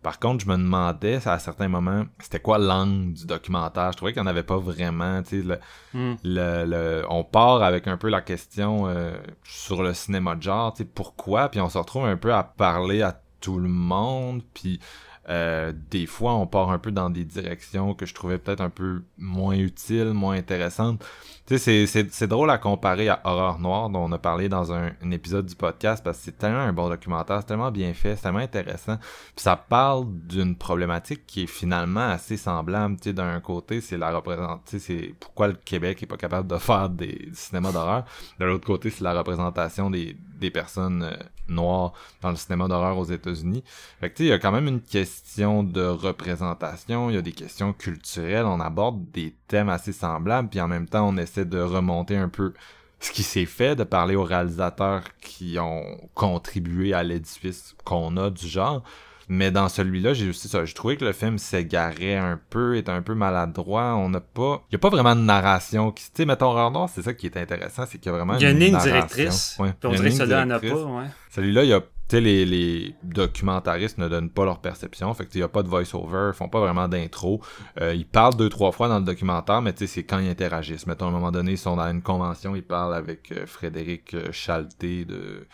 Par 0.04 0.18
contre, 0.18 0.44
je 0.44 0.50
me 0.50 0.58
demandais 0.58 1.26
à 1.26 1.38
certains 1.38 1.68
moments, 1.68 2.04
c'était 2.18 2.38
quoi 2.38 2.58
l'angle 2.58 3.14
du 3.14 3.24
documentaire? 3.24 3.90
Je 3.92 3.96
trouvais 3.96 4.12
qu'il 4.12 4.20
n'y 4.20 4.28
en 4.28 4.30
avait 4.30 4.42
pas 4.42 4.58
vraiment. 4.58 5.22
Le, 5.32 5.58
hmm. 5.94 6.14
le, 6.22 6.64
le, 6.66 7.06
on 7.08 7.24
part 7.24 7.62
avec 7.62 7.88
un 7.88 7.96
peu 7.96 8.10
la 8.10 8.20
question 8.20 8.86
euh, 8.86 9.16
sur 9.44 9.82
le 9.82 9.94
cinéma 9.94 10.36
de 10.36 10.42
genre, 10.42 10.76
pourquoi, 10.94 11.48
puis 11.48 11.58
on 11.62 11.70
se 11.70 11.78
retrouve 11.78 12.04
un 12.04 12.18
peu 12.18 12.34
à 12.34 12.42
parler 12.44 13.00
à 13.00 13.18
tout 13.40 13.58
le 13.58 13.70
monde, 13.70 14.42
puis 14.52 14.78
euh, 15.28 15.72
des 15.90 16.06
fois, 16.06 16.34
on 16.34 16.46
part 16.46 16.70
un 16.70 16.78
peu 16.78 16.92
dans 16.92 17.08
des 17.08 17.24
directions 17.24 17.94
que 17.94 18.04
je 18.04 18.14
trouvais 18.14 18.38
peut-être 18.38 18.60
un 18.60 18.70
peu 18.70 19.02
moins 19.16 19.56
utiles, 19.56 20.12
moins 20.12 20.36
intéressantes. 20.36 21.04
Tu 21.46 21.58
sais, 21.58 21.86
c'est 21.86 22.26
drôle 22.26 22.50
à 22.50 22.58
comparer 22.58 23.08
à 23.08 23.20
Horreur 23.24 23.58
Noire, 23.58 23.90
dont 23.90 24.00
on 24.00 24.12
a 24.12 24.18
parlé 24.18 24.48
dans 24.48 24.72
un, 24.72 24.92
épisode 25.10 25.46
du 25.46 25.54
podcast, 25.54 26.02
parce 26.02 26.18
que 26.18 26.24
c'est 26.24 26.38
tellement 26.38 26.60
un 26.60 26.72
bon 26.72 26.88
documentaire, 26.88 27.40
c'est 27.40 27.48
tellement 27.48 27.70
bien 27.70 27.92
fait, 27.92 28.16
c'est 28.16 28.22
tellement 28.22 28.38
intéressant. 28.38 28.96
Puis 28.96 29.42
ça 29.42 29.56
parle 29.56 30.06
d'une 30.26 30.56
problématique 30.56 31.26
qui 31.26 31.42
est 31.42 31.46
finalement 31.46 32.08
assez 32.08 32.36
semblable. 32.38 32.96
Tu 32.96 33.10
sais, 33.10 33.12
d'un 33.12 33.40
côté, 33.40 33.80
c'est 33.80 33.98
la 33.98 34.10
représentation, 34.10 34.78
c'est 34.80 35.14
pourquoi 35.20 35.48
le 35.48 35.54
Québec 35.54 36.02
est 36.02 36.06
pas 36.06 36.16
capable 36.16 36.48
de 36.48 36.56
faire 36.56 36.88
des, 36.88 37.28
cinémas 37.34 37.72
d'horreur. 37.72 38.04
De 38.40 38.46
l'autre 38.46 38.66
côté, 38.66 38.90
c'est 38.90 39.04
la 39.04 39.12
représentation 39.12 39.90
des, 39.90 40.16
des 40.38 40.50
personnes 40.50 41.02
euh, 41.02 41.16
noires 41.48 41.92
dans 42.22 42.30
le 42.30 42.36
cinéma 42.36 42.68
d'horreur 42.68 42.98
aux 42.98 43.04
États-Unis. 43.04 43.64
Fait 44.00 44.10
que 44.10 44.16
tu 44.16 44.22
sais, 44.22 44.28
il 44.28 44.30
y 44.30 44.32
a 44.32 44.38
quand 44.38 44.52
même 44.52 44.68
une 44.68 44.80
question 44.80 45.62
de 45.62 45.84
représentation, 45.84 47.10
il 47.10 47.14
y 47.14 47.18
a 47.18 47.22
des 47.22 47.32
questions 47.32 47.72
culturelles, 47.72 48.46
on 48.46 48.60
aborde 48.60 49.10
des 49.10 49.34
thèmes 49.48 49.68
assez 49.68 49.92
semblables, 49.92 50.48
puis 50.48 50.60
en 50.60 50.68
même 50.68 50.88
temps, 50.88 51.08
on 51.08 51.16
essaie 51.16 51.44
de 51.44 51.60
remonter 51.60 52.16
un 52.16 52.28
peu 52.28 52.52
ce 53.00 53.12
qui 53.12 53.22
s'est 53.22 53.46
fait, 53.46 53.76
de 53.76 53.84
parler 53.84 54.16
aux 54.16 54.24
réalisateurs 54.24 55.02
qui 55.20 55.58
ont 55.58 55.84
contribué 56.14 56.94
à 56.94 57.02
l'édifice 57.02 57.74
qu'on 57.84 58.16
a 58.16 58.30
du 58.30 58.46
genre. 58.46 58.82
Mais 59.28 59.50
dans 59.50 59.68
celui-là, 59.68 60.12
j'ai 60.12 60.28
aussi 60.28 60.48
ça. 60.48 60.64
J'ai 60.64 60.74
trouvé 60.74 60.96
que 60.96 61.04
le 61.04 61.12
film 61.12 61.38
s'égarait 61.38 62.16
un 62.16 62.38
peu, 62.50 62.76
était 62.76 62.90
un 62.90 63.02
peu 63.02 63.14
maladroit. 63.14 63.94
On 63.96 64.08
n'a 64.08 64.20
pas, 64.20 64.64
il 64.70 64.74
y 64.74 64.76
a 64.76 64.78
pas 64.78 64.90
vraiment 64.90 65.16
de 65.16 65.20
narration. 65.20 65.92
Tu 65.92 66.04
sais, 66.12 66.24
mettons 66.24 66.54
Noir, 66.70 66.88
c'est 66.88 67.02
ça 67.02 67.14
qui 67.14 67.26
est 67.26 67.36
intéressant, 67.36 67.84
c'est 67.86 67.98
qu'il 67.98 68.10
y 68.10 68.14
a 68.14 68.16
vraiment 68.16 68.36
Il 68.36 68.42
y 68.42 68.46
a 68.46 68.50
une 68.50 68.58
ligne 68.58 68.78
directrice. 68.78 69.56
Ouais. 69.58 69.72
Puis 69.78 69.88
on 69.88 69.92
dirait 69.92 70.10
que 70.10 70.14
celui-là 70.14 70.42
a 70.42 70.60
pas, 70.60 70.66
ouais. 70.66 71.04
Celui-là, 71.30 71.64
il 71.64 71.70
y 71.70 71.72
a, 71.72 71.80
tu 71.80 71.86
sais, 72.08 72.20
les, 72.20 72.44
les 72.44 72.94
documentaristes 73.02 73.98
ne 73.98 74.08
donnent 74.08 74.30
pas 74.30 74.44
leur 74.44 74.60
perception. 74.60 75.12
Fait 75.14 75.24
que, 75.24 75.30
il 75.34 75.40
y 75.40 75.42
a 75.42 75.48
pas 75.48 75.62
de 75.62 75.68
voice-over, 75.68 76.30
ils 76.32 76.36
font 76.36 76.48
pas 76.48 76.60
vraiment 76.60 76.86
d'intro. 76.86 77.40
Euh, 77.80 77.94
ils 77.94 78.06
parlent 78.06 78.36
deux, 78.36 78.48
trois 78.48 78.72
fois 78.72 78.88
dans 78.88 78.98
le 78.98 79.04
documentaire, 79.04 79.62
mais 79.62 79.72
tu 79.72 79.86
sais, 79.86 79.94
c'est 79.94 80.02
quand 80.04 80.18
ils 80.18 80.28
interagissent. 80.28 80.86
Mettons, 80.86 81.06
à 81.06 81.08
un 81.08 81.12
moment 81.12 81.32
donné, 81.32 81.52
ils 81.52 81.58
sont 81.58 81.76
dans 81.76 81.90
une 81.90 82.02
convention, 82.02 82.54
ils 82.54 82.62
parlent 82.62 82.94
avec 82.94 83.32
euh, 83.32 83.46
Frédéric 83.46 84.14
euh, 84.14 84.28
Chalté 84.32 85.04
de, 85.04 85.46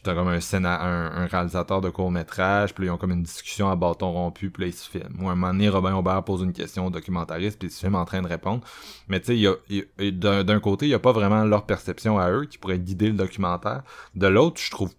est 0.00 0.14
comme 0.14 0.28
un, 0.28 0.38
scéna- 0.38 0.80
un, 0.80 1.26
réalisateur 1.26 1.80
de 1.80 1.90
court-métrage, 1.90 2.74
puis 2.74 2.84
là, 2.84 2.90
ils 2.90 2.94
ont 2.94 2.98
comme 2.98 3.12
une 3.12 3.22
discussion 3.22 3.68
à 3.68 3.76
bâton 3.76 4.12
rompu, 4.12 4.50
puis 4.50 4.62
là, 4.62 4.68
ils 4.68 4.74
se 4.74 4.88
filment. 4.88 5.14
Ou 5.20 5.28
un 5.28 5.34
moment 5.34 5.52
donné, 5.52 5.68
Robin 5.68 5.94
Aubert 5.94 6.22
pose 6.24 6.42
une 6.42 6.52
question 6.52 6.86
au 6.86 6.90
documentariste, 6.90 7.58
puis 7.58 7.68
ils 7.68 7.70
se 7.70 7.80
filment 7.80 7.96
en 7.96 8.04
train 8.04 8.22
de 8.22 8.28
répondre. 8.28 8.62
Mais 9.08 9.20
tu 9.20 9.44
sais, 9.44 10.12
d'un 10.12 10.60
côté, 10.60 10.86
il 10.86 10.90
y 10.90 10.94
a 10.94 10.98
pas 10.98 11.12
vraiment 11.12 11.44
leur 11.44 11.66
perception 11.66 12.18
à 12.18 12.30
eux 12.30 12.46
qui 12.46 12.58
pourrait 12.58 12.78
guider 12.78 13.08
le 13.08 13.14
documentaire. 13.14 13.82
De 14.14 14.26
l'autre, 14.26 14.60
je 14.60 14.70
trouve 14.70 14.94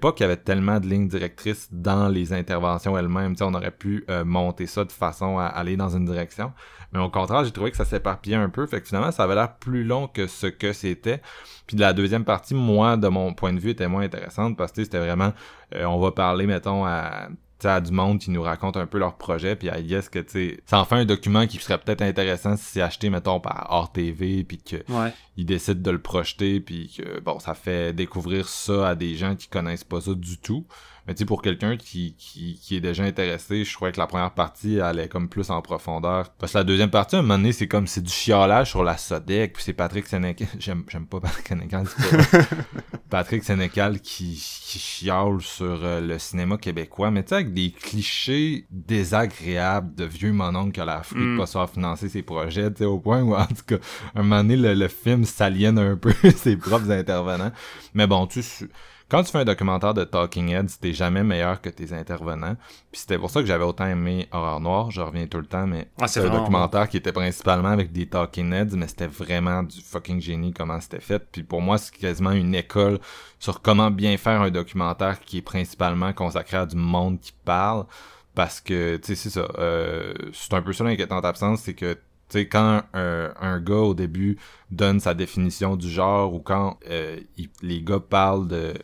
pas 0.00 0.12
qu'il 0.12 0.24
y 0.24 0.24
avait 0.24 0.36
tellement 0.36 0.78
de 0.80 0.86
lignes 0.86 1.08
directrices 1.08 1.68
dans 1.72 2.08
les 2.08 2.32
interventions 2.32 2.96
elles-mêmes. 2.96 3.34
On 3.40 3.54
aurait 3.54 3.70
pu 3.70 4.04
euh, 4.10 4.24
monter 4.24 4.66
ça 4.66 4.84
de 4.84 4.92
façon 4.92 5.38
à 5.38 5.46
aller 5.46 5.76
dans 5.76 5.96
une 5.96 6.04
direction. 6.04 6.52
Mais 6.92 6.98
au 6.98 7.10
contraire, 7.10 7.44
j'ai 7.44 7.52
trouvé 7.52 7.70
que 7.70 7.76
ça 7.76 7.84
s'éparpillait 7.84 8.36
un 8.36 8.48
peu. 8.48 8.66
Fait 8.66 8.80
que 8.80 8.88
finalement, 8.88 9.12
ça 9.12 9.24
avait 9.24 9.34
l'air 9.34 9.56
plus 9.56 9.84
long 9.84 10.08
que 10.08 10.26
ce 10.26 10.46
que 10.46 10.72
c'était. 10.72 11.20
Puis 11.66 11.76
la 11.76 11.92
deuxième 11.92 12.24
partie, 12.24 12.54
moi, 12.54 12.96
de 12.96 13.08
mon 13.08 13.32
point 13.32 13.52
de 13.52 13.60
vue, 13.60 13.70
était 13.70 13.88
moins 13.88 14.02
intéressante 14.02 14.56
parce 14.56 14.72
que 14.72 14.82
c'était 14.82 14.98
vraiment, 14.98 15.32
euh, 15.74 15.84
on 15.84 16.00
va 16.00 16.12
parler, 16.12 16.46
mettons, 16.46 16.84
à, 16.84 17.28
à 17.68 17.80
du 17.80 17.92
monde 17.92 18.18
qui 18.18 18.30
nous 18.30 18.42
raconte 18.42 18.76
un 18.76 18.86
peu 18.86 18.98
leur 18.98 19.16
projet, 19.16 19.56
puis 19.56 19.68
à 19.68 19.78
Yes 19.78 20.08
que, 20.08 20.18
tu 20.18 20.30
sais, 20.30 20.60
ça 20.66 20.78
en 20.80 20.84
fait 20.84 20.96
un 20.96 21.04
document 21.04 21.46
qui 21.46 21.58
serait 21.58 21.78
peut-être 21.78 22.02
intéressant 22.02 22.56
si 22.56 22.64
c'est 22.64 22.82
acheté, 22.82 23.10
mettons, 23.10 23.40
par 23.40 23.66
Hors 23.70 23.92
TV, 23.92 24.44
puis 24.44 24.58
que 24.58 24.76
Ouais. 24.92 25.12
ils 25.36 25.46
décident 25.46 25.80
de 25.80 25.90
le 25.90 26.00
projeter, 26.00 26.60
puis 26.60 26.92
que, 26.96 27.20
bon, 27.20 27.38
ça 27.38 27.54
fait 27.54 27.92
découvrir 27.92 28.48
ça 28.48 28.88
à 28.90 28.94
des 28.94 29.14
gens 29.16 29.34
qui 29.36 29.48
connaissent 29.48 29.84
pas 29.84 30.00
ça 30.00 30.14
du 30.14 30.38
tout. 30.38 30.66
Mais 31.10 31.14
tu 31.14 31.18
sais, 31.18 31.24
pour 31.24 31.42
quelqu'un 31.42 31.76
qui, 31.76 32.14
qui, 32.16 32.56
qui 32.62 32.76
est 32.76 32.80
déjà 32.80 33.02
intéressé, 33.02 33.64
je 33.64 33.74
trouvais 33.74 33.90
que 33.90 33.98
la 33.98 34.06
première 34.06 34.30
partie 34.30 34.80
allait 34.80 35.08
comme 35.08 35.28
plus 35.28 35.50
en 35.50 35.60
profondeur. 35.60 36.30
Parce 36.38 36.52
que 36.52 36.58
la 36.58 36.62
deuxième 36.62 36.88
partie, 36.90 37.16
à 37.16 37.18
un 37.18 37.22
moment 37.22 37.36
donné, 37.36 37.50
c'est 37.50 37.66
comme, 37.66 37.88
c'est 37.88 38.00
du 38.00 38.12
chiolage 38.12 38.68
sur 38.70 38.84
la 38.84 38.96
Sodec, 38.96 39.54
puis 39.54 39.64
c'est 39.64 39.72
Patrick 39.72 40.06
Sénécal, 40.06 40.46
j'aime, 40.60 40.84
j'aime 40.88 41.06
pas 41.06 41.18
Patrick 41.18 41.48
Sénécal, 41.48 41.82
pas- 41.84 42.38
Patrick 43.10 43.42
Sénécal 43.42 44.00
qui, 44.00 44.34
qui 44.64 44.78
chiale 44.78 45.40
sur 45.40 45.80
euh, 45.82 46.00
le 46.00 46.16
cinéma 46.20 46.56
québécois, 46.58 47.10
mais 47.10 47.24
tu 47.24 47.30
sais, 47.30 47.34
avec 47.34 47.52
des 47.54 47.72
clichés 47.72 48.66
désagréables 48.70 49.92
de 49.96 50.04
vieux 50.04 50.32
mononcle 50.32 50.70
qui 50.70 50.80
a 50.80 50.84
la 50.84 51.02
fruit 51.02 51.20
Mm. 51.20 51.38
pas 51.38 51.46
faire 51.46 51.68
financer 51.68 52.08
ses 52.08 52.22
projets, 52.22 52.70
tu 52.70 52.78
sais, 52.78 52.84
au 52.84 53.00
point 53.00 53.20
où, 53.22 53.34
en 53.34 53.46
tout 53.46 53.64
cas, 53.66 53.76
un 54.14 54.22
moment 54.22 54.42
donné, 54.44 54.56
le, 54.56 54.74
le 54.74 54.86
film 54.86 55.24
s'aliène 55.24 55.78
un 55.80 55.96
peu 55.96 56.12
ses 56.36 56.56
propres 56.56 56.90
intervenants. 56.92 57.50
Mais 57.94 58.06
bon, 58.06 58.28
tu 58.28 58.42
quand 59.10 59.22
tu 59.24 59.32
fais 59.32 59.38
un 59.38 59.44
documentaire 59.44 59.92
de 59.92 60.04
Talking 60.04 60.50
Heads, 60.50 60.78
t'es 60.80 60.92
jamais 60.92 61.22
meilleur 61.22 61.60
que 61.60 61.68
tes 61.68 61.92
intervenants. 61.92 62.56
Puis 62.92 63.00
c'était 63.00 63.18
pour 63.18 63.30
ça 63.30 63.40
que 63.40 63.46
j'avais 63.46 63.64
autant 63.64 63.86
aimé 63.86 64.28
Horreur 64.32 64.60
Noire, 64.60 64.90
je 64.90 65.00
reviens 65.00 65.26
tout 65.26 65.38
le 65.38 65.46
temps, 65.46 65.66
mais 65.66 65.88
Ah, 66.00 66.06
c'est 66.08 66.20
un 66.20 66.30
documentaire 66.30 66.88
qui 66.88 66.96
était 66.96 67.12
principalement 67.12 67.68
avec 67.70 67.92
des 67.92 68.06
Talking 68.06 68.52
Heads, 68.52 68.76
mais 68.76 68.86
c'était 68.88 69.06
vraiment 69.08 69.62
du 69.62 69.80
fucking 69.80 70.20
génie 70.20 70.52
comment 70.52 70.80
c'était 70.80 71.00
fait. 71.00 71.22
Puis 71.30 71.42
pour 71.42 71.60
moi, 71.60 71.76
c'est 71.78 71.94
quasiment 71.94 72.30
une 72.32 72.54
école 72.54 73.00
sur 73.38 73.60
comment 73.62 73.90
bien 73.90 74.16
faire 74.16 74.40
un 74.42 74.50
documentaire 74.50 75.20
qui 75.20 75.38
est 75.38 75.42
principalement 75.42 76.12
consacré 76.12 76.56
à 76.58 76.66
du 76.66 76.76
monde 76.76 77.18
qui 77.20 77.32
parle. 77.44 77.86
Parce 78.34 78.60
que, 78.60 78.96
tu 78.98 79.08
sais, 79.08 79.14
c'est 79.16 79.30
ça. 79.30 79.48
euh, 79.58 80.14
c'est 80.32 80.54
un 80.54 80.62
peu 80.62 80.72
ça 80.72 80.84
l'inquiétante 80.84 81.24
absence, 81.24 81.62
c'est 81.62 81.74
que 81.74 81.98
sais, 82.38 82.48
quand 82.48 82.82
un, 82.94 83.32
un 83.40 83.60
gars 83.60 83.74
au 83.74 83.94
début 83.94 84.38
donne 84.70 85.00
sa 85.00 85.14
définition 85.14 85.76
du 85.76 85.88
genre 85.90 86.32
ou 86.34 86.40
quand 86.40 86.78
euh, 86.88 87.18
les 87.62 87.82
gars 87.82 88.00
parlent 88.00 88.48
de 88.48 88.74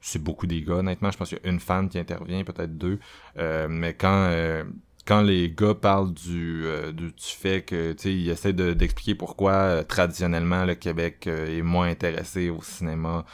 c'est 0.00 0.22
beaucoup 0.22 0.46
des 0.46 0.62
gars 0.62 0.74
honnêtement 0.76 1.10
je 1.10 1.16
pense 1.18 1.28
qu'il 1.28 1.38
y 1.42 1.46
a 1.46 1.50
une 1.50 1.60
femme 1.60 1.88
qui 1.88 1.98
intervient 1.98 2.42
peut-être 2.44 2.76
deux 2.76 2.98
euh, 3.38 3.68
mais 3.70 3.94
quand 3.94 4.26
euh, 4.30 4.64
quand 5.06 5.22
les 5.22 5.50
gars 5.50 5.74
parlent 5.74 6.12
du, 6.12 6.62
euh, 6.66 6.92
du, 6.92 7.06
du 7.08 7.12
fait 7.18 7.62
que 7.62 7.92
tu 7.92 8.02
sais 8.02 8.14
ils 8.14 8.28
essaient 8.30 8.52
de- 8.52 8.72
d'expliquer 8.74 9.14
pourquoi 9.14 9.52
euh, 9.52 9.82
traditionnellement 9.82 10.64
le 10.64 10.74
Québec 10.74 11.26
euh, 11.26 11.58
est 11.58 11.62
moins 11.62 11.88
intéressé 11.88 12.50
au 12.50 12.62
cinéma 12.62 13.24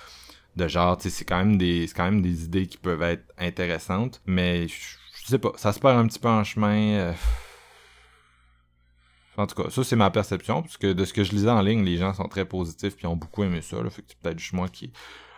de 0.56 0.68
genre 0.68 0.96
tu 0.98 1.04
sais 1.04 1.10
c'est 1.10 1.24
quand 1.24 1.38
même 1.38 1.56
des 1.58 1.86
c'est 1.86 1.94
quand 1.94 2.04
même 2.04 2.22
des 2.22 2.44
idées 2.44 2.66
qui 2.66 2.76
peuvent 2.78 3.02
être 3.02 3.24
intéressantes 3.38 4.20
mais 4.26 4.68
je 4.68 5.26
sais 5.26 5.38
pas 5.38 5.52
ça 5.56 5.72
se 5.72 5.80
perd 5.80 5.98
un 5.98 6.06
petit 6.06 6.18
peu 6.18 6.28
en 6.28 6.44
chemin 6.44 6.76
euh, 6.98 7.12
en 9.38 9.46
tout 9.46 9.62
cas, 9.62 9.70
ça 9.70 9.84
c'est 9.84 9.96
ma 9.96 10.10
perception, 10.10 10.62
parce 10.62 10.76
que 10.76 10.92
de 10.92 11.04
ce 11.04 11.12
que 11.12 11.22
je 11.24 11.32
lisais 11.32 11.50
en 11.50 11.62
ligne, 11.62 11.84
les 11.84 11.96
gens 11.96 12.12
sont 12.12 12.28
très 12.28 12.44
positifs 12.44 12.96
puis 12.96 13.06
ont 13.06 13.16
beaucoup 13.16 13.44
aimé 13.44 13.62
ça. 13.62 13.76
Là, 13.82 13.88
fait 13.90 14.02
que 14.02 14.08
c'est 14.08 14.18
peut-être 14.18 14.38
juste 14.38 14.52
moi 14.52 14.68
qui 14.68 14.86
est 14.86 14.92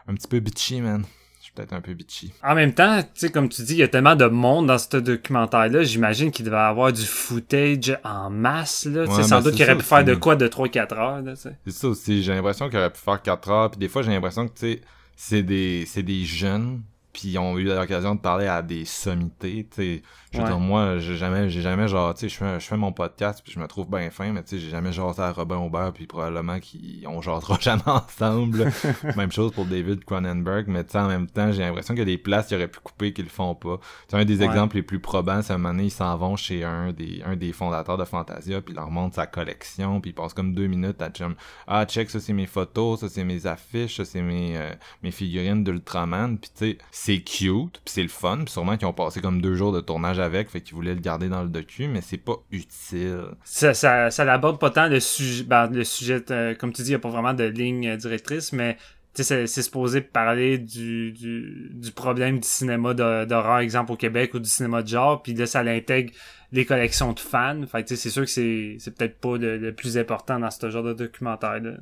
un 0.09 0.15
petit 0.15 0.29
peu 0.29 0.41
bitchy, 0.41 0.81
man. 0.81 1.05
Je 1.39 1.45
suis 1.45 1.53
peut-être 1.53 1.73
un 1.73 1.81
peu 1.81 1.95
bitchy. 1.95 2.33
En 2.43 2.55
même 2.55 2.73
temps, 2.73 3.03
tu 3.03 3.09
sais, 3.15 3.31
comme 3.31 3.49
tu 3.49 3.63
dis, 3.63 3.75
il 3.75 3.79
y 3.79 3.83
a 3.83 3.89
tellement 3.89 4.17
de 4.17 4.27
monde 4.27 4.67
dans 4.67 4.79
ce 4.79 4.97
documentaire-là, 4.97 5.83
j'imagine 5.83 6.31
qu'il 6.31 6.45
devait 6.45 6.57
avoir 6.57 6.93
du 6.93 7.05
footage 7.05 7.99
en 8.05 8.31
masse, 8.31 8.87
là. 8.87 9.07
Tu 9.07 9.13
sais, 9.13 9.19
Ouais, 9.19 9.23
sans 9.25 9.37
ben, 9.37 9.45
doute 9.45 9.55
qu'il 9.55 9.65
aurait 9.65 9.77
pu 9.77 9.85
faire 9.85 10.05
de 10.05 10.15
quoi 10.15 10.37
de 10.37 10.49
3-4 10.49 10.95
heures, 10.95 11.23
là, 11.23 11.35
tu 11.35 11.43
sais. 11.43 11.57
C'est 11.67 11.73
ça 11.73 11.89
aussi, 11.89 12.23
j'ai 12.23 12.35
l'impression 12.35 12.69
qu'il 12.69 12.79
aurait 12.79 12.93
pu 12.93 13.01
faire 13.01 13.21
4 13.21 13.51
heures, 13.51 13.71
puis 13.71 13.79
des 13.79 13.89
fois 13.89 14.03
j'ai 14.03 14.11
l'impression 14.11 14.49
que 14.49 14.55
tu 14.55 14.61
sais, 14.61 14.81
c'est 15.17 15.43
des 15.43 15.85
c'est 15.87 16.03
des 16.03 16.25
jeunes 16.25 16.83
puis 17.13 17.31
ils 17.31 17.39
ont 17.39 17.59
eu 17.59 17.65
l'occasion 17.65 18.15
de 18.15 18.21
parler 18.21 18.47
à 18.47 18.63
des 18.63 18.85
sommités, 18.85 19.67
tu 19.75 19.83
sais. 19.83 20.03
Je 20.33 20.39
veux 20.39 20.45
Ouais. 20.45 20.51
dire, 20.51 20.61
moi, 20.61 20.99
j'ai 20.99 21.16
jamais, 21.16 21.51
j'ai 21.51 21.61
jamais 21.61 21.89
genre, 21.89 22.14
tu 22.14 22.20
sais, 22.20 22.28
je 22.28 22.37
fais, 22.37 22.61
je 22.61 22.64
fais 22.66 22.76
mon 22.76 22.93
podcast 22.93 23.41
puis 23.43 23.53
je 23.53 23.59
me 23.59 23.66
trouve 23.66 23.89
bien 23.91 24.11
fin, 24.11 24.31
mais 24.33 24.45
tu 24.45 24.51
sais, 24.51 24.59
j'ai 24.61 24.70
jamais 24.70 24.93
jasé 24.93 25.20
à 25.20 25.33
Robin 25.33 25.57
Aubert 25.57 25.93
puis 25.93 26.07
probablement 26.07 26.61
qu'ils, 26.61 27.05
on 27.09 27.20
jasera 27.20 27.57
jamais 27.61 27.83
ensemble. 27.87 28.70
même 29.16 29.33
chose 29.33 29.51
pour 29.51 29.64
David 29.66 30.05
Cronenberg, 30.05 30.66
mais 30.68 30.85
tu 30.85 30.93
sais, 30.93 30.99
en 30.99 31.09
même 31.09 31.26
temps, 31.26 31.51
j'ai 31.51 31.62
l'impression 31.62 31.95
qu'il 31.95 32.01
y 32.01 32.03
a 32.03 32.05
des 32.05 32.18
places 32.18 32.47
qu'ils 32.47 32.57
auraient 32.59 32.68
pu 32.68 32.78
couper 32.78 33.12
qu'ils 33.12 33.24
le 33.24 33.31
font 33.31 33.57
pas. 33.57 33.78
Tu 33.78 33.83
sais, 34.11 34.16
un 34.16 34.24
des 34.24 34.39
Ouais. 34.39 34.45
exemples 34.47 34.76
les 34.76 34.83
plus 34.83 35.01
probants, 35.01 35.43
c'est 35.43 35.53
un 35.53 35.59
moment 35.59 35.70
donné, 35.74 35.87
ils 35.87 35.91
s'en 35.91 36.16
vont 36.16 36.37
chez 36.37 36.62
un 36.62 36.93
des, 36.93 37.22
un 37.26 37.35
des 37.35 37.53
fondateurs 37.53 37.99
de 37.99 38.05
Fantasia 38.05 38.61
puis 38.61 38.72
ils 38.72 38.76
leur 38.76 38.91
montrent 38.91 39.16
sa 39.16 39.26
collection 39.26 40.01
puis 40.01 40.12
ils 40.12 40.14
passent 40.14 40.35
comme 40.35 40.55
deux 40.55 40.68
minutes 40.68 41.03
à 41.03 41.11
chum. 41.11 41.35
Ah, 41.66 41.85
check, 41.87 42.09
ça 42.09 42.20
c'est 42.20 42.33
mes 42.33 42.47
photos, 42.47 43.01
ça 43.01 43.09
c'est 43.09 43.24
mes 43.24 43.47
affiches, 43.47 43.97
ça 43.97 44.05
c'est 44.05 44.22
mes, 44.22 44.57
euh, 44.57 44.70
mes 45.03 45.11
figurines 45.11 45.64
d'Ultraman. 45.64 46.39
Puis 46.39 46.51
tu 46.57 46.64
sais, 46.70 46.78
c'est 46.93 47.18
cute, 47.20 47.81
puis 47.85 47.93
c'est 47.93 48.03
le 48.03 48.09
fun. 48.09 48.39
Puis 48.45 48.53
sûrement 48.53 48.76
qu'ils 48.76 48.87
ont 48.87 48.93
passé 48.93 49.20
comme 49.20 49.43
deux 49.43 49.57
jours 49.57 49.72
de 49.72 49.81
tournage 49.81 50.20
avec, 50.21 50.51
fait 50.51 50.61
qu'ils 50.61 50.75
voulaient 50.75 50.95
le 50.95 51.01
garder 51.01 51.29
dans 51.29 51.43
le 51.43 51.49
docu, 51.49 51.89
mais 51.89 52.01
c'est 52.01 52.18
pas 52.18 52.37
utile. 52.51 53.27
Ça, 53.45 53.75
ça, 53.75 54.11
ça 54.11 54.25
n'aborde 54.25 54.59
pas 54.59 54.71
tant 54.71 54.89
le 54.89 55.01
sujet, 55.01 55.45
ben, 55.45 55.68
le 55.68 55.85
sujet, 55.85 56.23
comme 56.59 56.73
tu 56.73 56.83
dis, 56.83 56.89
il 56.89 56.93
n'y 56.93 56.97
a 56.97 57.01
pas 57.01 57.11
vraiment 57.11 57.35
de 57.35 57.45
ligne 57.45 57.89
euh, 57.89 57.97
directrice, 57.97 58.53
mais 58.53 58.77
c'est 59.15 59.47
supposé 59.47 60.01
parler 60.01 60.59
du, 60.59 61.13
du, 61.13 61.71
du 61.73 61.93
problème 61.93 62.39
du 62.39 62.47
cinéma 62.47 62.95
d'horreur, 62.95 63.59
exemple, 63.59 63.93
au 63.93 63.97
Québec, 63.97 64.35
ou 64.35 64.39
du 64.39 64.49
cinéma 64.49 64.83
de 64.83 64.89
genre, 64.89 65.23
puis 65.23 65.35
là, 65.35 65.47
ça 65.47 65.63
l'intègre 65.63 66.13
les 66.53 66.65
collections 66.65 67.13
de 67.13 67.21
fans. 67.21 67.63
Fait 67.71 67.83
que 67.83 67.89
tu 67.89 67.97
sais, 67.97 68.03
c'est 68.03 68.11
sûr 68.11 68.25
que 68.25 68.31
c'est 68.31 68.77
c'est 68.81 68.97
peut-être 68.97 69.21
pas 69.21 69.37
le, 69.37 69.57
le 69.57 69.73
plus 69.73 69.97
important 69.99 70.39
dans 70.39 70.51
ce 70.51 70.69
genre 70.71 70.83
de 70.83 70.93
documentaire-là. 70.93 71.73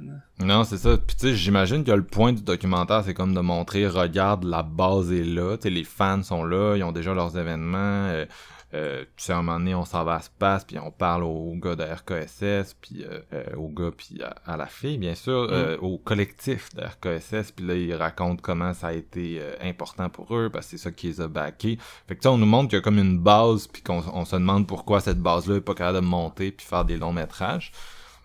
Non, 0.40 0.64
c'est 0.64 0.76
ça. 0.76 0.98
Puis 0.98 1.16
tu 1.16 1.28
sais, 1.28 1.34
j'imagine 1.34 1.84
que 1.84 1.92
le 1.92 2.02
point 2.04 2.32
du 2.32 2.42
documentaire, 2.42 3.02
c'est 3.04 3.14
comme 3.14 3.34
de 3.34 3.40
montrer, 3.40 3.86
regarde, 3.86 4.44
la 4.44 4.62
base 4.62 5.12
est 5.12 5.24
là. 5.24 5.56
Tu 5.56 5.64
sais, 5.64 5.70
les 5.70 5.84
fans 5.84 6.22
sont 6.22 6.44
là, 6.44 6.76
ils 6.76 6.84
ont 6.84 6.92
déjà 6.92 7.14
leurs 7.14 7.38
événements. 7.38 8.08
Euh, 8.08 8.26
euh, 8.74 9.04
tu 9.16 9.24
sais, 9.24 9.32
à 9.32 9.38
un 9.38 9.42
moment 9.42 9.58
donné, 9.58 9.74
on 9.74 9.84
s'en 9.84 10.04
va 10.04 10.16
à 10.16 10.20
Space, 10.20 10.64
puis 10.64 10.78
on 10.78 10.90
parle 10.90 11.24
aux 11.24 11.54
gars 11.54 11.74
de 11.74 11.84
RKSS, 11.84 12.74
puis 12.80 13.04
euh, 13.04 13.20
euh, 13.32 13.56
aux 13.56 13.68
gars, 13.68 13.90
puis 13.96 14.22
à, 14.22 14.34
à 14.44 14.56
la 14.56 14.66
fille, 14.66 14.98
bien 14.98 15.14
sûr, 15.14 15.48
euh, 15.50 15.78
au 15.78 15.96
collectif 15.98 16.68
de 16.74 16.82
RKSS, 16.82 17.52
puis 17.52 17.66
là, 17.66 17.74
ils 17.74 17.94
racontent 17.94 18.40
comment 18.42 18.74
ça 18.74 18.88
a 18.88 18.92
été 18.92 19.38
euh, 19.40 19.54
important 19.62 20.10
pour 20.10 20.36
eux, 20.36 20.50
parce 20.50 20.66
que 20.66 20.70
c'est 20.72 20.82
ça 20.84 20.90
qui 20.90 21.06
les 21.06 21.20
a 21.20 21.28
backés. 21.28 21.78
Fait 22.06 22.14
que 22.14 22.20
tu 22.20 22.24
sais, 22.24 22.28
on 22.28 22.38
nous 22.38 22.46
montre 22.46 22.68
qu'il 22.68 22.76
y 22.76 22.80
a 22.80 22.82
comme 22.82 22.98
une 22.98 23.18
base, 23.18 23.66
puis 23.68 23.82
qu'on 23.82 24.02
on 24.12 24.24
se 24.24 24.36
demande 24.36 24.66
pourquoi 24.66 25.00
cette 25.00 25.20
base-là 25.20 25.56
est 25.56 25.60
pas 25.62 25.74
capable 25.74 26.00
de 26.00 26.06
monter, 26.06 26.52
puis 26.52 26.66
faire 26.66 26.84
des 26.84 26.98
longs 26.98 27.12
métrages. 27.12 27.72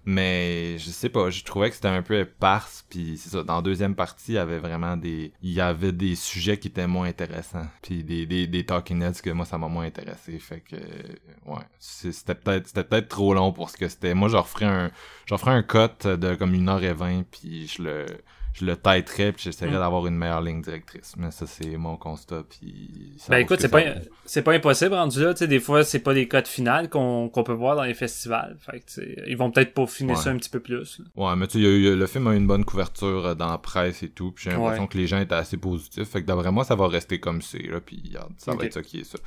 Mais 0.06 0.78
je 0.80 0.90
sais 0.90 1.08
pas, 1.08 1.30
je 1.30 1.44
trouvais 1.44 1.70
que 1.70 1.76
c'était 1.76 1.88
un 1.88 2.02
peu 2.02 2.20
éparse, 2.20 2.86
puis 2.90 3.18
c'est 3.18 3.30
ça. 3.30 3.44
Dans 3.44 3.56
la 3.58 3.62
deuxième 3.62 3.96
partie, 3.96 4.34
il 4.34 4.36
y 4.36 4.38
avait 4.38 4.60
vraiment 4.60 4.98
des, 4.98 5.32
il 5.42 5.52
y 5.52 5.62
avait 5.62 5.94
des 5.94 6.16
sujets 6.16 6.58
qui 6.58 6.68
étaient 6.68 6.88
moins 6.88 7.08
intéressants, 7.08 7.68
puis 7.82 8.04
des 8.04 8.26
des 8.26 8.46
des 8.48 8.66
talking 8.66 9.02
heads 9.02 9.22
que 9.24 9.30
moi 9.30 9.46
ça 9.46 9.58
m'a 9.58 9.70
moins 9.70 9.86
intéressé. 9.86 10.38
Fait 10.40 10.60
que 10.60 10.76
ouais, 10.76 11.64
c'était 11.80 12.36
peut-être 12.36 12.68
c'était 12.68 12.84
peut-être 12.84 13.08
trop 13.08 13.34
long 13.34 13.54
pour 13.54 13.70
ce 13.70 13.78
que 13.78 13.88
c'était. 13.88 14.14
Moi, 14.14 14.28
je 14.28 14.36
referais 14.36 14.66
un, 14.66 14.92
je 15.26 15.34
referais 15.34 15.52
un 15.52 15.64
cut 15.64 16.06
de 16.06 16.36
comme 16.36 16.54
une 16.54 16.68
heure 16.68 16.84
et 16.84 16.94
vingt, 16.94 17.24
puis 17.32 17.68
je 17.68 17.84
le 17.84 18.06
je 18.54 18.66
le 18.66 18.76
têterais 18.76 19.32
puis 19.32 19.44
j'essaierais 19.46 19.72
Mm. 19.72 19.80
d'avoir 19.80 20.08
une 20.08 20.16
meilleure 20.16 20.42
ligne 20.42 20.62
directrice. 20.62 21.14
Mais 21.18 21.32
ça, 21.32 21.48
c'est 21.48 21.76
mon 21.78 21.98
constat. 21.98 22.44
Puis 22.50 23.14
Ben 23.30 23.38
écoute, 23.40 23.58
ce 23.58 23.64
c'est 23.64 23.70
pas, 23.70 23.82
c'est 24.26 24.42
pas 24.44 24.54
impossible 24.54 24.94
rendu 24.94 25.22
là, 25.24 25.34
tu 25.34 25.40
sais, 25.40 25.48
des 25.48 25.60
fois, 25.60 25.84
c'est 25.84 26.00
pas 26.00 26.14
des 26.14 26.28
codes 26.28 26.48
finales 26.48 26.90
qu'on, 26.90 27.30
qu'on 27.30 27.44
peut 27.44 27.54
voir 27.54 27.76
dans 27.76 27.84
les 27.84 27.94
festivals. 27.96 28.58
Fait 28.60 28.80
que, 28.80 29.28
ils 29.30 29.36
vont 29.38 29.50
peut-être 29.52 29.74
peaufiner 29.74 30.14
Ouais. 30.14 30.20
ça 30.20 30.30
un 30.30 30.38
petit 30.38 30.50
peu 30.50 30.60
plus. 30.60 31.00
là. 31.00 31.06
Ouais, 31.16 31.36
mais 31.36 31.48
tu 31.48 31.62
sais, 31.64 31.96
le 31.96 32.08
film 32.08 32.28
a 32.28 32.34
eu 32.34 32.38
une 32.38 32.48
bonne 32.48 32.66
couverture 32.66 33.26
euh, 33.28 33.36
dans 33.36 33.50
la 33.50 33.58
presse 33.58 34.04
et 34.04 34.10
tout. 34.10 34.32
Puis 34.32 34.46
j'ai 34.46 34.52
l'impression 34.52 34.84
Ouais. 34.84 34.90
que 34.90 34.98
les 34.98 35.08
gens 35.08 35.20
étaient 35.20 35.34
assez 35.36 35.58
positifs. 35.58 36.08
Fait 36.10 36.22
que 36.22 36.28
d'après 36.28 36.52
moi, 36.52 36.64
ça 36.64 36.76
va 36.76 36.88
rester 36.88 37.20
comme 37.20 37.42
c'est. 37.42 37.64
Là, 37.64 37.80
puis 37.82 38.14
ça 38.38 38.54
va 38.56 38.66
être 38.66 38.74
ça 38.74 38.82
qui 38.84 39.00
est 39.00 39.04
ça. 39.04 39.18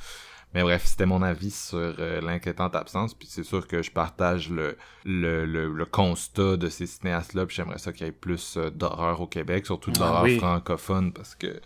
Mais 0.53 0.63
bref, 0.63 0.85
c'était 0.85 1.05
mon 1.05 1.21
avis 1.21 1.51
sur 1.51 1.77
euh, 1.77 2.21
l'inquiétante 2.21 2.75
absence. 2.75 3.13
Puis 3.13 3.27
c'est 3.29 3.43
sûr 3.43 3.67
que 3.67 3.83
je 3.83 3.91
partage 3.91 4.49
le, 4.49 4.77
le, 5.05 5.45
le, 5.45 5.71
le 5.71 5.85
constat 5.85 6.57
de 6.57 6.69
ces 6.69 6.87
cinéastes-là. 6.87 7.45
Puis 7.45 7.55
j'aimerais 7.57 7.77
ça 7.79 7.91
qu'il 7.91 8.05
y 8.05 8.09
ait 8.09 8.13
plus 8.13 8.57
euh, 8.57 8.69
d'horreur 8.69 9.21
au 9.21 9.27
Québec, 9.27 9.65
surtout 9.65 9.91
de 9.91 9.97
Ah 9.99 10.05
l'horreur 10.05 10.23
oui. 10.23 10.37
francophone. 10.37 11.11
Parce 11.13 11.35
que 11.35 11.59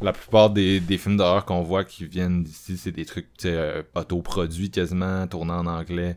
la 0.00 0.12
plupart 0.12 0.50
des, 0.50 0.80
des 0.80 0.96
films 0.96 1.16
d'horreur 1.16 1.44
qu'on 1.44 1.62
voit 1.62 1.84
qui 1.84 2.06
viennent 2.06 2.42
d'ici, 2.44 2.76
c'est 2.78 2.92
des 2.92 3.04
trucs 3.04 3.28
euh, 3.44 3.82
autoproduits 3.94 4.70
quasiment, 4.70 5.26
tournés 5.26 5.52
en 5.52 5.66
anglais. 5.66 6.16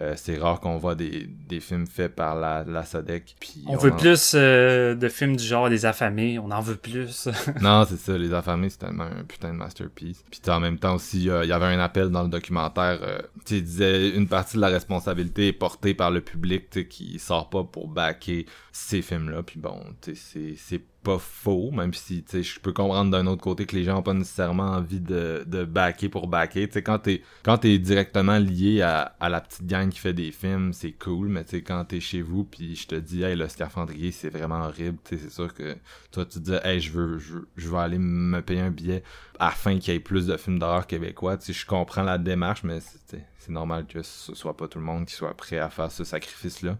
Euh, 0.00 0.14
c'est 0.16 0.38
rare 0.38 0.60
qu'on 0.60 0.76
voit 0.78 0.94
des, 0.94 1.26
des 1.48 1.58
films 1.58 1.86
faits 1.86 2.14
par 2.14 2.36
la, 2.36 2.62
la 2.64 2.84
Sodec. 2.84 3.34
Puis 3.40 3.64
On 3.66 3.76
veut 3.76 3.92
en- 3.92 3.96
plus 3.96 4.32
euh, 4.36 4.94
de 4.94 5.08
films 5.08 5.34
du 5.36 5.42
genre 5.44 5.68
Les 5.68 5.86
Affamés, 5.86 6.38
on 6.38 6.50
en 6.52 6.60
veut 6.60 6.76
plus. 6.76 7.28
Non, 7.60 7.84
c'est 7.88 7.96
ça, 7.98 8.16
Les 8.16 8.32
Affamés, 8.32 8.70
c'est 8.70 8.78
tellement 8.78 9.04
un 9.04 9.24
putain 9.24 9.48
de 9.52 9.58
masterpiece. 9.58 10.24
Puis 10.30 10.40
en 10.50 10.60
même 10.60 10.78
temps 10.78 10.94
aussi, 10.94 11.28
euh, 11.28 11.42
il 11.44 11.48
y 11.48 11.52
avait 11.52 11.66
un 11.66 11.80
appel 11.80 12.10
dans 12.10 12.22
le 12.22 12.28
documentaire, 12.28 13.00
tu 13.44 13.54
sais, 13.54 13.56
il 13.58 13.64
disait 13.64 14.10
une 14.10 14.28
partie 14.28 14.56
de 14.56 14.60
la 14.60 14.68
responsabilité 14.68 15.48
est 15.48 15.52
portée 15.52 15.94
par 15.94 16.10
le 16.12 16.20
public, 16.20 16.88
qui 16.88 17.18
sort 17.18 17.50
pas 17.50 17.64
pour 17.64 17.88
backer 17.88 18.46
ces 18.70 19.02
films-là. 19.02 19.42
Puis 19.42 19.58
bon, 19.58 19.80
c'est 20.14 20.82
pas 21.08 21.18
faux, 21.18 21.70
même 21.70 21.94
si, 21.94 22.22
je 22.30 22.60
peux 22.60 22.74
comprendre 22.74 23.10
d'un 23.10 23.26
autre 23.26 23.40
côté 23.40 23.64
que 23.64 23.74
les 23.74 23.84
gens 23.84 24.00
ont 24.00 24.02
pas 24.02 24.12
nécessairement 24.12 24.72
envie 24.72 25.00
de, 25.00 25.42
de 25.46 25.64
backer 25.64 26.10
pour 26.10 26.26
backer. 26.26 26.66
Tu 26.68 26.74
sais, 26.74 26.82
quand 26.82 26.98
t'es 26.98 27.22
quand 27.42 27.56
t'es 27.56 27.78
directement 27.78 28.38
lié 28.38 28.82
à, 28.82 29.16
à 29.18 29.30
la 29.30 29.40
petite 29.40 29.66
gang 29.66 29.88
qui 29.88 29.98
fait 30.00 30.12
des 30.12 30.32
films, 30.32 30.74
c'est 30.74 30.92
cool, 30.92 31.28
mais 31.28 31.44
tu 31.44 31.52
sais, 31.52 31.62
quand 31.62 31.82
t'es 31.86 32.00
chez 32.00 32.20
vous, 32.20 32.44
puis 32.44 32.76
je 32.76 32.86
te 32.86 32.94
dis, 32.94 33.22
hey, 33.22 33.36
le 33.36 33.48
scaphandrier, 33.48 34.12
c'est 34.12 34.28
vraiment 34.28 34.66
horrible, 34.66 34.98
c'est 35.04 35.30
sûr 35.30 35.54
que 35.54 35.76
toi, 36.12 36.26
tu 36.26 36.40
te 36.40 36.44
dis, 36.44 36.56
hey, 36.62 36.78
je 36.78 36.92
veux, 36.92 37.18
je, 37.18 37.38
je 37.56 37.68
vais 37.70 37.78
aller 37.78 37.98
me 37.98 38.42
payer 38.42 38.60
un 38.60 38.70
billet 38.70 39.02
afin 39.38 39.78
qu'il 39.78 39.94
y 39.94 39.96
ait 39.96 40.00
plus 40.00 40.26
de 40.26 40.36
films 40.36 40.58
d'horreur 40.58 40.86
québécois. 40.86 41.36
Tu 41.36 41.46
sais, 41.46 41.52
je 41.52 41.66
comprends 41.66 42.02
la 42.02 42.18
démarche, 42.18 42.62
mais 42.64 42.78
c'est 42.80 43.48
normal 43.48 43.86
que 43.86 44.02
ce 44.02 44.34
soit 44.34 44.56
pas 44.56 44.68
tout 44.68 44.78
le 44.78 44.84
monde 44.84 45.06
qui 45.06 45.14
soit 45.14 45.36
prêt 45.36 45.58
à 45.58 45.70
faire 45.70 45.90
ce 45.90 46.04
sacrifice-là. 46.04 46.76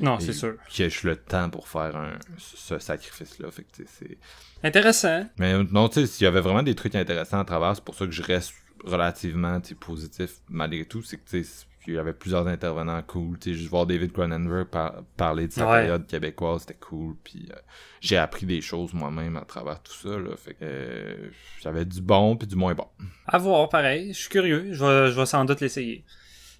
non, 0.00 0.18
c'est 0.18 0.32
sûr. 0.32 0.56
Qu'il 0.68 0.84
y 0.84 0.88
ait 0.88 1.04
le 1.04 1.16
temps 1.16 1.50
pour 1.50 1.68
faire 1.68 1.96
un, 1.96 2.18
ce 2.38 2.78
sacrifice-là. 2.78 3.50
Fait 3.50 3.62
que, 3.62 3.84
c'est... 3.86 4.18
Intéressant. 4.64 5.26
Mais 5.38 5.62
non, 5.64 5.88
tu 5.88 6.00
sais, 6.00 6.06
s'il 6.06 6.24
y 6.24 6.28
avait 6.28 6.40
vraiment 6.40 6.62
des 6.62 6.74
trucs 6.74 6.94
intéressants 6.94 7.40
à 7.40 7.44
travers, 7.44 7.76
c'est 7.76 7.84
pour 7.84 7.94
ça 7.94 8.06
que 8.06 8.12
je 8.12 8.22
reste 8.22 8.54
relativement 8.84 9.60
positif 9.78 10.30
malgré 10.48 10.84
tout. 10.84 11.02
C'est 11.02 11.18
que 11.18 11.28
tu 11.28 11.44
sais, 11.44 11.66
il 11.88 11.94
y 11.94 11.98
avait 11.98 12.12
plusieurs 12.12 12.46
intervenants 12.46 13.02
cool. 13.02 13.38
Tu 13.38 13.50
sais, 13.52 13.56
juste 13.58 13.70
voir 13.70 13.86
David 13.86 14.12
Cronenberg 14.12 14.66
par- 14.68 15.02
parler 15.16 15.48
de 15.48 15.52
sa 15.52 15.66
Ouais. 15.68 15.80
période 15.80 16.06
québécoise, 16.06 16.60
c'était 16.62 16.74
cool. 16.80 17.16
Puis 17.24 17.48
euh, 17.50 17.56
j'ai 18.00 18.16
appris 18.16 18.46
des 18.46 18.60
choses 18.60 18.92
moi-même 18.94 19.36
à 19.36 19.42
travers 19.44 19.82
tout 19.82 19.92
ça. 19.92 20.10
Là. 20.10 20.36
Fait 20.36 20.52
que 20.54 20.58
euh, 20.62 21.30
j'avais 21.60 21.84
du 21.84 22.00
bon 22.00 22.36
puis 22.36 22.46
du 22.46 22.56
moins 22.56 22.74
bon. 22.74 22.86
À 23.26 23.38
voir, 23.38 23.68
pareil. 23.68 24.12
Je 24.12 24.18
suis 24.18 24.28
curieux. 24.28 24.72
Je 24.72 24.84
vais, 24.84 25.10
je 25.10 25.16
vais 25.18 25.26
sans 25.26 25.44
doute 25.44 25.60
l'essayer. 25.60 26.04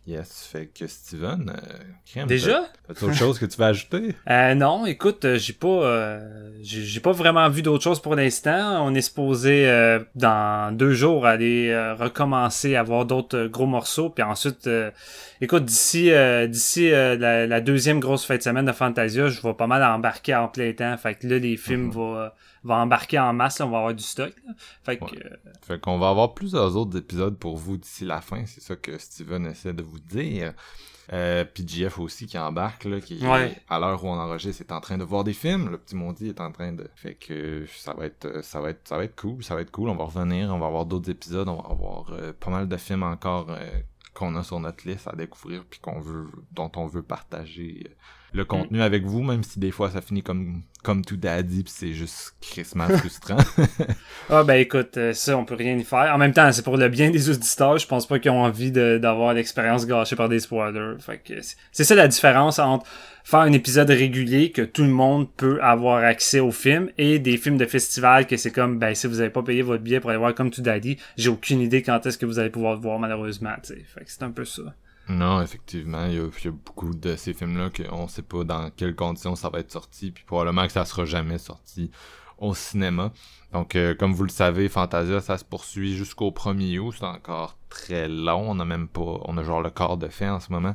Yes, 0.08 0.48
fait 0.50 0.68
que 0.68 0.86
Steven, 0.86 1.50
euh, 1.54 1.76
crème, 2.10 2.26
Déjà? 2.28 2.62
t'as- 2.86 3.04
autre 3.04 3.12
chose 3.14 3.38
que 3.38 3.44
tu 3.44 3.58
veux 3.58 3.66
ajouter? 3.66 4.14
Euh, 4.30 4.54
non, 4.54 4.86
écoute, 4.86 5.26
euh, 5.26 5.36
j'ai 5.38 5.52
pas, 5.52 5.68
euh, 5.68 6.50
j'ai 6.62 7.00
pas 7.00 7.12
vraiment 7.12 7.46
vu 7.50 7.60
d'autre 7.60 7.84
chose 7.84 8.00
pour 8.00 8.14
l'instant. 8.14 8.82
On 8.86 8.94
est 8.94 9.02
supposé 9.02 9.68
euh, 9.68 9.98
dans 10.14 10.74
deux 10.74 10.94
jours 10.94 11.26
aller 11.26 11.68
euh, 11.68 11.94
recommencer 11.94 12.74
à 12.74 12.82
voir 12.82 13.04
d'autres 13.04 13.36
euh, 13.36 13.48
gros 13.48 13.66
morceaux, 13.66 14.08
puis 14.08 14.22
ensuite, 14.22 14.66
euh, 14.66 14.90
écoute, 15.42 15.66
d'ici, 15.66 16.10
euh, 16.10 16.46
d'ici 16.46 16.90
euh, 16.90 17.14
la, 17.18 17.46
la 17.46 17.60
deuxième 17.60 18.00
grosse 18.00 18.24
fin 18.24 18.36
de 18.38 18.42
semaine 18.42 18.64
de 18.64 18.72
Fantasia, 18.72 19.28
je 19.28 19.42
vais 19.42 19.52
pas 19.52 19.66
mal 19.66 19.82
embarquer 19.84 20.34
en 20.34 20.48
plein 20.48 20.72
temps. 20.72 20.96
Fait 20.96 21.16
que 21.16 21.26
là, 21.26 21.38
les 21.38 21.58
films 21.58 21.82
Mhm. 21.88 21.90
vont, 21.90 22.30
vont 22.68 22.74
embarquer 22.74 23.18
en 23.18 23.32
masse, 23.32 23.58
là, 23.58 23.66
on 23.66 23.70
va 23.70 23.78
avoir 23.78 23.94
du 23.94 24.02
stock. 24.04 24.32
là. 24.46 24.52
Fait 24.84 24.98
que, 24.98 25.04
Ouais. 25.04 25.10
euh, 25.24 25.36
Fait 25.62 25.80
qu'on 25.80 25.98
va 25.98 26.08
avoir 26.10 26.34
plusieurs 26.34 26.76
autres 26.76 26.96
épisodes 26.96 27.36
pour 27.36 27.56
vous 27.56 27.76
d'ici 27.76 28.04
la 28.04 28.20
fin, 28.20 28.46
c'est 28.46 28.60
ça 28.60 28.76
que 28.76 28.96
Steven 28.98 29.46
essaie 29.46 29.72
de 29.72 29.82
vous 29.82 29.98
dire. 30.00 30.54
Euh, 31.10 31.42
puis 31.44 31.66
JF 31.66 31.98
aussi 32.00 32.26
qui 32.26 32.38
embarque, 32.38 32.84
là, 32.84 33.00
qui 33.00 33.26
Ouais. 33.26 33.56
à 33.70 33.78
l'heure 33.80 34.04
où 34.04 34.08
on 34.08 34.12
enregistre 34.18 34.60
est 34.60 34.72
en 34.72 34.80
train 34.80 34.98
de 34.98 35.04
voir 35.04 35.24
des 35.24 35.32
films. 35.32 35.70
Le 35.70 35.78
petit 35.78 35.96
Mondi 35.96 36.28
est 36.28 36.38
en 36.40 36.52
train 36.52 36.72
de. 36.74 36.86
Fait 36.96 37.14
que 37.14 37.64
ça 37.78 37.94
va 37.94 38.04
être 38.04 38.26
euh, 38.26 38.42
ça 38.42 38.60
va 38.60 38.68
être 38.70 38.86
ça 38.86 38.98
va 38.98 39.04
être 39.04 39.16
cool, 39.18 39.42
ça 39.42 39.54
va 39.54 39.62
être 39.62 39.70
cool. 39.70 39.88
On 39.88 39.94
va 39.96 40.04
revenir, 40.04 40.54
on 40.54 40.58
va 40.58 40.66
avoir 40.66 40.84
d'autres 40.84 41.08
épisodes, 41.10 41.48
on 41.48 41.62
va 41.62 41.70
avoir 41.70 42.10
euh, 42.12 42.34
pas 42.38 42.50
mal 42.50 42.68
de 42.68 42.76
films 42.76 43.04
encore 43.04 43.46
euh, 43.48 43.64
qu'on 44.12 44.36
a 44.36 44.42
sur 44.42 44.60
notre 44.60 44.86
liste 44.86 45.08
à 45.08 45.16
découvrir 45.16 45.64
puis 45.64 45.80
qu'on 45.80 45.98
veut 45.98 46.26
dont 46.52 46.70
on 46.76 46.86
veut 46.86 47.02
partager 47.02 47.86
le 48.32 48.44
contenu 48.44 48.82
avec 48.82 49.04
vous, 49.04 49.22
même 49.22 49.42
si 49.42 49.58
des 49.58 49.70
fois 49.70 49.90
ça 49.90 50.00
finit 50.00 50.22
comme 50.22 50.62
comme 50.84 51.04
tout 51.04 51.16
daddy 51.16 51.64
puis 51.64 51.72
c'est 51.74 51.92
juste 51.92 52.34
crissement 52.40 52.86
frustrant. 52.98 53.38
Ah 54.30 54.44
ben 54.44 54.54
écoute, 54.60 54.96
euh, 54.96 55.12
ça 55.12 55.36
on 55.36 55.44
peut 55.44 55.54
rien 55.54 55.76
y 55.76 55.84
faire. 55.84 56.14
En 56.14 56.18
même 56.18 56.32
temps, 56.32 56.50
c'est 56.52 56.62
pour 56.62 56.76
le 56.76 56.88
bien 56.88 57.10
des 57.10 57.30
auditeurs. 57.30 57.78
Je 57.78 57.86
pense 57.86 58.06
pas 58.06 58.18
qu'ils 58.18 58.30
ont 58.30 58.42
envie 58.42 58.70
d'avoir 58.70 59.34
l'expérience 59.34 59.86
gâchée 59.86 60.14
par 60.16 60.28
des 60.28 60.40
spoilers. 60.40 60.96
Fait 61.00 61.18
que 61.18 61.34
c'est- 61.72 61.84
ça 61.84 61.94
la 61.94 62.06
différence 62.08 62.58
entre 62.58 62.86
faire 63.24 63.40
un 63.40 63.52
épisode 63.52 63.90
régulier 63.90 64.52
que 64.52 64.62
tout 64.62 64.82
le 64.84 64.88
monde 64.90 65.28
peut 65.36 65.60
avoir 65.62 66.02
accès 66.04 66.40
au 66.40 66.50
film 66.52 66.90
et 66.96 67.18
des 67.18 67.36
films 67.36 67.58
de 67.58 67.66
festival 67.66 68.26
que 68.26 68.36
c'est 68.36 68.52
comme 68.52 68.78
ben 68.78 68.94
si 68.94 69.06
vous 69.06 69.20
avez 69.20 69.30
pas 69.30 69.42
payé 69.42 69.62
votre 69.62 69.82
billet 69.82 70.00
pour 70.00 70.10
aller 70.10 70.18
voir 70.18 70.34
comme 70.34 70.50
tout 70.50 70.62
daddy, 70.62 70.96
j'ai 71.16 71.28
aucune 71.28 71.60
idée 71.60 71.82
quand 71.82 72.04
est-ce 72.06 72.16
que 72.18 72.24
vous 72.26 72.38
allez 72.38 72.50
pouvoir 72.50 72.74
le 72.74 72.80
voir 72.80 72.98
malheureusement. 72.98 73.54
tu 73.62 73.74
sais. 73.74 73.84
Fait 73.94 74.04
que 74.04 74.10
c'est 74.10 74.22
un 74.22 74.30
peu 74.30 74.44
ça. 74.44 74.62
Non, 75.08 75.40
effectivement, 75.40 76.04
il 76.04 76.12
y, 76.12 76.16
y 76.16 76.48
a 76.48 76.50
beaucoup 76.50 76.94
de 76.94 77.16
ces 77.16 77.32
films-là 77.32 77.70
qu'on 77.70 78.08
sait 78.08 78.22
pas 78.22 78.44
dans 78.44 78.70
quelles 78.70 78.94
conditions 78.94 79.34
ça 79.36 79.48
va 79.48 79.60
être 79.60 79.72
sorti, 79.72 80.10
puis 80.10 80.24
probablement 80.24 80.66
que 80.66 80.72
ça 80.72 80.84
sera 80.84 81.06
jamais 81.06 81.38
sorti 81.38 81.90
au 82.36 82.54
cinéma. 82.54 83.12
Donc, 83.52 83.74
euh, 83.74 83.94
comme 83.94 84.12
vous 84.12 84.24
le 84.24 84.30
savez, 84.30 84.68
Fantasia, 84.68 85.20
ça 85.20 85.38
se 85.38 85.44
poursuit 85.44 85.96
jusqu'au 85.96 86.30
1er 86.30 86.78
août, 86.78 86.94
c'est 86.98 87.06
encore 87.06 87.56
très 87.70 88.06
long, 88.06 88.50
on 88.50 88.60
a 88.60 88.64
même 88.66 88.86
pas, 88.88 89.20
on 89.24 89.38
a 89.38 89.42
genre 89.42 89.62
le 89.62 89.70
quart 89.70 89.96
de 89.96 90.08
fait 90.08 90.28
en 90.28 90.40
ce 90.40 90.52
moment. 90.52 90.74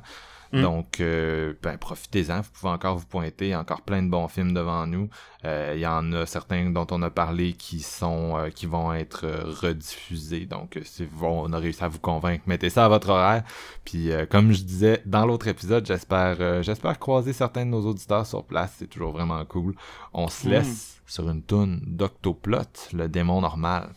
Mm. 0.54 0.62
Donc, 0.62 1.00
euh, 1.00 1.54
ben, 1.64 1.78
profitez-en, 1.78 2.42
vous 2.42 2.50
pouvez 2.54 2.72
encore 2.72 2.96
vous 2.98 3.08
pointer, 3.08 3.48
il 3.48 3.50
y 3.50 3.54
a 3.54 3.60
encore 3.60 3.82
plein 3.82 4.04
de 4.04 4.10
bons 4.10 4.28
films 4.28 4.54
devant 4.54 4.86
nous. 4.86 5.10
Euh, 5.46 5.74
Il 5.76 5.82
y 5.82 5.88
en 5.88 6.14
a 6.14 6.26
certains 6.28 6.70
dont 6.70 6.86
on 6.92 7.02
a 7.02 7.10
parlé 7.10 7.54
qui 7.54 7.80
sont, 7.80 8.38
euh, 8.38 8.50
qui 8.50 8.68
vont 8.68 8.94
être 8.94 9.26
euh, 9.26 9.44
rediffusés. 9.62 10.46
Donc, 10.46 10.80
si 10.84 11.06
vous- 11.12 11.26
on 11.26 11.52
a 11.54 11.58
réussi 11.58 11.84
à 11.84 11.88
vous 11.88 12.00
convaincre, 12.00 12.44
mettez 12.46 12.70
ça 12.70 12.86
à 12.86 12.88
votre 12.88 13.10
horaire. 13.10 13.44
Puis 13.84 14.12
euh, 14.12 14.26
comme 14.28 14.52
je 14.54 14.62
disais 14.64 15.02
dans 15.06 15.26
l'autre 15.26 15.48
épisode, 15.48 15.86
j'espère 15.88 16.38
euh, 16.40 16.62
j'espère 16.62 17.00
croiser 17.00 17.34
certains 17.34 17.66
de 17.66 17.72
nos 17.72 17.86
auditeurs 17.86 18.26
sur 18.28 18.44
place, 18.46 18.76
c'est 18.78 18.88
toujours 18.88 19.12
vraiment 19.12 19.44
cool. 19.46 19.76
On 20.14 20.28
se 20.28 20.48
Mm. 20.48 20.52
laisse 20.52 21.02
sur 21.08 21.28
une 21.30 21.42
toune 21.42 21.82
d'Octoplot, 21.86 22.92
le 22.94 23.08
démon 23.10 23.42
normal. 23.42 23.90